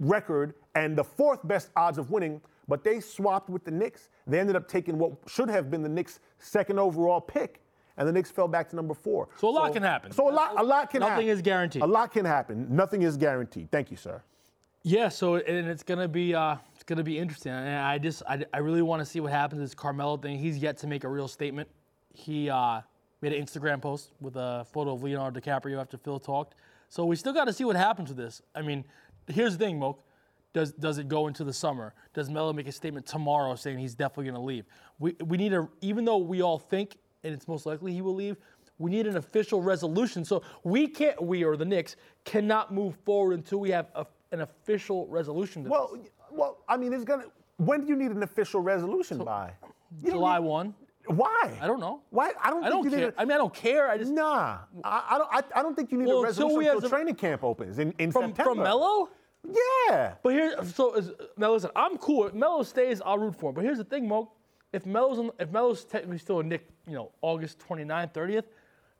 record 0.00 0.54
and 0.74 0.96
the 0.96 1.04
fourth 1.04 1.40
best 1.46 1.70
odds 1.76 1.98
of 1.98 2.10
winning, 2.10 2.40
but 2.68 2.82
they 2.84 3.00
swapped 3.00 3.50
with 3.50 3.64
the 3.64 3.70
Knicks. 3.70 4.08
They 4.26 4.40
ended 4.40 4.56
up 4.56 4.66
taking 4.66 4.98
what 4.98 5.12
should 5.26 5.50
have 5.50 5.70
been 5.70 5.82
the 5.82 5.88
Knicks' 5.88 6.20
second 6.38 6.78
overall 6.78 7.20
pick, 7.20 7.60
and 7.98 8.08
the 8.08 8.12
Knicks 8.12 8.30
fell 8.30 8.48
back 8.48 8.68
to 8.70 8.76
number 8.76 8.94
four. 8.94 9.28
So 9.36 9.48
a 9.48 9.50
lot 9.50 9.72
can 9.74 9.82
happen. 9.82 10.12
So 10.12 10.28
a 10.28 10.32
lot, 10.32 10.58
a 10.58 10.62
lot 10.62 10.90
can 10.90 11.02
happen. 11.02 11.16
Nothing 11.16 11.28
is 11.28 11.42
guaranteed. 11.42 11.82
A 11.82 11.86
lot 11.86 12.12
can 12.12 12.24
happen. 12.24 12.66
Nothing 12.74 13.02
is 13.02 13.16
guaranteed. 13.16 13.70
Thank 13.70 13.90
you, 13.90 13.96
sir. 13.96 14.22
Yeah, 14.84 15.10
so 15.10 15.36
and 15.36 15.68
it's 15.68 15.84
gonna 15.84 16.08
be 16.08 16.34
uh, 16.34 16.56
it's 16.74 16.82
gonna 16.82 17.04
be 17.04 17.16
interesting, 17.16 17.52
and 17.52 17.76
I 17.76 17.98
just 17.98 18.22
I, 18.28 18.44
I 18.52 18.58
really 18.58 18.82
want 18.82 19.00
to 19.00 19.06
see 19.06 19.20
what 19.20 19.30
happens 19.30 19.60
with 19.60 19.68
this 19.70 19.74
Carmelo 19.76 20.16
thing. 20.16 20.38
He's 20.38 20.58
yet 20.58 20.78
to 20.78 20.88
make 20.88 21.04
a 21.04 21.08
real 21.08 21.28
statement. 21.28 21.68
He 22.14 22.50
uh, 22.50 22.80
made 23.22 23.32
an 23.32 23.44
Instagram 23.44 23.80
post 23.80 24.10
with 24.20 24.36
a 24.36 24.66
photo 24.72 24.92
of 24.92 25.02
Leonardo 25.02 25.40
DiCaprio 25.40 25.80
after 25.80 25.96
Phil 25.96 26.18
talked. 26.18 26.56
So 26.88 27.06
we 27.06 27.16
still 27.16 27.32
got 27.32 27.46
to 27.46 27.52
see 27.52 27.64
what 27.64 27.76
happens 27.76 28.08
with 28.10 28.18
this. 28.18 28.42
I 28.54 28.60
mean, 28.60 28.84
here's 29.28 29.56
the 29.56 29.64
thing, 29.64 29.78
Moke. 29.78 30.02
Does 30.52 30.72
does 30.72 30.98
it 30.98 31.08
go 31.08 31.28
into 31.28 31.44
the 31.44 31.52
summer? 31.52 31.94
Does 32.12 32.28
Melo 32.28 32.52
make 32.52 32.66
a 32.68 32.72
statement 32.72 33.06
tomorrow 33.06 33.54
saying 33.54 33.78
he's 33.78 33.94
definitely 33.94 34.24
going 34.24 34.34
to 34.34 34.40
leave? 34.40 34.66
We 34.98 35.16
we 35.24 35.38
need 35.38 35.54
a 35.54 35.66
even 35.80 36.04
though 36.04 36.18
we 36.18 36.42
all 36.42 36.58
think 36.58 36.98
and 37.24 37.32
it's 37.32 37.48
most 37.48 37.64
likely 37.64 37.94
he 37.94 38.02
will 38.02 38.14
leave. 38.14 38.36
We 38.78 38.90
need 38.90 39.06
an 39.06 39.16
official 39.16 39.62
resolution. 39.62 40.24
So 40.26 40.42
we 40.64 40.88
can't 40.88 41.22
we 41.22 41.42
or 41.42 41.56
the 41.56 41.64
Knicks 41.64 41.96
cannot 42.24 42.74
move 42.74 42.96
forward 42.96 43.34
until 43.34 43.60
we 43.60 43.70
have 43.70 43.86
a, 43.94 44.04
an 44.32 44.42
official 44.42 45.06
resolution. 45.06 45.64
To 45.64 45.70
Well, 45.70 45.96
well, 46.30 46.58
I 46.68 46.76
mean, 46.76 46.92
it's 46.92 47.04
gonna. 47.04 47.24
When 47.56 47.82
do 47.82 47.86
you 47.86 47.96
need 47.96 48.10
an 48.10 48.22
official 48.22 48.60
resolution 48.60 49.18
by? 49.18 49.52
You 50.02 50.10
July 50.10 50.38
need- 50.38 50.44
one. 50.44 50.74
Why? 51.06 51.58
I 51.60 51.66
don't 51.66 51.80
know. 51.80 52.02
Why? 52.10 52.32
I 52.42 52.50
don't. 52.50 52.64
I 52.64 52.70
think 52.70 52.84
don't 52.84 52.84
you 52.84 52.90
care. 52.98 53.06
Need 53.08 53.14
I 53.18 53.24
mean, 53.24 53.32
I 53.32 53.38
don't 53.38 53.54
care. 53.54 53.88
I 53.90 53.94
a, 53.94 53.98
just 53.98 54.12
nah, 54.12 54.58
I, 54.84 55.02
I 55.10 55.18
don't. 55.18 55.28
I, 55.32 55.42
I 55.58 55.62
don't 55.62 55.74
think 55.74 55.90
you 55.90 55.98
need 55.98 56.06
Well, 56.06 56.18
a 56.24 56.28
until 56.28 56.46
resolution 56.46 56.58
we 56.58 56.66
until 56.68 56.80
some- 56.82 56.90
training 56.90 57.14
camp 57.16 57.42
opens 57.44 57.78
in, 57.78 57.92
in 57.98 58.12
from 58.12 58.26
September. 58.28 58.54
from 58.54 58.62
Melo. 58.62 59.08
Yeah. 59.88 60.14
But 60.22 60.32
here, 60.34 60.54
so 60.64 60.94
is, 60.94 61.10
now 61.36 61.52
listen, 61.52 61.70
I'm 61.74 61.98
cool. 61.98 62.28
If 62.28 62.34
Melo 62.34 62.62
stays, 62.62 63.02
I'll 63.04 63.18
root 63.18 63.34
for 63.34 63.50
him. 63.50 63.56
But 63.56 63.64
here's 63.64 63.78
the 63.78 63.84
thing, 63.84 64.06
Mo. 64.06 64.30
If 64.72 64.86
Melo's 64.86 65.18
on, 65.18 65.30
if 65.40 65.50
Melo's 65.50 65.84
technically 65.84 66.18
still 66.18 66.38
a 66.38 66.44
Nick, 66.44 66.68
you 66.86 66.94
know, 66.94 67.10
August 67.22 67.58
29th, 67.68 68.12
30th, 68.14 68.44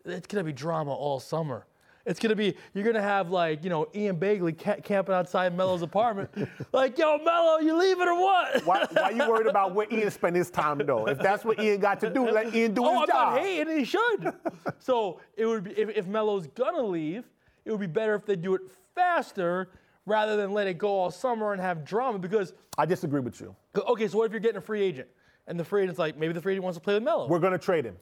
it's 0.04 0.26
gonna 0.26 0.42
be 0.42 0.52
drama 0.52 0.92
all 0.92 1.20
summer. 1.20 1.66
It's 2.04 2.18
gonna 2.18 2.34
be 2.34 2.56
you're 2.74 2.84
gonna 2.84 3.02
have 3.02 3.30
like 3.30 3.62
you 3.62 3.70
know 3.70 3.88
Ian 3.94 4.16
Begley 4.16 4.58
ca- 4.58 4.80
camping 4.82 5.14
outside 5.14 5.56
Melo's 5.56 5.82
apartment, 5.82 6.30
like 6.72 6.98
yo 6.98 7.18
Melo, 7.18 7.58
you 7.58 7.78
leaving 7.78 8.08
or 8.08 8.20
what? 8.20 8.66
Why, 8.66 8.86
why 8.90 9.10
you 9.10 9.28
worried 9.28 9.46
about 9.46 9.74
where 9.74 9.86
Ian 9.92 10.10
spent 10.10 10.34
his 10.34 10.50
time 10.50 10.78
though? 10.84 11.06
If 11.06 11.18
that's 11.18 11.44
what 11.44 11.60
Ian 11.60 11.80
got 11.80 12.00
to 12.00 12.10
do, 12.10 12.28
let 12.28 12.54
Ian 12.54 12.74
do 12.74 12.84
oh, 12.84 12.92
his 12.92 13.00
I'm 13.02 13.06
job. 13.06 13.34
not 13.34 13.40
hating. 13.40 13.78
He 13.78 13.84
should. 13.84 14.32
so 14.78 15.20
it 15.36 15.46
would 15.46 15.64
be 15.64 15.70
if, 15.72 15.90
if 15.90 16.06
Melo's 16.06 16.48
gonna 16.48 16.82
leave, 16.82 17.24
it 17.64 17.70
would 17.70 17.80
be 17.80 17.86
better 17.86 18.14
if 18.14 18.26
they 18.26 18.36
do 18.36 18.54
it 18.54 18.62
faster 18.94 19.70
rather 20.04 20.36
than 20.36 20.52
let 20.52 20.66
it 20.66 20.78
go 20.78 20.88
all 20.88 21.10
summer 21.10 21.52
and 21.52 21.60
have 21.60 21.84
drama 21.84 22.18
because 22.18 22.52
I 22.76 22.86
disagree 22.86 23.20
with 23.20 23.40
you. 23.40 23.54
Okay, 23.76 24.08
so 24.08 24.18
what 24.18 24.26
if 24.26 24.32
you're 24.32 24.40
getting 24.40 24.56
a 24.56 24.62
free 24.62 24.82
agent? 24.82 25.08
And 25.46 25.58
the 25.58 25.64
free 25.64 25.82
agent's 25.82 25.98
like, 25.98 26.16
maybe 26.16 26.32
the 26.32 26.40
free 26.40 26.54
agent 26.54 26.64
wants 26.64 26.78
to 26.78 26.82
play 26.82 26.94
with 26.94 27.02
Melo. 27.02 27.28
We're 27.28 27.38
gonna 27.38 27.58
trade 27.58 27.84
him. 27.84 27.96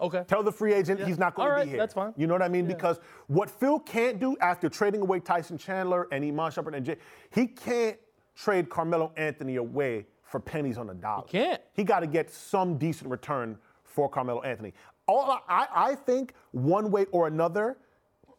Okay. 0.00 0.24
Tell 0.26 0.42
the 0.42 0.52
free 0.52 0.72
agent 0.72 1.00
he's 1.04 1.18
not 1.18 1.34
going 1.34 1.48
All 1.48 1.54
to 1.54 1.58
right, 1.58 1.64
be 1.64 1.70
here. 1.70 1.78
that's 1.78 1.94
fine. 1.94 2.12
You 2.16 2.26
know 2.26 2.34
what 2.34 2.42
I 2.42 2.48
mean? 2.48 2.66
Because 2.66 2.98
what 3.26 3.50
Phil 3.50 3.78
can't 3.80 4.18
do 4.20 4.36
after 4.40 4.68
trading 4.68 5.00
away 5.00 5.20
Tyson 5.20 5.58
Chandler 5.58 6.08
and 6.12 6.24
Iman 6.24 6.50
Shumpert 6.52 6.76
and 6.76 6.84
Jay, 6.84 6.96
he 7.32 7.46
can't 7.46 7.96
trade 8.36 8.68
Carmelo 8.68 9.12
Anthony 9.16 9.56
away 9.56 10.06
for 10.22 10.40
pennies 10.40 10.78
on 10.78 10.86
the 10.88 10.94
dollar. 10.94 11.24
He 11.26 11.38
can't. 11.38 11.62
He 11.72 11.84
got 11.84 12.00
to 12.00 12.06
get 12.06 12.30
some 12.30 12.76
decent 12.76 13.10
return 13.10 13.56
for 13.84 14.08
Carmelo 14.08 14.42
Anthony. 14.42 14.72
All 15.06 15.38
I, 15.48 15.66
I 15.74 15.94
think 15.94 16.34
one 16.52 16.90
way 16.90 17.06
or 17.12 17.26
another, 17.26 17.76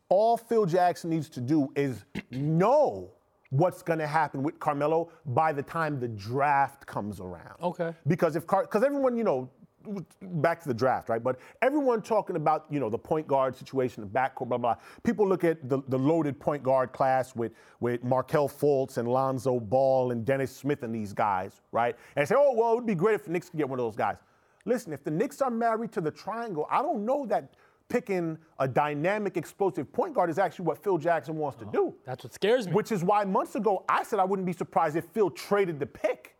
all 0.09 0.35
Phil 0.35 0.65
Jackson 0.65 1.09
needs 1.09 1.29
to 1.29 1.41
do 1.41 1.71
is 1.75 2.03
know 2.31 3.11
what's 3.51 3.81
going 3.81 3.99
to 3.99 4.07
happen 4.07 4.43
with 4.43 4.59
Carmelo 4.59 5.09
by 5.27 5.53
the 5.53 5.61
time 5.63 5.99
the 5.99 6.07
draft 6.07 6.85
comes 6.85 7.19
around. 7.19 7.55
Okay. 7.61 7.93
Because 8.07 8.35
if 8.35 8.45
because 8.47 8.83
everyone 8.83 9.15
you 9.15 9.23
know 9.23 9.49
back 10.21 10.61
to 10.61 10.67
the 10.67 10.73
draft 10.73 11.09
right, 11.09 11.23
but 11.23 11.39
everyone 11.61 12.01
talking 12.01 12.35
about 12.35 12.65
you 12.69 12.79
know 12.79 12.89
the 12.89 12.97
point 12.97 13.27
guard 13.27 13.55
situation, 13.55 14.01
the 14.01 14.09
backcourt, 14.09 14.49
blah 14.49 14.57
blah. 14.57 14.75
People 15.03 15.27
look 15.27 15.43
at 15.43 15.67
the, 15.69 15.81
the 15.87 15.97
loaded 15.97 16.39
point 16.39 16.63
guard 16.63 16.91
class 16.91 17.35
with 17.35 17.53
with 17.79 18.03
Markelle 18.03 18.49
Fultz 18.49 18.97
and 18.97 19.07
Lonzo 19.07 19.59
Ball 19.59 20.11
and 20.11 20.25
Dennis 20.25 20.55
Smith 20.55 20.83
and 20.83 20.93
these 20.93 21.13
guys, 21.13 21.61
right? 21.71 21.95
And 22.15 22.27
say, 22.27 22.35
oh 22.37 22.53
well, 22.53 22.73
it 22.73 22.75
would 22.75 22.85
be 22.85 22.95
great 22.95 23.15
if 23.15 23.25
the 23.25 23.31
Knicks 23.31 23.49
could 23.49 23.57
get 23.57 23.69
one 23.69 23.79
of 23.79 23.85
those 23.85 23.95
guys. 23.95 24.17
Listen, 24.65 24.93
if 24.93 25.03
the 25.03 25.11
Knicks 25.11 25.41
are 25.41 25.51
married 25.51 25.91
to 25.91 26.01
the 26.01 26.11
triangle, 26.11 26.67
I 26.71 26.81
don't 26.81 27.05
know 27.05 27.25
that 27.27 27.53
picking 27.87 28.37
a 28.59 28.67
dynamic, 28.67 29.37
explosive 29.37 29.91
point 29.93 30.13
guard 30.13 30.29
is 30.29 30.39
actually 30.39 30.65
what 30.65 30.83
Phil 30.83 30.97
Jackson 30.97 31.37
wants 31.37 31.57
to 31.59 31.65
uh-huh. 31.65 31.71
do. 31.71 31.95
That's 32.05 32.23
what 32.23 32.33
scares 32.33 32.67
me. 32.67 32.73
Which 32.73 32.91
is 32.91 33.03
why 33.03 33.23
months 33.25 33.55
ago 33.55 33.83
I 33.87 34.03
said 34.03 34.19
I 34.19 34.23
wouldn't 34.23 34.45
be 34.45 34.53
surprised 34.53 34.95
if 34.95 35.05
Phil 35.05 35.29
traded 35.29 35.79
the 35.79 35.85
pick. 35.85 36.35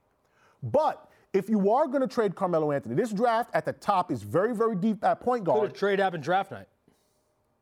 But 0.63 1.05
if 1.36 1.50
you 1.50 1.71
are 1.71 1.86
going 1.88 2.02
to 2.02 2.08
trade 2.08 2.36
Carmelo 2.36 2.71
Anthony, 2.71 2.95
this 2.95 3.12
draft 3.12 3.52
at 3.54 3.65
the 3.65 3.74
top 3.74 4.12
is 4.12 4.24
very, 4.24 4.56
very 4.56 4.76
deep 4.76 5.04
at 5.04 5.19
point 5.19 5.43
guard. 5.43 5.62
Could 5.62 5.71
a 5.71 5.74
trade 5.74 6.00
happen 6.00 6.21
draft 6.21 6.52
night? 6.52 6.67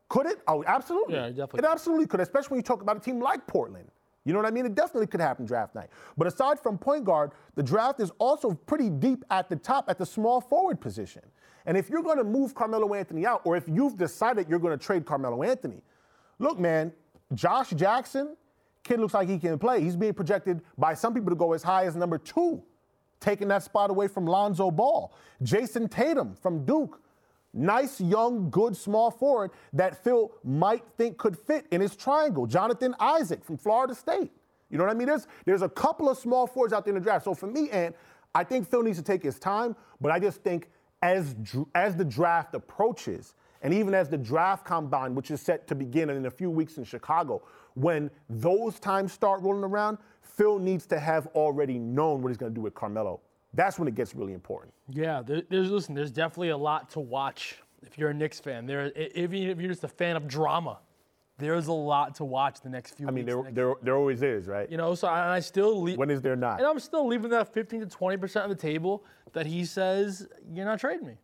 Could 0.10 0.28
it? 0.28 0.42
Oh, 0.48 0.64
absolutely. 0.68 1.16
Yeah, 1.16 1.30
definitely. 1.30 1.60
It 1.60 1.66
absolutely 1.66 2.06
could, 2.06 2.20
especially 2.20 2.50
when 2.50 2.60
you 2.60 2.64
talk 2.64 2.82
about 2.82 2.98
a 2.98 3.00
team 3.00 3.20
like 3.20 3.48
Portland. 3.48 3.90
You 4.26 4.32
know 4.32 4.40
what 4.40 4.48
I 4.48 4.52
mean? 4.52 4.66
It 4.66 4.76
definitely 4.76 5.08
could 5.08 5.20
happen 5.20 5.46
draft 5.46 5.74
night. 5.74 5.90
But 6.18 6.28
aside 6.28 6.60
from 6.60 6.78
point 6.78 7.04
guard, 7.04 7.32
the 7.56 7.64
draft 7.64 8.00
is 8.00 8.12
also 8.20 8.54
pretty 8.54 8.90
deep 8.90 9.26
at 9.32 9.50
the 9.50 9.56
top 9.56 9.90
at 9.90 9.98
the 9.98 10.06
small 10.06 10.40
forward 10.40 10.80
position. 10.80 11.24
And 11.66 11.76
if 11.76 11.90
you're 11.90 12.04
going 12.04 12.18
to 12.18 12.24
move 12.24 12.54
Carmelo 12.54 12.94
Anthony 12.94 13.26
out, 13.26 13.42
or 13.44 13.58
if 13.58 13.68
you've 13.68 13.98
decided 13.98 14.48
you're 14.48 14.60
going 14.60 14.78
to 14.78 14.86
trade 14.86 15.06
Carmelo 15.06 15.44
Anthony, 15.44 15.82
look, 16.40 16.60
man, 16.60 16.94
Josh 17.34 17.72
Jackson, 17.72 18.38
kid 18.84 19.00
looks 19.00 19.14
like 19.14 19.28
he 19.28 19.40
can 19.40 19.58
play. 19.58 19.82
He's 19.82 19.96
being 19.96 20.14
projected 20.14 20.62
by 20.78 20.94
some 20.94 21.14
people 21.14 21.32
to 21.32 21.36
go 21.36 21.54
as 21.54 21.64
high 21.64 21.86
as 21.86 21.96
number 21.96 22.18
two, 22.18 22.62
taking 23.24 23.48
that 23.48 23.64
spot 23.64 23.90
away 23.90 24.08
from 24.08 24.26
Lonzo 24.26 24.70
Ball. 24.70 25.14
Jayson 25.42 25.90
Tatum 25.90 26.36
from 26.36 26.66
Duke, 26.66 27.02
nice, 27.54 28.00
young, 28.00 28.50
good 28.50 28.76
small 28.76 29.10
forward 29.10 29.52
that 29.72 30.04
Phil 30.04 30.32
might 30.44 30.84
think 30.98 31.18
could 31.18 31.38
fit 31.38 31.66
in 31.72 31.82
his 31.82 31.96
triangle. 31.96 32.46
Jonathan 32.46 32.94
Isaac 33.00 33.44
from 33.44 33.58
Florida 33.58 33.96
State. 33.96 34.32
You 34.70 34.78
know 34.78 34.84
what 34.84 34.92
I 34.92 34.98
mean? 34.98 35.08
There's, 35.08 35.28
there's 35.46 35.62
a 35.62 35.70
couple 35.70 36.10
of 36.10 36.18
small 36.18 36.48
forwards 36.48 36.74
out 36.74 36.84
there 36.84 36.96
in 36.96 37.00
the 37.00 37.04
draft. 37.04 37.26
So 37.26 37.34
for 37.34 37.48
me, 37.48 37.70
Ant, 37.70 37.96
I 38.36 38.44
think 38.44 38.70
Phil 38.70 38.84
needs 38.84 38.98
to 38.98 39.04
take 39.04 39.24
his 39.24 39.40
time, 39.40 39.76
but 40.02 40.12
I 40.12 40.20
just 40.20 40.42
think 40.42 40.70
as, 41.02 41.36
as 41.76 41.96
the 41.96 42.06
draft 42.06 42.56
approaches 42.56 43.36
and 43.62 43.74
even 43.74 43.94
as 43.94 44.10
the 44.10 44.18
draft 44.18 44.66
combine, 44.66 45.16
which 45.16 45.32
is 45.32 45.40
set 45.42 45.68
to 45.68 45.76
begin 45.76 46.10
in 46.10 46.26
a 46.26 46.32
few 46.32 46.50
weeks 46.50 46.78
in 46.78 46.84
Chicago, 46.84 47.44
when 47.76 48.10
those 48.30 48.80
times 48.80 49.14
start 49.14 49.42
rolling 49.42 49.64
around, 49.64 49.98
Phil 50.36 50.60
needs 50.60 50.86
to 50.88 51.00
have 51.00 51.28
already 51.28 51.78
known 51.78 52.22
what 52.22 52.30
he's 52.30 52.38
going 52.38 52.52
to 52.52 52.56
do 52.56 52.62
with 52.62 52.74
Carmelo. 52.74 53.20
That's 53.54 53.78
when 53.78 53.88
it 53.88 53.96
gets 53.96 54.16
really 54.16 54.34
important. 54.34 54.74
Yeah, 54.90 55.22
there, 55.22 55.44
there's 55.50 55.70
listen. 55.70 55.94
There's 55.94 56.12
definitely 56.12 56.50
a 56.50 56.58
lot 56.58 56.90
to 56.92 57.00
watch 57.00 57.60
if 57.84 57.98
you're 57.98 58.10
a 58.10 58.14
Knicks 58.14 58.40
fan. 58.40 58.66
There, 58.66 58.92
if, 58.96 59.32
you, 59.32 59.52
if 59.52 59.60
you're 59.60 59.70
just 59.70 59.84
a 59.84 59.88
fan 59.88 60.16
of 60.16 60.28
drama, 60.28 60.80
there's 61.38 61.68
a 61.68 61.74
lot 61.74 62.16
to 62.16 62.26
watch 62.26 62.62
the 62.62 62.70
next 62.70 62.96
few 62.96 63.08
I 63.08 63.12
mean, 63.12 63.26
weeks. 63.26 63.36
there, 63.36 63.52
there, 63.52 63.74
there 63.84 63.96
always 63.96 64.24
is, 64.24 64.48
right? 64.48 64.70
you 64.72 64.78
know, 64.78 64.96
so 64.96 65.08
I, 65.08 65.22
and 65.22 65.30
I 65.32 65.40
still 65.40 65.82
leave. 65.82 65.98
when 65.98 66.10
is 66.10 66.22
there 66.22 66.36
not? 66.36 66.60
And 66.60 66.68
I'm 66.68 66.80
still 66.80 67.08
leaving 67.08 67.30
that 67.32 67.54
15 67.54 67.82
to 67.82 67.86
20 67.86 68.18
percent 68.18 68.44
on 68.44 68.50
the 68.50 68.56
table 68.56 69.04
that 69.34 69.46
he 69.46 69.66
says 69.66 70.28
you're 70.52 70.66
not 70.66 70.80
trading 70.80 71.06
me. 71.06 71.18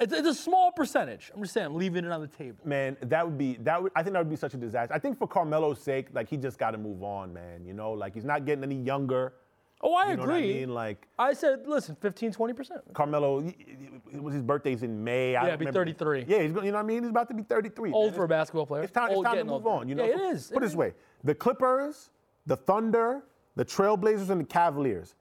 It's, 0.00 0.12
it's 0.12 0.26
a 0.28 0.34
small 0.34 0.72
percentage. 0.72 1.30
I'm 1.34 1.40
just 1.42 1.54
saying, 1.54 1.66
I'm 1.66 1.74
leaving 1.76 2.04
it 2.04 2.10
on 2.10 2.20
the 2.20 2.26
table. 2.26 2.58
Man, 2.64 2.96
that 3.02 3.24
would 3.24 3.38
be 3.38 3.54
that. 3.62 3.82
Would, 3.82 3.92
I 3.94 4.02
think 4.02 4.14
that 4.14 4.20
would 4.20 4.30
be 4.30 4.36
such 4.36 4.54
a 4.54 4.56
disaster. 4.56 4.92
I 4.94 4.98
think 4.98 5.18
for 5.18 5.28
Carmelo's 5.28 5.80
sake, 5.80 6.08
like 6.12 6.28
he 6.28 6.36
just 6.36 6.58
got 6.58 6.72
to 6.72 6.78
move 6.78 7.02
on, 7.02 7.32
man. 7.32 7.64
You 7.64 7.74
know, 7.74 7.92
like 7.92 8.12
he's 8.14 8.24
not 8.24 8.44
getting 8.44 8.64
any 8.64 8.74
younger. 8.82 9.34
Oh, 9.80 9.94
I 9.94 10.10
You 10.12 10.16
know 10.16 10.22
agree. 10.22 10.34
what 10.34 10.38
I 10.38 10.46
mean? 10.46 10.74
Like 10.74 11.06
I 11.18 11.32
said, 11.34 11.66
listen, 11.66 11.94
15, 12.00 12.32
20 12.32 12.52
percent. 12.54 12.80
Carmelo, 12.94 13.40
he- 13.40 13.54
he- 13.58 14.16
it 14.16 14.22
was 14.22 14.32
his 14.34 14.42
birthday's 14.42 14.82
in 14.82 15.02
May. 15.04 15.36
I 15.36 15.44
Yeah, 15.44 15.56
don't 15.56 15.66
be 15.66 15.72
33. 15.72 16.24
Yeah, 16.26 16.42
he's 16.42 16.52
going. 16.52 16.66
You 16.66 16.72
know 16.72 16.78
what 16.78 16.84
I 16.84 16.86
mean? 16.86 17.02
He's 17.02 17.10
about 17.10 17.28
to 17.28 17.34
be 17.34 17.42
33. 17.42 17.92
Old 17.92 18.06
man. 18.10 18.14
for 18.14 18.24
a 18.24 18.28
basketball 18.28 18.66
player. 18.66 18.82
It's 18.82 18.92
time, 18.92 19.10
it's 19.12 19.22
time 19.22 19.36
to 19.36 19.44
move 19.44 19.66
old. 19.66 19.82
on. 19.82 19.88
You 19.88 19.94
know, 19.94 20.04
Yeah, 20.04 20.14
it 20.14 20.20
is. 20.34 20.48
Put 20.48 20.54
it 20.54 20.56
It 20.56 20.60
this 20.66 20.70
is. 20.72 20.76
way: 20.76 20.94
the 21.22 21.34
Clippers, 21.34 22.10
the 22.46 22.56
Thunder, 22.56 23.22
the 23.56 23.64
Trailblazers, 23.64 24.30
and 24.30 24.40
the 24.40 24.44
Cavaliers. 24.46 25.14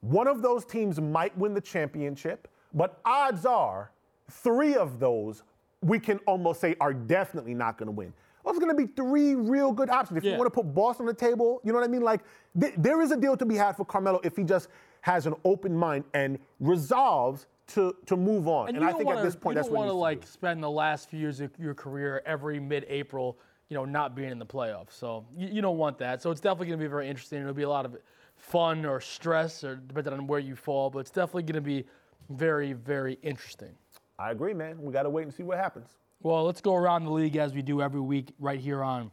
One 0.00 0.26
of 0.28 0.42
those 0.42 0.64
teams 0.64 1.00
might 1.00 1.36
win 1.36 1.52
the 1.54 1.60
championship, 1.60 2.48
but 2.74 3.00
odds 3.04 3.46
are 3.46 3.90
three 4.30 4.74
of 4.74 4.98
those 4.98 5.42
we 5.82 5.98
can 5.98 6.18
almost 6.26 6.60
say 6.60 6.74
are 6.80 6.92
definitely 6.92 7.54
not 7.54 7.78
going 7.78 7.86
to 7.86 7.92
win. 7.92 8.12
Those 8.44 8.56
are 8.56 8.60
going 8.60 8.76
to 8.76 8.86
be 8.86 8.92
three 8.92 9.34
real 9.34 9.72
good 9.72 9.90
options. 9.90 10.18
If 10.18 10.24
you 10.24 10.32
want 10.32 10.46
to 10.46 10.50
put 10.50 10.72
Boston 10.72 11.02
on 11.02 11.06
the 11.08 11.14
table, 11.14 11.60
you 11.64 11.72
know 11.72 11.78
what 11.78 11.84
I 11.84 11.90
mean? 11.90 12.02
Like, 12.02 12.20
th- 12.58 12.74
there 12.76 13.02
is 13.02 13.10
a 13.10 13.16
deal 13.16 13.36
to 13.36 13.44
be 13.44 13.56
had 13.56 13.76
for 13.76 13.84
Carmelo 13.84 14.20
if 14.22 14.36
he 14.36 14.44
just 14.44 14.68
has 15.00 15.26
an 15.26 15.34
open 15.44 15.76
mind 15.76 16.04
and 16.14 16.38
resolves 16.60 17.46
to, 17.68 17.96
to 18.06 18.16
move 18.16 18.46
on. 18.46 18.68
And, 18.68 18.78
you 18.78 18.88
I 18.88 18.92
think 18.92 19.06
wanna, 19.06 19.18
at 19.18 19.24
this 19.24 19.34
point, 19.34 19.54
you 19.54 19.58
that's 19.58 19.68
don't 19.68 19.76
want 19.76 19.88
to 19.88 19.94
like 19.94 20.24
spend 20.24 20.62
the 20.62 20.70
last 20.70 21.10
few 21.10 21.18
years 21.18 21.40
of 21.40 21.50
your 21.58 21.74
career 21.74 22.22
every 22.24 22.60
mid-April, 22.60 23.36
you 23.68 23.74
know, 23.74 23.84
not 23.84 24.14
being 24.14 24.30
in 24.30 24.38
the 24.38 24.46
playoffs. 24.46 24.92
So 24.92 25.24
you, 25.36 25.48
you 25.48 25.60
don't 25.60 25.78
want 25.78 25.98
that. 25.98 26.22
So 26.22 26.30
it's 26.30 26.40
definitely 26.40 26.68
going 26.68 26.78
to 26.78 26.84
be 26.84 26.88
very 26.88 27.08
interesting. 27.08 27.40
It'll 27.40 27.52
be 27.52 27.64
a 27.64 27.68
lot 27.68 27.84
of 27.84 27.96
fun 28.36 28.86
or 28.86 29.00
stress, 29.00 29.64
or 29.64 29.76
depending 29.76 30.12
on 30.12 30.26
where 30.28 30.38
you 30.38 30.54
fall. 30.54 30.90
But 30.90 31.00
it's 31.00 31.10
definitely 31.10 31.42
going 31.42 31.54
to 31.54 31.60
be 31.60 31.84
very, 32.30 32.72
very 32.72 33.18
interesting. 33.22 33.74
I 34.18 34.30
agree, 34.30 34.54
man. 34.54 34.80
We 34.82 34.92
got 34.92 35.02
to 35.02 35.10
wait 35.10 35.22
and 35.24 35.34
see 35.34 35.42
what 35.42 35.58
happens. 35.58 35.90
Well, 36.22 36.44
let's 36.44 36.60
go 36.60 36.74
around 36.74 37.04
the 37.04 37.10
league 37.10 37.36
as 37.36 37.52
we 37.52 37.62
do 37.62 37.82
every 37.82 38.00
week 38.00 38.32
right 38.38 38.58
here 38.58 38.82
on 38.82 39.10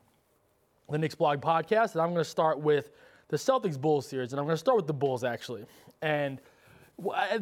the 0.89 0.97
Knicks 0.97 1.15
Blog 1.15 1.41
Podcast. 1.41 1.93
And 1.93 2.01
I'm 2.01 2.13
going 2.13 2.23
to 2.23 2.29
start 2.29 2.59
with 2.59 2.91
the 3.27 3.37
Celtics 3.37 3.79
Bulls 3.79 4.07
series. 4.07 4.31
And 4.31 4.39
I'm 4.39 4.45
going 4.45 4.55
to 4.55 4.59
start 4.59 4.77
with 4.77 4.87
the 4.87 4.93
Bulls, 4.93 5.23
actually. 5.23 5.65
And 6.01 6.39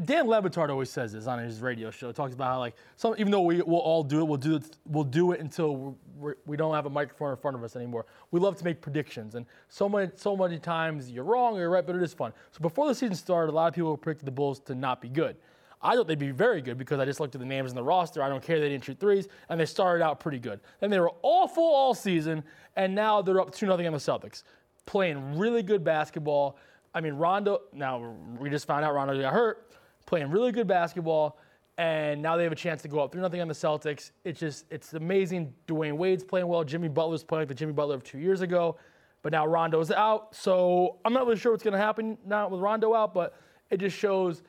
Dan 0.05 0.27
Le 0.27 0.41
Batard 0.41 0.69
always 0.69 0.89
says 0.89 1.11
this 1.11 1.27
on 1.27 1.37
his 1.37 1.59
radio 1.59 1.91
show. 1.91 2.07
He 2.07 2.13
talks 2.13 2.33
about 2.33 2.47
how, 2.47 2.59
like, 2.59 2.75
some, 2.95 3.13
even 3.17 3.31
though 3.31 3.41
we 3.41 3.61
will 3.61 3.79
all 3.79 4.03
do 4.03 4.19
it, 4.21 4.23
we'll 4.23 4.37
do 4.37 4.55
it, 4.55 4.77
we'll 4.85 5.03
do 5.03 5.33
it 5.33 5.41
until 5.41 5.97
we're, 6.17 6.35
we 6.45 6.55
don't 6.55 6.73
have 6.73 6.85
a 6.85 6.89
microphone 6.89 7.31
in 7.31 7.37
front 7.37 7.57
of 7.57 7.63
us 7.63 7.75
anymore. 7.75 8.05
We 8.31 8.39
love 8.39 8.55
to 8.57 8.63
make 8.63 8.81
predictions. 8.81 9.35
And 9.35 9.45
so 9.67 9.89
many, 9.89 10.09
so 10.15 10.37
many 10.37 10.57
times 10.57 11.11
you're 11.11 11.25
wrong 11.25 11.55
or 11.55 11.59
you're 11.59 11.69
right, 11.69 11.85
but 11.85 11.95
it 11.95 12.01
is 12.01 12.13
fun. 12.13 12.31
So 12.51 12.61
before 12.61 12.87
the 12.87 12.95
season 12.95 13.15
started, 13.15 13.51
a 13.51 13.55
lot 13.55 13.67
of 13.67 13.73
people 13.73 13.95
predicted 13.97 14.25
the 14.25 14.31
Bulls 14.31 14.59
to 14.61 14.73
not 14.73 15.01
be 15.01 15.09
good. 15.09 15.35
I 15.83 15.95
thought 15.95 16.07
they'd 16.07 16.19
be 16.19 16.31
very 16.31 16.61
good 16.61 16.77
because 16.77 16.99
I 16.99 17.05
just 17.05 17.19
looked 17.19 17.33
at 17.33 17.41
the 17.41 17.47
names 17.47 17.71
in 17.71 17.75
the 17.75 17.83
roster. 17.83 18.21
I 18.21 18.29
don't 18.29 18.43
care 18.43 18.59
they 18.59 18.69
didn't 18.69 18.83
shoot 18.83 18.99
threes, 18.99 19.27
and 19.49 19.59
they 19.59 19.65
started 19.65 20.03
out 20.03 20.19
pretty 20.19 20.39
good. 20.39 20.59
Then 20.79 20.91
they 20.91 20.99
were 20.99 21.11
awful 21.23 21.63
all 21.63 21.93
season, 21.93 22.43
and 22.75 22.93
now 22.93 23.21
they're 23.21 23.41
up 23.41 23.51
2 23.51 23.65
0 23.65 23.73
on 23.73 23.79
the 23.79 23.97
Celtics, 23.97 24.43
playing 24.85 25.37
really 25.37 25.63
good 25.63 25.83
basketball. 25.83 26.57
I 26.93 27.01
mean, 27.01 27.13
Rondo, 27.13 27.61
now 27.73 28.15
we 28.39 28.49
just 28.49 28.67
found 28.67 28.85
out 28.85 28.93
Rondo 28.93 29.19
got 29.19 29.33
hurt, 29.33 29.71
playing 30.05 30.29
really 30.29 30.51
good 30.51 30.67
basketball, 30.67 31.39
and 31.77 32.21
now 32.21 32.37
they 32.37 32.43
have 32.43 32.51
a 32.51 32.55
chance 32.55 32.83
to 32.83 32.87
go 32.87 32.99
up 32.99 33.11
3 33.11 33.21
0 33.21 33.41
on 33.41 33.47
the 33.47 33.53
Celtics. 33.53 34.11
It's 34.23 34.39
just, 34.39 34.65
it's 34.69 34.93
amazing. 34.93 35.53
Dwyane 35.67 35.97
Wade's 35.97 36.23
playing 36.23 36.47
well. 36.47 36.63
Jimmy 36.63 36.89
Butler's 36.89 37.23
playing 37.23 37.41
like 37.41 37.47
the 37.47 37.55
Jimmy 37.55 37.73
Butler 37.73 37.95
of 37.95 38.03
two 38.03 38.19
years 38.19 38.41
ago, 38.41 38.77
but 39.23 39.31
now 39.31 39.47
Rondo's 39.47 39.89
out. 39.89 40.35
So 40.35 40.97
I'm 41.05 41.13
not 41.13 41.25
really 41.25 41.39
sure 41.39 41.51
what's 41.51 41.63
going 41.63 41.73
to 41.73 41.79
happen 41.79 42.19
now 42.23 42.47
with 42.49 42.61
Rondo 42.61 42.93
out, 42.93 43.15
but 43.15 43.33
it 43.71 43.77
just 43.79 43.97
shows 43.97 44.43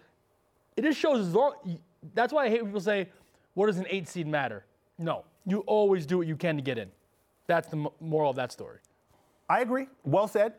it 0.77 0.83
just 0.83 0.99
shows 0.99 1.27
as 1.29 1.35
long. 1.35 1.55
That's 2.15 2.33
why 2.33 2.45
I 2.47 2.49
hate 2.49 2.63
when 2.63 2.71
people 2.71 2.81
say, 2.81 3.09
"What 3.55 3.67
does 3.67 3.79
an 3.79 3.87
eight 3.91 4.09
seed 4.09 4.27
matter?" 4.27 4.65
No, 4.99 5.25
you 5.47 5.61
always 5.61 6.07
do 6.07 6.19
what 6.19 6.27
you 6.27 6.37
can 6.37 6.57
to 6.57 6.63
get 6.63 6.79
in. 6.79 6.91
That's 7.47 7.69
the 7.69 7.77
m- 7.77 7.89
moral 8.01 8.31
of 8.31 8.37
that 8.37 8.53
story. 8.53 8.79
I 9.49 9.61
agree. 9.61 9.87
Well 10.05 10.29
said. 10.29 10.55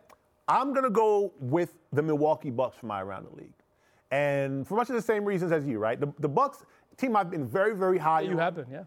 I'm 0.47 0.73
going 0.73 0.83
to 0.83 0.89
go 0.89 1.31
with 1.39 1.73
the 1.93 2.01
Milwaukee 2.01 2.49
Bucks 2.49 2.75
for 2.77 2.85
my 2.87 3.01
around 3.01 3.25
the 3.31 3.35
league. 3.41 3.53
And 4.11 4.67
for 4.67 4.75
much 4.75 4.89
of 4.89 4.95
the 4.95 5.01
same 5.01 5.23
reasons 5.23 5.53
as 5.53 5.65
you, 5.65 5.79
right? 5.79 5.97
The, 5.97 6.11
the 6.19 6.27
Bucks 6.27 6.65
team 6.97 7.15
I've 7.15 7.31
been 7.31 7.47
very, 7.47 7.73
very 7.73 7.97
high 7.97 8.21
You 8.21 8.31
on. 8.31 8.37
have 8.39 8.55
been, 8.55 8.65
yeah. 8.69 8.83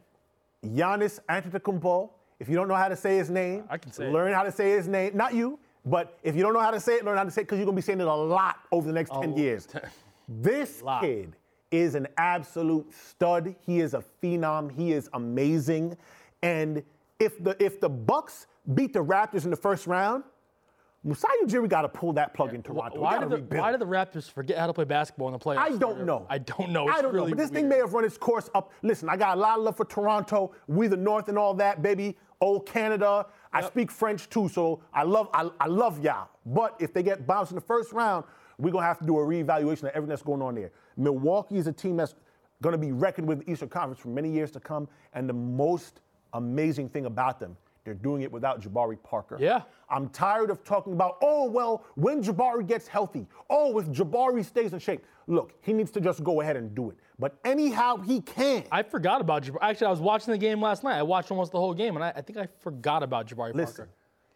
Giannis 0.66 1.18
Antetokounmpo. 1.30 2.10
If 2.38 2.50
you 2.50 2.56
don't 2.56 2.68
know 2.68 2.74
how 2.74 2.88
to 2.88 2.96
say 2.96 3.16
his 3.16 3.30
name, 3.30 3.64
I 3.70 3.78
can 3.78 3.90
say 3.90 4.06
it. 4.06 4.12
learn 4.12 4.34
how 4.34 4.42
to 4.42 4.52
say 4.52 4.70
his 4.72 4.86
name. 4.86 5.16
Not 5.16 5.32
you, 5.32 5.58
but 5.86 6.18
if 6.22 6.36
you 6.36 6.42
don't 6.42 6.52
know 6.52 6.60
how 6.60 6.70
to 6.70 6.78
say 6.80 6.96
it, 6.96 7.04
learn 7.06 7.16
how 7.16 7.24
to 7.24 7.30
say 7.30 7.40
it 7.40 7.44
because 7.44 7.56
you're 7.58 7.64
going 7.64 7.74
to 7.76 7.80
be 7.82 7.86
saying 7.86 8.00
it 8.02 8.06
a 8.06 8.14
lot 8.14 8.56
over 8.70 8.86
the 8.86 8.92
next 8.92 9.10
10 9.14 9.32
Oh, 9.32 9.36
years. 9.38 9.66
This 10.28 10.82
kid 11.00 11.36
is 11.70 11.94
an 11.94 12.08
absolute 12.16 12.92
stud. 12.92 13.54
He 13.64 13.80
is 13.80 13.94
a 13.94 14.04
phenom. 14.22 14.70
He 14.72 14.92
is 14.92 15.08
amazing. 15.12 15.96
And 16.42 16.82
if 17.18 17.42
the 17.42 17.56
if 17.62 17.80
the 17.80 17.88
Bucks 17.88 18.46
beat 18.74 18.92
the 18.92 19.04
Raptors 19.04 19.44
in 19.44 19.50
the 19.50 19.56
first 19.56 19.86
round, 19.86 20.24
Masai 21.04 21.28
Ujiri 21.44 21.68
got 21.68 21.82
to 21.82 21.88
pull 21.88 22.12
that 22.14 22.34
plug 22.34 22.52
in 22.52 22.62
Toronto. 22.62 22.98
Why 22.98 23.20
did, 23.20 23.30
the, 23.30 23.56
why 23.56 23.70
did 23.70 23.80
the 23.80 23.86
Raptors 23.86 24.30
forget 24.30 24.58
how 24.58 24.66
to 24.66 24.72
play 24.72 24.84
basketball 24.84 25.28
in 25.28 25.32
the 25.34 25.38
playoffs? 25.38 25.58
I 25.58 25.76
don't 25.76 26.04
know. 26.04 26.26
I 26.28 26.38
don't 26.38 26.70
know. 26.70 26.88
It's 26.88 26.98
I 26.98 27.02
don't 27.02 27.14
really 27.14 27.30
know. 27.30 27.36
But 27.36 27.38
this 27.38 27.50
thing 27.50 27.68
may 27.68 27.76
have 27.76 27.94
run 27.94 28.04
its 28.04 28.18
course 28.18 28.50
up. 28.54 28.72
Listen, 28.82 29.08
I 29.08 29.16
got 29.16 29.36
a 29.36 29.40
lot 29.40 29.58
of 29.58 29.64
love 29.64 29.76
for 29.76 29.84
Toronto. 29.84 30.52
We 30.66 30.88
the 30.88 30.96
North 30.96 31.28
and 31.28 31.38
all 31.38 31.54
that, 31.54 31.80
baby. 31.80 32.16
Old 32.40 32.66
Canada. 32.66 33.26
I 33.52 33.62
speak 33.62 33.90
French 33.90 34.28
too, 34.28 34.48
so 34.48 34.82
I 34.92 35.04
love 35.04 35.28
I, 35.32 35.48
I 35.60 35.68
love 35.68 36.02
y'all. 36.02 36.28
But 36.44 36.74
if 36.80 36.92
they 36.92 37.02
get 37.02 37.26
bounced 37.26 37.52
in 37.52 37.54
the 37.54 37.62
first 37.62 37.92
round, 37.92 38.24
we're 38.58 38.72
gonna 38.72 38.86
have 38.86 38.98
to 38.98 39.06
do 39.06 39.18
a 39.18 39.22
reevaluation 39.22 39.84
of 39.84 39.90
everything 39.90 40.08
that's 40.08 40.22
going 40.22 40.42
on 40.42 40.54
there. 40.54 40.70
Milwaukee 40.96 41.56
is 41.56 41.66
a 41.66 41.72
team 41.72 41.96
that's 41.96 42.14
gonna 42.62 42.78
be 42.78 42.92
reckoned 42.92 43.28
with 43.28 43.44
the 43.44 43.50
Eastern 43.50 43.68
Conference 43.68 43.98
for 44.00 44.08
many 44.08 44.30
years 44.30 44.50
to 44.52 44.60
come. 44.60 44.88
And 45.12 45.28
the 45.28 45.34
most 45.34 46.00
amazing 46.32 46.88
thing 46.88 47.06
about 47.06 47.38
them, 47.38 47.56
they're 47.84 47.94
doing 47.94 48.22
it 48.22 48.32
without 48.32 48.60
Jabari 48.60 49.00
Parker. 49.02 49.36
Yeah. 49.38 49.62
I'm 49.88 50.08
tired 50.08 50.50
of 50.50 50.64
talking 50.64 50.92
about, 50.92 51.18
oh, 51.22 51.48
well, 51.48 51.84
when 51.94 52.22
Jabari 52.22 52.66
gets 52.66 52.88
healthy, 52.88 53.26
oh, 53.48 53.78
if 53.78 53.86
Jabari 53.86 54.44
stays 54.44 54.72
in 54.72 54.78
shape. 54.78 55.04
Look, 55.28 55.54
he 55.60 55.72
needs 55.72 55.90
to 55.92 56.00
just 56.00 56.22
go 56.22 56.40
ahead 56.40 56.56
and 56.56 56.74
do 56.74 56.90
it. 56.90 56.96
But 57.18 57.36
anyhow 57.44 57.96
he 57.96 58.20
can. 58.20 58.64
I 58.70 58.82
forgot 58.82 59.20
about 59.20 59.44
Jabari. 59.44 59.58
Actually, 59.62 59.88
I 59.88 59.90
was 59.90 60.00
watching 60.00 60.32
the 60.32 60.38
game 60.38 60.60
last 60.60 60.84
night. 60.84 60.96
I 60.98 61.02
watched 61.02 61.30
almost 61.30 61.52
the 61.52 61.58
whole 61.58 61.74
game, 61.74 61.96
and 61.96 62.04
I, 62.04 62.12
I 62.14 62.20
think 62.20 62.38
I 62.38 62.48
forgot 62.60 63.02
about 63.02 63.26
Jabari 63.26 63.54
Listen, 63.54 63.76
Parker 63.76 63.90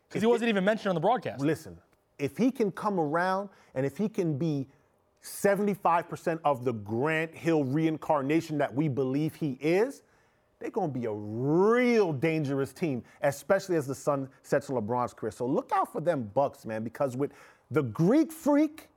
because 0.09 0.23
he 0.23 0.27
wasn't 0.27 0.49
even 0.49 0.65
mentioned 0.65 0.89
on 0.89 0.95
the 0.95 1.01
broadcast. 1.01 1.41
Listen, 1.41 1.79
if 2.21 2.37
he 2.37 2.51
can 2.51 2.71
come 2.71 3.01
around 3.01 3.49
and 3.75 3.85
if 3.87 3.97
he 3.97 4.09
can 4.09 4.37
be 4.39 4.67
75% 5.23 6.41
of 6.45 6.65
the 6.65 6.73
Grant 6.73 7.35
Hill 7.35 7.65
reincarnation 7.65 8.59
that 8.59 8.75
we 8.75 8.89
believe 8.89 9.35
he 9.35 9.59
is, 9.61 10.03
they're 10.59 10.71
going 10.71 10.93
to 10.93 10.99
be 10.99 11.07
a 11.07 11.13
real 11.13 12.13
dangerous 12.13 12.73
team, 12.73 13.03
especially 13.23 13.77
as 13.77 13.87
the 13.87 13.95
sun 13.95 14.29
sets 14.43 14.69
on 14.69 14.77
LeBron's 14.77 15.15
career. 15.15 15.31
So 15.33 15.47
look 15.47 15.71
out 15.75 15.91
for 15.93 16.01
them 16.01 16.31
Bucks, 16.35 16.67
man, 16.67 16.85
because 16.85 17.17
with 17.17 17.33
the 17.71 17.83
Greek 17.83 18.31
freak, 18.33 18.89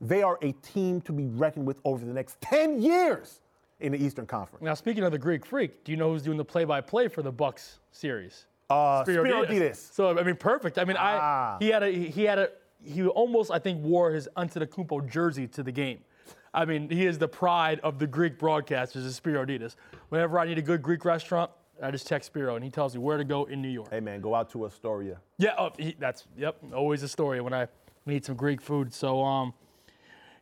they 0.00 0.22
are 0.22 0.38
a 0.42 0.52
team 0.52 1.00
to 1.02 1.12
be 1.12 1.26
reckoned 1.26 1.66
with 1.66 1.78
over 1.84 2.04
the 2.06 2.12
next 2.12 2.40
10 2.40 2.80
years 2.80 3.40
in 3.80 3.92
the 3.92 4.02
Eastern 4.02 4.26
Conference. 4.26 4.62
Now, 4.62 4.74
speaking 4.74 5.04
of 5.04 5.12
the 5.12 5.18
Greek 5.18 5.44
Freak, 5.44 5.84
do 5.84 5.92
you 5.92 5.98
know 5.98 6.10
who's 6.12 6.22
doing 6.22 6.36
the 6.38 6.44
play-by-play 6.44 7.08
for 7.08 7.22
the 7.22 7.32
Bucks 7.32 7.80
series? 7.92 8.46
Uh, 8.68 9.02
Spero 9.04 9.24
Spiriditas. 9.24 9.76
So 9.92 10.16
I 10.18 10.22
mean, 10.22 10.36
perfect. 10.36 10.78
I 10.78 10.84
mean, 10.84 10.96
Ah. 10.98 11.56
I 11.56 11.64
he 11.64 11.70
had 11.70 11.82
a 11.82 11.90
he 11.90 12.22
had 12.22 12.38
a 12.38 12.50
he 12.82 13.06
almost 13.06 13.50
I 13.50 13.58
think 13.58 13.82
wore 13.82 14.12
his 14.12 14.28
Antetokounmpo 14.36 15.10
jersey 15.10 15.46
to 15.48 15.62
the 15.62 15.72
game. 15.72 16.00
I 16.52 16.64
mean, 16.64 16.90
he 16.90 17.06
is 17.06 17.18
the 17.18 17.28
pride 17.28 17.80
of 17.80 17.98
the 17.98 18.06
Greek 18.06 18.38
broadcasters, 18.38 19.04
is 19.04 19.14
Spero 19.14 19.44
Dedes. 19.44 19.76
Whenever 20.08 20.38
I 20.38 20.46
need 20.46 20.58
a 20.58 20.62
good 20.62 20.82
Greek 20.82 21.04
restaurant, 21.04 21.50
I 21.82 21.90
just 21.90 22.06
text 22.06 22.26
Spero 22.26 22.56
and 22.56 22.64
he 22.64 22.70
tells 22.70 22.94
me 22.94 23.00
where 23.00 23.16
to 23.16 23.24
go 23.24 23.44
in 23.44 23.62
New 23.62 23.68
York. 23.68 23.90
Hey, 23.90 24.00
man, 24.00 24.20
go 24.20 24.34
out 24.34 24.50
to 24.50 24.66
Astoria. 24.66 25.18
Yeah, 25.38 25.54
oh, 25.58 25.70
he, 25.78 25.96
that's 25.98 26.26
yep, 26.36 26.56
always 26.74 27.02
Astoria 27.04 27.42
when 27.42 27.54
I 27.54 27.68
need 28.04 28.24
some 28.24 28.34
Greek 28.34 28.60
food. 28.60 28.92
So 28.92 29.22
um, 29.22 29.54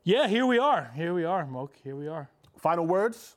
yeah, 0.03 0.27
here 0.27 0.47
we 0.47 0.59
are. 0.59 0.91
Here 0.95 1.13
we 1.13 1.25
are, 1.25 1.47
Moke. 1.47 1.75
Here 1.85 1.95
we 1.95 2.09
are. 2.09 2.29
Final 2.57 2.87
words? 2.87 3.37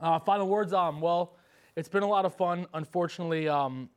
Uh, 0.00 0.18
final 0.18 0.48
words. 0.48 0.72
Um, 0.72 1.00
well, 1.00 1.34
it's 1.76 1.88
been 1.88 2.02
a 2.02 2.08
lot 2.08 2.24
of 2.24 2.34
fun. 2.34 2.66
Unfortunately, 2.74 3.48
um, 3.48 3.88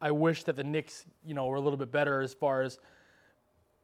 I 0.00 0.10
wish 0.10 0.44
that 0.44 0.56
the 0.56 0.64
Knicks, 0.64 1.06
you 1.24 1.34
know, 1.34 1.46
were 1.46 1.56
a 1.56 1.60
little 1.60 1.78
bit 1.78 1.90
better 1.90 2.20
as 2.20 2.34
far 2.34 2.62
as 2.62 2.78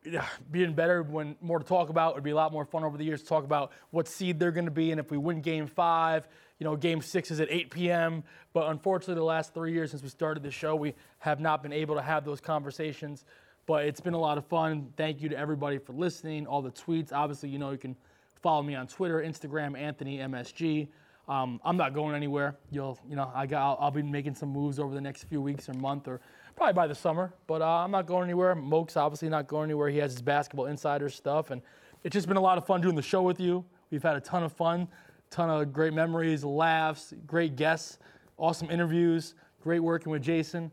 being 0.51 0.75
better 0.75 1.03
when 1.03 1.37
more 1.41 1.59
to 1.59 1.65
talk 1.65 1.89
about. 1.89 2.13
It'd 2.13 2.25
be 2.25 2.31
a 2.31 2.37
lot 2.37 2.53
more 2.53 2.65
fun 2.65 2.85
over 2.85 2.97
the 2.97 3.05
years 3.05 3.23
to 3.23 3.29
talk 3.29 3.45
about 3.45 3.73
what 3.91 4.09
seed 4.09 4.39
they're 4.39 4.51
going 4.51 4.67
to 4.67 4.71
be 4.71 4.91
and 4.91 5.01
if 5.01 5.11
we 5.11 5.19
win 5.19 5.41
game 5.41 5.67
five. 5.67 6.29
You 6.59 6.65
know, 6.65 6.77
game 6.77 7.01
six 7.01 7.31
is 7.31 7.41
at 7.41 7.49
8 7.51 7.71
p.m. 7.71 8.23
But 8.53 8.69
unfortunately, 8.69 9.15
the 9.15 9.25
last 9.25 9.55
three 9.55 9.73
years 9.73 9.91
since 9.91 10.03
we 10.03 10.11
started 10.11 10.43
the 10.43 10.51
show, 10.51 10.77
we 10.77 10.95
have 11.19 11.41
not 11.41 11.63
been 11.63 11.73
able 11.73 11.95
to 11.95 12.03
have 12.03 12.25
those 12.25 12.41
conversations. 12.41 13.25
But 13.67 13.87
it's 13.87 14.01
been 14.01 14.15
a 14.15 14.21
lot 14.21 14.37
of 14.37 14.47
fun. 14.47 14.93
Thank 14.97 15.23
you 15.23 15.29
to 15.31 15.39
everybody 15.39 15.79
for 15.79 15.93
listening, 15.93 16.47
all 16.47 16.61
the 16.61 16.73
tweets. 16.73 17.13
Obviously, 17.13 17.49
you 17.49 17.59
know, 17.59 17.71
you 17.71 17.79
can 17.79 17.97
follow 18.43 18.63
me 18.63 18.75
on 18.75 18.87
Twitter, 18.87 19.23
Instagram, 19.23 19.79
Anthony 19.79 20.19
MSG. 20.19 20.89
Um, 21.29 21.61
I'm 21.65 21.77
not 21.77 21.95
going 21.95 22.17
anywhere. 22.17 22.57
You'll, 22.71 22.99
you 23.09 23.15
know, 23.15 23.31
I 23.33 23.47
got, 23.47 23.63
I'll, 23.63 23.79
I'll, 23.81 23.91
be 23.93 24.03
making 24.03 24.35
some 24.35 24.49
moves 24.49 24.81
over 24.81 24.93
the 24.93 25.01
next 25.01 25.25
few 25.25 25.41
weeks 25.41 25.69
or 25.69 25.75
month 25.75 26.09
or 26.09 26.21
probably 26.61 26.75
by 26.75 26.87
the 26.87 26.95
summer. 26.95 27.33
But 27.47 27.63
uh, 27.63 27.67
I'm 27.67 27.91
not 27.91 28.05
going 28.05 28.25
anywhere. 28.25 28.55
Moke's 28.55 28.95
obviously 28.95 29.31
not 29.31 29.49
going 29.49 29.71
anywhere. 29.71 29.89
He 29.89 29.97
has 29.97 30.13
his 30.13 30.21
basketball 30.21 30.67
insider 30.67 31.09
stuff, 31.09 31.51
and 31.51 31.63
it's 32.05 32.13
just 32.13 32.29
been 32.29 32.37
a 32.37 32.41
lot 32.43 32.59
of 32.59 32.67
fun 32.67 32.83
doing 32.83 32.95
the 32.95 33.01
show 33.01 33.23
with 33.23 33.41
you. 33.41 33.65
We've 33.91 34.03
had 34.03 34.15
a 34.17 34.21
ton 34.21 34.43
of 34.43 34.53
fun, 34.53 34.87
ton 35.31 35.49
of 35.49 35.73
great 35.73 35.95
memories, 35.95 36.45
laughs, 36.45 37.15
great 37.27 37.57
guests, 37.57 37.99
awesome 38.37 38.71
interviews, 38.71 39.37
great 39.63 39.81
working 39.81 40.13
with 40.13 40.21
Jason, 40.21 40.71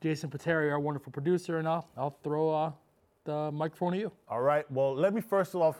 Jason 0.00 0.30
Pateri, 0.30 0.70
our 0.70 0.78
wonderful 0.78 1.10
producer, 1.10 1.58
and 1.58 1.66
I'll, 1.66 1.88
I'll 1.96 2.16
throw 2.22 2.50
uh, 2.50 2.70
the 3.24 3.50
microphone 3.52 3.92
to 3.92 3.98
you. 3.98 4.12
All 4.28 4.40
right. 4.40 4.70
Well, 4.70 4.94
let 4.94 5.14
me 5.14 5.20
first 5.20 5.54
of 5.54 5.60
all, 5.62 5.74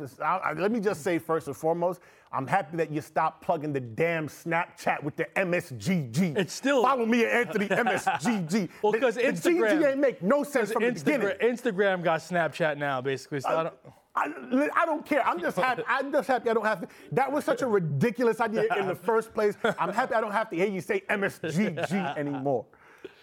let 0.57 0.73
me 0.73 0.81
just 0.81 1.03
say 1.03 1.19
first 1.19 1.47
and 1.47 1.57
foremost, 1.57 2.01
I'm 2.33 2.47
happy 2.47 2.77
that 2.79 2.91
you 2.91 3.01
stopped 3.01 3.43
plugging 3.43 3.73
the 3.73 3.81
damn 3.81 4.29
Snapchat 4.29 5.03
with 5.03 5.15
the 5.17 5.27
MSGG. 5.37 6.37
It's 6.37 6.53
still 6.53 6.83
follow 6.83 7.07
me 7.07 7.25
at 7.25 7.47
Anthony 7.49 7.69
MSGG. 7.69 8.69
well, 8.83 8.93
because 8.93 9.17
Instagram 9.17 9.79
the 9.79 9.85
GG 9.85 9.91
ain't 9.91 10.01
make 10.01 10.23
no 10.23 10.43
sense 10.43 10.73
from 10.73 10.83
Instagram, 10.83 10.95
the 10.95 11.05
beginning. 11.05 11.57
Instagram 11.57 12.03
got 12.03 12.21
Snapchat 12.21 12.77
now, 12.77 13.01
basically. 13.01 13.41
So 13.41 13.51
uh, 13.51 13.53
I 13.53 13.63
don't. 13.63 13.75
I, 14.17 14.83
I, 14.83 14.87
don't 14.87 15.05
care. 15.05 15.27
I'm 15.27 15.41
just 15.41 15.57
happy. 15.57 15.83
I'm 15.89 16.13
just 16.13 16.29
happy 16.29 16.49
I 16.49 16.55
don't 16.55 16.65
have 16.65 16.83
to. 16.83 16.89
That 17.13 17.33
was 17.33 17.45
such 17.45 17.63
a 17.63 17.67
ridiculous 17.67 18.41
idea 18.41 18.67
in 18.79 18.87
the 18.87 18.95
first 18.95 19.35
place. 19.35 19.57
I'm 19.79 19.93
happy 19.93 20.15
I 20.15 20.21
don't 20.21 20.31
have 20.31 20.51
to 20.51 20.57
hear 20.57 20.69
you 20.69 20.81
say 20.81 21.03
MSGG 21.11 22.17
anymore. 22.17 22.65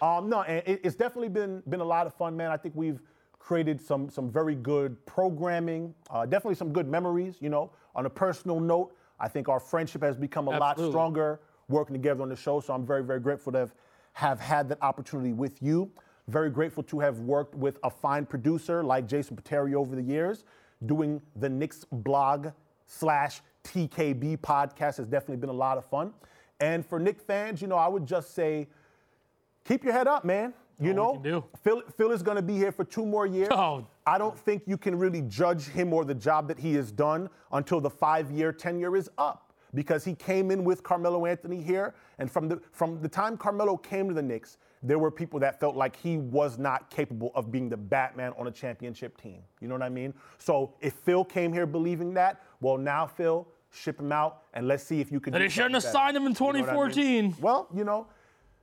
Um, 0.02 0.28
no, 0.28 0.42
and 0.42 0.62
it, 0.66 0.80
it's 0.84 0.96
definitely 0.96 1.30
been 1.30 1.62
been 1.68 1.80
a 1.80 1.84
lot 1.84 2.06
of 2.06 2.14
fun, 2.14 2.36
man. 2.36 2.50
I 2.50 2.58
think 2.58 2.74
we've 2.76 3.00
created 3.42 3.80
some 3.80 4.08
some 4.08 4.30
very 4.30 4.54
good 4.54 5.04
programming, 5.04 5.92
uh, 6.10 6.24
definitely 6.24 6.54
some 6.54 6.72
good 6.72 6.88
memories. 6.88 7.36
You 7.40 7.48
know, 7.50 7.72
on 7.96 8.06
a 8.06 8.10
personal 8.10 8.60
note, 8.60 8.94
I 9.18 9.28
think 9.28 9.48
our 9.48 9.58
friendship 9.58 10.02
has 10.02 10.16
become 10.16 10.46
a 10.46 10.52
Absolutely. 10.52 10.84
lot 10.84 10.90
stronger 10.90 11.40
working 11.68 11.94
together 11.94 12.22
on 12.22 12.28
the 12.28 12.36
show. 12.36 12.60
So 12.60 12.72
I'm 12.72 12.86
very 12.86 13.02
very 13.02 13.18
grateful 13.18 13.52
to 13.52 13.58
have, 13.58 13.74
have 14.12 14.40
had 14.40 14.68
that 14.68 14.78
opportunity 14.80 15.32
with 15.32 15.60
you. 15.60 15.90
Very 16.28 16.50
grateful 16.50 16.84
to 16.84 17.00
have 17.00 17.18
worked 17.18 17.56
with 17.56 17.78
a 17.82 17.90
fine 17.90 18.26
producer 18.26 18.84
like 18.84 19.08
Jason 19.08 19.36
Pateri 19.36 19.74
over 19.74 19.96
the 19.96 20.02
years, 20.02 20.44
doing 20.86 21.20
the 21.34 21.48
Knicks 21.48 21.84
blog 21.90 22.48
slash 22.86 23.40
TKB 23.64 24.38
podcast 24.38 24.98
has 24.98 25.06
definitely 25.08 25.38
been 25.38 25.50
a 25.50 25.52
lot 25.52 25.78
of 25.78 25.84
fun. 25.84 26.12
And 26.60 26.86
for 26.86 27.00
Knick 27.00 27.20
fans, 27.20 27.60
you 27.60 27.66
know, 27.66 27.76
I 27.76 27.88
would 27.88 28.06
just 28.06 28.34
say, 28.34 28.68
keep 29.64 29.82
your 29.82 29.92
head 29.92 30.06
up, 30.06 30.24
man. 30.24 30.54
You 30.82 30.94
know, 30.94 31.44
Phil, 31.62 31.82
Phil 31.96 32.10
is 32.10 32.22
going 32.22 32.36
to 32.36 32.42
be 32.42 32.56
here 32.56 32.72
for 32.72 32.84
two 32.84 33.06
more 33.06 33.26
years. 33.26 33.48
Oh. 33.62 33.86
I 34.04 34.18
don't 34.18 34.36
think 34.36 34.64
you 34.66 34.76
can 34.76 34.98
really 34.98 35.22
judge 35.22 35.68
him 35.68 35.92
or 35.92 36.04
the 36.04 36.14
job 36.14 36.48
that 36.48 36.58
he 36.58 36.74
has 36.74 36.90
done 36.90 37.28
until 37.52 37.80
the 37.80 37.90
five-year 37.90 38.52
tenure 38.52 38.96
is 38.96 39.08
up 39.16 39.52
because 39.74 40.04
he 40.04 40.14
came 40.14 40.50
in 40.50 40.64
with 40.64 40.82
Carmelo 40.82 41.26
Anthony 41.26 41.62
here, 41.62 41.94
and 42.18 42.30
from 42.30 42.48
the 42.48 42.60
from 42.72 43.00
the 43.00 43.08
time 43.08 43.36
Carmelo 43.36 43.76
came 43.76 44.08
to 44.08 44.14
the 44.14 44.22
Knicks, 44.22 44.58
there 44.82 44.98
were 44.98 45.10
people 45.10 45.38
that 45.40 45.60
felt 45.60 45.76
like 45.76 45.96
he 45.96 46.18
was 46.18 46.58
not 46.58 46.90
capable 46.90 47.30
of 47.34 47.52
being 47.52 47.68
the 47.68 47.76
Batman 47.76 48.32
on 48.36 48.48
a 48.48 48.50
championship 48.50 49.20
team. 49.20 49.42
You 49.60 49.68
know 49.68 49.74
what 49.74 49.82
I 49.82 49.88
mean? 49.88 50.12
So 50.38 50.74
if 50.80 50.94
Phil 50.94 51.24
came 51.24 51.52
here 51.52 51.66
believing 51.66 52.14
that, 52.14 52.42
well, 52.60 52.76
now 52.76 53.06
Phil, 53.06 53.46
ship 53.70 54.00
him 54.00 54.12
out 54.12 54.42
and 54.54 54.66
let's 54.66 54.82
see 54.82 55.00
if 55.00 55.12
you 55.12 55.20
can. 55.20 55.34
And 55.34 55.42
they 55.42 55.48
shouldn't 55.48 55.74
have 55.74 55.84
signed 55.84 56.16
him 56.16 56.26
in 56.26 56.34
2014. 56.34 57.04
You 57.04 57.12
know 57.12 57.18
I 57.18 57.22
mean? 57.22 57.36
Well, 57.40 57.68
you 57.74 57.84
know, 57.84 58.06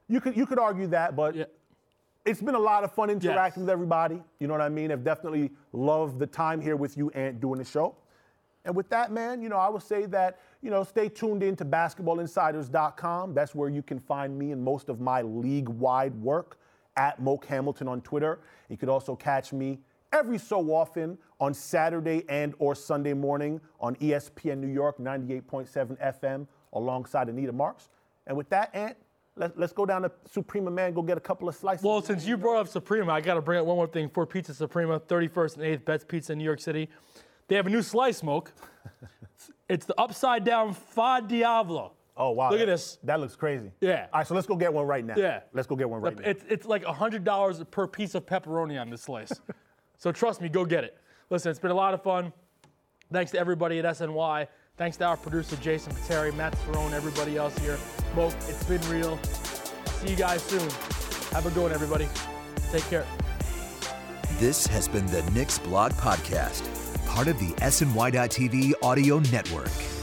you 0.08 0.20
could 0.20 0.36
you 0.36 0.46
could 0.46 0.60
argue 0.60 0.88
that, 0.88 1.16
but. 1.16 1.36
Yeah 1.36 1.46
it's 2.26 2.42
been 2.42 2.56
a 2.56 2.60
lot 2.60 2.84
of 2.84 2.92
fun 2.94 3.10
interacting 3.10 3.62
yes. 3.62 3.66
with 3.66 3.70
everybody. 3.70 4.22
You 4.40 4.48
know 4.48 4.54
what 4.54 4.62
I 4.62 4.70
mean? 4.70 4.92
I've 4.92 5.04
definitely 5.04 5.52
loved 5.74 6.20
the 6.20 6.28
time 6.28 6.62
here 6.62 6.76
with 6.76 6.98
you 6.98 7.10
and 7.12 7.40
doing 7.40 7.60
the 7.60 7.66
show. 7.66 7.96
And 8.66 8.76
with 8.76 8.90
that, 8.90 9.12
man, 9.12 9.42
you 9.42 9.50
know, 9.50 9.58
I 9.58 9.70
would 9.70 9.82
say 9.82 10.06
that, 10.08 10.40
you 10.62 10.70
know, 10.70 10.84
stay 10.84 11.10
tuned 11.10 11.44
in 11.44 11.56
to 11.56 11.66
basketballinsiders.com. 11.66 13.34
That's 13.34 13.56
where 13.56 13.70
you 13.70 13.82
can 13.82 14.00
find 14.00 14.38
me 14.38 14.52
and 14.52 14.62
most 14.62 14.90
of 14.90 15.00
my 15.00 15.22
league 15.22 15.70
wide 15.70 16.14
work 16.16 16.60
at 16.98 17.22
Moke 17.22 17.46
Hamilton 17.46 17.88
on 17.88 18.02
Twitter. 18.02 18.40
You 18.68 18.78
could 18.78 18.90
also 18.90 19.16
catch 19.16 19.54
me 19.54 19.80
every 20.12 20.38
so 20.38 20.72
often 20.72 21.18
on 21.40 21.54
Saturday 21.54 22.24
and 22.28 22.54
or 22.60 22.76
Sunday 22.76 23.14
morning 23.14 23.62
on 23.80 23.96
ESPN 23.98 24.58
New 24.58 24.68
York 24.68 24.98
98.7 24.98 25.98
FM 26.22 26.48
alongside 26.74 27.30
Anita 27.30 27.54
Marks. 27.54 27.90
And 28.28 28.36
with 28.36 28.50
that, 28.50 28.76
Ant, 28.76 28.98
let, 29.40 29.58
us 29.58 29.72
go 29.72 29.86
down 29.86 30.02
to 30.04 30.12
Suprema, 30.30 30.70
man, 30.70 30.94
go 30.94 31.02
get 31.02 31.18
a 31.18 31.22
couple 31.22 31.48
of 31.48 31.56
slices. 31.56 31.84
Well, 31.84 32.02
since 32.02 32.26
you 32.26 32.38
brought 32.38 32.60
up 32.60 32.68
Suprema, 32.68 33.14
I 33.14 33.22
got 33.22 33.36
to 33.36 33.42
bring 33.42 33.60
up 33.60 33.66
one 33.66 33.78
more 33.78 33.88
thing 33.88 34.10
for 34.10 34.26
Pizza 34.26 34.54
Suprema, 34.54 35.00
31st 35.00 35.56
and 35.56 35.64
8th 35.64 35.86
Best 35.86 36.08
Pizza 36.08 36.34
in 36.34 36.38
New 36.38 36.44
York 36.44 36.60
City. 36.60 36.90
They 37.48 37.56
have 37.56 37.66
a 37.66 37.70
new 37.70 37.82
slice 37.82 38.18
smoke. 38.18 38.52
it's 39.70 39.86
the 39.86 40.00
upside 40.00 40.44
down 40.44 40.74
Fra 40.74 41.24
Diavolo. 41.26 41.94
Oh 42.18 42.32
wow! 42.32 42.52
Look 42.52 42.60
at 42.60 42.68
this. 42.68 42.98
That 43.04 43.22
looks 43.22 43.38
crazy. 43.38 43.72
Yeah. 43.80 44.08
All 44.12 44.20
right, 44.20 44.28
so 44.28 44.36
let's 44.36 44.46
go 44.46 44.58
get 44.58 44.74
one 44.74 44.86
right 44.86 45.06
now. 45.06 45.16
Yeah. 45.16 45.40
Let's 45.54 45.68
go 45.68 45.78
get 45.78 45.90
one 45.90 46.02
right 46.02 46.20
now. 46.20 46.30
It's, 46.30 46.44
it's 46.50 46.66
like 46.66 46.84
hundred 46.84 47.24
dollars 47.24 47.64
per 47.72 47.88
piece 47.88 48.14
of 48.14 48.26
pepperoni 48.26 48.80
on 48.80 48.90
this 48.90 49.04
slice. 49.04 49.32
so 49.98 50.12
trust 50.12 50.42
me, 50.42 50.50
go 50.50 50.66
get 50.66 50.84
it. 50.84 50.98
Listen, 51.30 51.50
it's 51.50 51.62
been 51.62 51.72
a 51.72 51.76
lot 51.76 51.94
of 51.94 52.04
fun. 52.04 52.34
Thanks 53.12 53.32
to 53.32 53.40
everybody 53.40 53.80
at 53.80 53.86
SNY. 53.86 54.48
Thanks 54.80 54.96
to 54.96 55.04
our 55.04 55.18
producer 55.18 55.58
Jason 55.58 55.92
Pateri, 55.92 56.34
Matt 56.34 56.56
Cerrone, 56.60 56.94
everybody 56.94 57.36
else 57.36 57.56
here. 57.58 57.78
Moke, 58.16 58.34
it's 58.48 58.64
been 58.64 58.82
real. 58.90 59.20
See 59.24 60.12
you 60.12 60.16
guys 60.16 60.42
soon. 60.42 60.70
Have 61.34 61.46
a 61.46 61.50
good 61.50 61.64
one, 61.64 61.74
everybody. 61.74 62.08
Take 62.72 62.86
care. 62.86 63.06
This 64.38 64.66
has 64.68 64.88
been 64.88 65.06
the 65.08 65.22
Knicks 65.32 65.60
Blog 65.60 65.92
Podcast, 65.96 66.64
part 67.06 67.28
of 67.28 67.38
the 67.40 67.52
SNY.TV 67.56 68.72
audio 68.82 69.20
network. 69.34 69.99